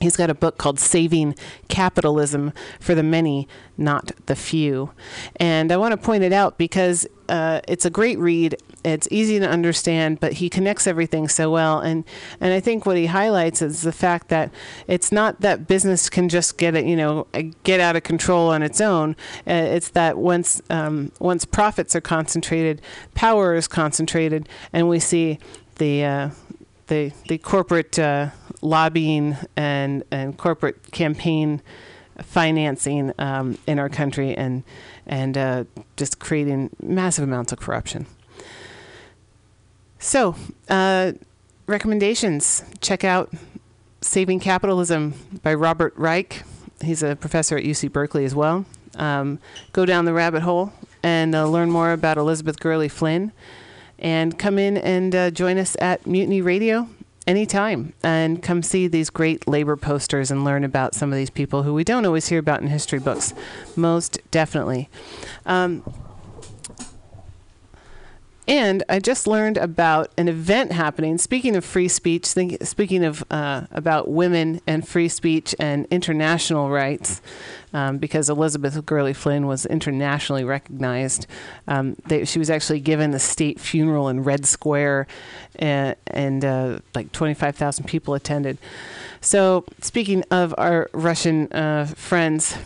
He's 0.00 0.16
got 0.16 0.30
a 0.30 0.34
book 0.34 0.56
called 0.56 0.80
Saving 0.80 1.34
Capitalism 1.68 2.52
for 2.80 2.94
the 2.94 3.02
Many, 3.02 3.46
Not 3.76 4.12
the 4.26 4.34
Few. 4.34 4.92
And 5.36 5.70
I 5.70 5.76
want 5.76 5.92
to 5.92 5.98
point 5.98 6.24
it 6.24 6.32
out 6.32 6.56
because 6.56 7.06
uh, 7.28 7.60
it's 7.68 7.84
a 7.84 7.90
great 7.90 8.18
read. 8.18 8.56
It's 8.82 9.06
easy 9.10 9.38
to 9.38 9.46
understand, 9.46 10.18
but 10.18 10.34
he 10.34 10.48
connects 10.48 10.86
everything 10.86 11.28
so 11.28 11.50
well. 11.50 11.80
And, 11.80 12.04
and 12.40 12.54
I 12.54 12.60
think 12.60 12.86
what 12.86 12.96
he 12.96 13.06
highlights 13.06 13.60
is 13.60 13.82
the 13.82 13.92
fact 13.92 14.28
that 14.28 14.50
it's 14.86 15.12
not 15.12 15.42
that 15.42 15.66
business 15.68 16.08
can 16.08 16.30
just 16.30 16.56
get 16.56 16.74
it, 16.74 16.86
you 16.86 16.96
know, 16.96 17.26
get 17.62 17.78
out 17.78 17.94
of 17.94 18.02
control 18.02 18.48
on 18.48 18.62
its 18.62 18.80
own. 18.80 19.16
Uh, 19.46 19.52
it's 19.52 19.90
that 19.90 20.16
once 20.16 20.62
um, 20.70 21.12
once 21.18 21.44
profits 21.44 21.94
are 21.94 22.00
concentrated, 22.00 22.80
power 23.14 23.54
is 23.54 23.68
concentrated, 23.68 24.48
and 24.72 24.88
we 24.88 24.98
see 24.98 25.38
the 25.80 26.04
uh, 26.04 26.30
the 26.86 27.12
the 27.28 27.38
corporate 27.38 27.98
uh, 27.98 28.28
lobbying 28.62 29.36
and 29.56 30.04
and 30.12 30.38
corporate 30.38 30.92
campaign 30.92 31.60
financing 32.22 33.12
um, 33.18 33.58
in 33.66 33.80
our 33.80 33.88
country 33.88 34.36
and 34.36 34.62
and 35.06 35.36
uh, 35.36 35.64
just 35.96 36.20
creating 36.20 36.70
massive 36.80 37.24
amounts 37.24 37.50
of 37.50 37.58
corruption. 37.58 38.06
So, 39.98 40.36
uh, 40.68 41.12
recommendations. 41.66 42.62
Check 42.80 43.02
out 43.02 43.32
Saving 44.00 44.38
Capitalism 44.38 45.14
by 45.42 45.54
Robert 45.54 45.92
Reich. 45.96 46.42
He's 46.82 47.02
a 47.02 47.16
professor 47.16 47.58
at 47.58 47.64
UC 47.64 47.92
Berkeley 47.92 48.24
as 48.24 48.34
well. 48.34 48.64
Um, 48.96 49.38
go 49.72 49.84
down 49.84 50.04
the 50.04 50.12
rabbit 50.12 50.42
hole 50.42 50.72
and 51.02 51.34
uh, 51.34 51.46
learn 51.46 51.70
more 51.70 51.92
about 51.92 52.16
Elizabeth 52.16 52.60
Gurley 52.60 52.88
Flynn. 52.88 53.32
And 54.00 54.38
come 54.38 54.58
in 54.58 54.76
and 54.78 55.14
uh, 55.14 55.30
join 55.30 55.58
us 55.58 55.76
at 55.80 56.06
Mutiny 56.06 56.40
Radio 56.40 56.88
anytime 57.26 57.92
and 58.02 58.42
come 58.42 58.62
see 58.62 58.88
these 58.88 59.10
great 59.10 59.46
labor 59.46 59.76
posters 59.76 60.30
and 60.30 60.44
learn 60.44 60.64
about 60.64 60.94
some 60.94 61.12
of 61.12 61.16
these 61.16 61.30
people 61.30 61.62
who 61.62 61.74
we 61.74 61.84
don't 61.84 62.04
always 62.06 62.28
hear 62.28 62.38
about 62.38 62.60
in 62.60 62.68
history 62.68 62.98
books. 62.98 63.34
Most 63.76 64.18
definitely. 64.30 64.88
Um, 65.46 65.84
and 68.50 68.82
I 68.88 68.98
just 68.98 69.28
learned 69.28 69.58
about 69.58 70.10
an 70.18 70.26
event 70.26 70.72
happening. 70.72 71.18
Speaking 71.18 71.54
of 71.54 71.64
free 71.64 71.86
speech, 71.86 72.26
think, 72.26 72.60
speaking 72.66 73.04
of 73.04 73.22
uh, 73.30 73.66
about 73.70 74.08
women 74.08 74.60
and 74.66 74.86
free 74.86 75.08
speech 75.08 75.54
and 75.60 75.86
international 75.88 76.68
rights, 76.68 77.22
um, 77.72 77.98
because 77.98 78.28
Elizabeth 78.28 78.84
Gurley 78.84 79.12
Flynn 79.12 79.46
was 79.46 79.66
internationally 79.66 80.42
recognized. 80.42 81.28
Um, 81.68 81.94
they, 82.06 82.24
she 82.24 82.40
was 82.40 82.50
actually 82.50 82.80
given 82.80 83.14
a 83.14 83.20
state 83.20 83.60
funeral 83.60 84.08
in 84.08 84.24
Red 84.24 84.44
Square, 84.44 85.06
and, 85.60 85.94
and 86.08 86.44
uh, 86.44 86.80
like 86.92 87.12
25,000 87.12 87.84
people 87.84 88.14
attended. 88.14 88.58
So, 89.20 89.64
speaking 89.80 90.24
of 90.32 90.56
our 90.58 90.90
Russian 90.92 91.52
uh, 91.52 91.86
friends, 91.86 92.56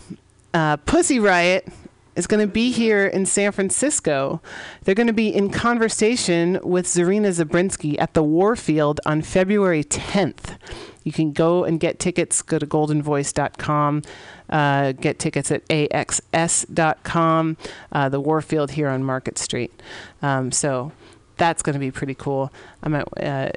uh, 0.51 0.77
Pussy 0.77 1.19
Riot 1.19 1.67
is 2.15 2.27
going 2.27 2.45
to 2.45 2.51
be 2.51 2.71
here 2.71 3.05
in 3.05 3.25
San 3.25 3.51
Francisco. 3.51 4.41
They're 4.83 4.95
going 4.95 5.07
to 5.07 5.13
be 5.13 5.27
in 5.27 5.49
conversation 5.49 6.59
with 6.63 6.85
Zarina 6.85 7.29
Zabrisky 7.29 7.99
at 7.99 8.13
the 8.13 8.23
Warfield 8.23 9.01
on 9.05 9.21
February 9.21 9.83
10th. 9.83 10.57
You 11.03 11.11
can 11.11 11.33
go 11.33 11.63
and 11.63 11.79
get 11.79 11.99
tickets. 11.99 12.41
Go 12.41 12.57
to 12.57 12.65
goldenvoice.com. 12.65 14.01
Uh, 14.49 14.91
get 14.93 15.19
tickets 15.19 15.51
at 15.51 15.67
axs.com. 15.67 17.57
Uh, 17.91 18.09
the 18.09 18.19
Warfield 18.19 18.71
here 18.71 18.87
on 18.89 19.03
Market 19.03 19.37
Street. 19.37 19.81
Um, 20.21 20.51
so 20.51 20.91
that's 21.37 21.61
going 21.61 21.73
to 21.73 21.79
be 21.79 21.91
pretty 21.91 22.15
cool. 22.15 22.51
I 22.81 22.89
might. 22.89 23.07
Uh, 23.21 23.51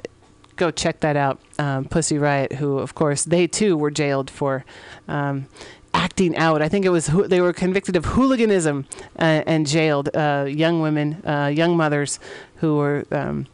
go 0.59 0.69
check 0.69 0.99
that 0.99 1.15
out. 1.15 1.39
Um, 1.57 1.85
Pussy 1.85 2.17
Riot, 2.17 2.53
who, 2.53 2.77
of 2.77 2.93
course, 2.93 3.23
they 3.23 3.47
too 3.47 3.75
were 3.77 3.89
jailed 3.89 4.29
for 4.29 4.65
um, 5.07 5.47
acting 5.93 6.35
out. 6.37 6.61
I 6.61 6.69
think 6.69 6.85
it 6.85 6.89
was 6.89 7.07
they 7.07 7.41
were 7.41 7.53
convicted 7.53 7.95
of 7.95 8.05
hooliganism 8.05 8.85
uh, 9.17 9.43
and 9.45 9.67
jailed. 9.67 10.09
Uh, 10.15 10.45
young 10.47 10.81
women, 10.81 11.21
uh, 11.25 11.51
young 11.53 11.75
mothers 11.77 12.19
who 12.57 12.77
were 12.77 13.05
um, 13.11 13.47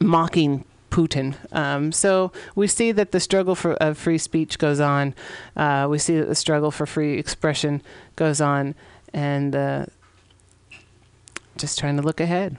mocking 0.00 0.64
Putin. 0.90 1.36
Um, 1.54 1.92
so 1.92 2.32
we 2.54 2.66
see 2.66 2.92
that 2.92 3.12
the 3.12 3.20
struggle 3.20 3.54
for 3.54 3.74
of 3.74 3.98
free 3.98 4.18
speech 4.18 4.58
goes 4.58 4.80
on. 4.80 5.14
Uh, 5.56 5.86
we 5.88 5.98
see 5.98 6.18
that 6.18 6.26
the 6.26 6.34
struggle 6.34 6.70
for 6.70 6.86
free 6.86 7.18
expression 7.18 7.82
goes 8.16 8.40
on, 8.40 8.74
and 9.12 9.54
uh, 9.54 9.86
just 11.56 11.78
trying 11.78 11.96
to 11.96 12.02
look 12.02 12.20
ahead. 12.20 12.56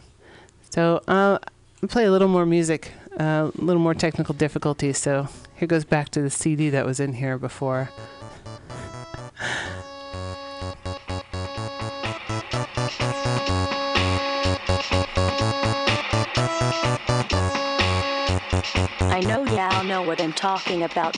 So 0.69 1.01
uh, 1.07 1.39
I'll 1.81 1.89
play 1.89 2.05
a 2.05 2.11
little 2.11 2.27
more 2.27 2.45
music, 2.45 2.93
uh, 3.19 3.51
a 3.53 3.61
little 3.61 3.81
more 3.81 3.95
technical 3.95 4.35
difficulties. 4.35 4.97
So 4.97 5.27
here 5.55 5.67
goes 5.67 5.85
back 5.85 6.09
to 6.09 6.21
the 6.21 6.29
CD 6.29 6.69
that 6.69 6.85
was 6.85 6.99
in 6.99 7.13
here 7.13 7.37
before. 7.37 7.89
I 9.41 9.45
know 19.21 19.45
y'all 19.45 19.83
know 19.85 20.01
what 20.01 20.19
I'm 20.21 20.33
talking 20.33 20.83
about. 20.83 21.17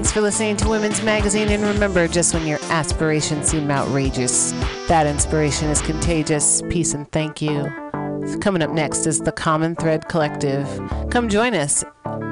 Thanks 0.00 0.12
for 0.12 0.22
listening 0.22 0.56
to 0.56 0.68
Women's 0.70 1.02
Magazine. 1.02 1.50
And 1.50 1.62
remember, 1.62 2.08
just 2.08 2.32
when 2.32 2.46
your 2.46 2.58
aspirations 2.70 3.48
seem 3.48 3.70
outrageous, 3.70 4.52
that 4.88 5.06
inspiration 5.06 5.68
is 5.68 5.82
contagious. 5.82 6.62
Peace 6.70 6.94
and 6.94 7.06
thank 7.12 7.42
you. 7.42 7.64
Coming 8.40 8.62
up 8.62 8.70
next 8.70 9.06
is 9.06 9.20
the 9.20 9.30
Common 9.30 9.76
Thread 9.76 10.08
Collective. 10.08 10.66
Come 11.10 11.28
join 11.28 11.52
us. 11.52 11.84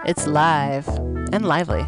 It's 0.06 0.26
live 0.26 0.88
and 1.30 1.44
lively. 1.44 1.84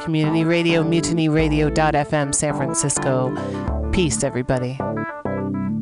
Community 0.00 0.42
Radio, 0.42 0.82
mutinyradio.fm, 0.82 2.34
San 2.34 2.56
Francisco. 2.56 3.90
Peace, 3.92 4.24
everybody. 4.24 4.76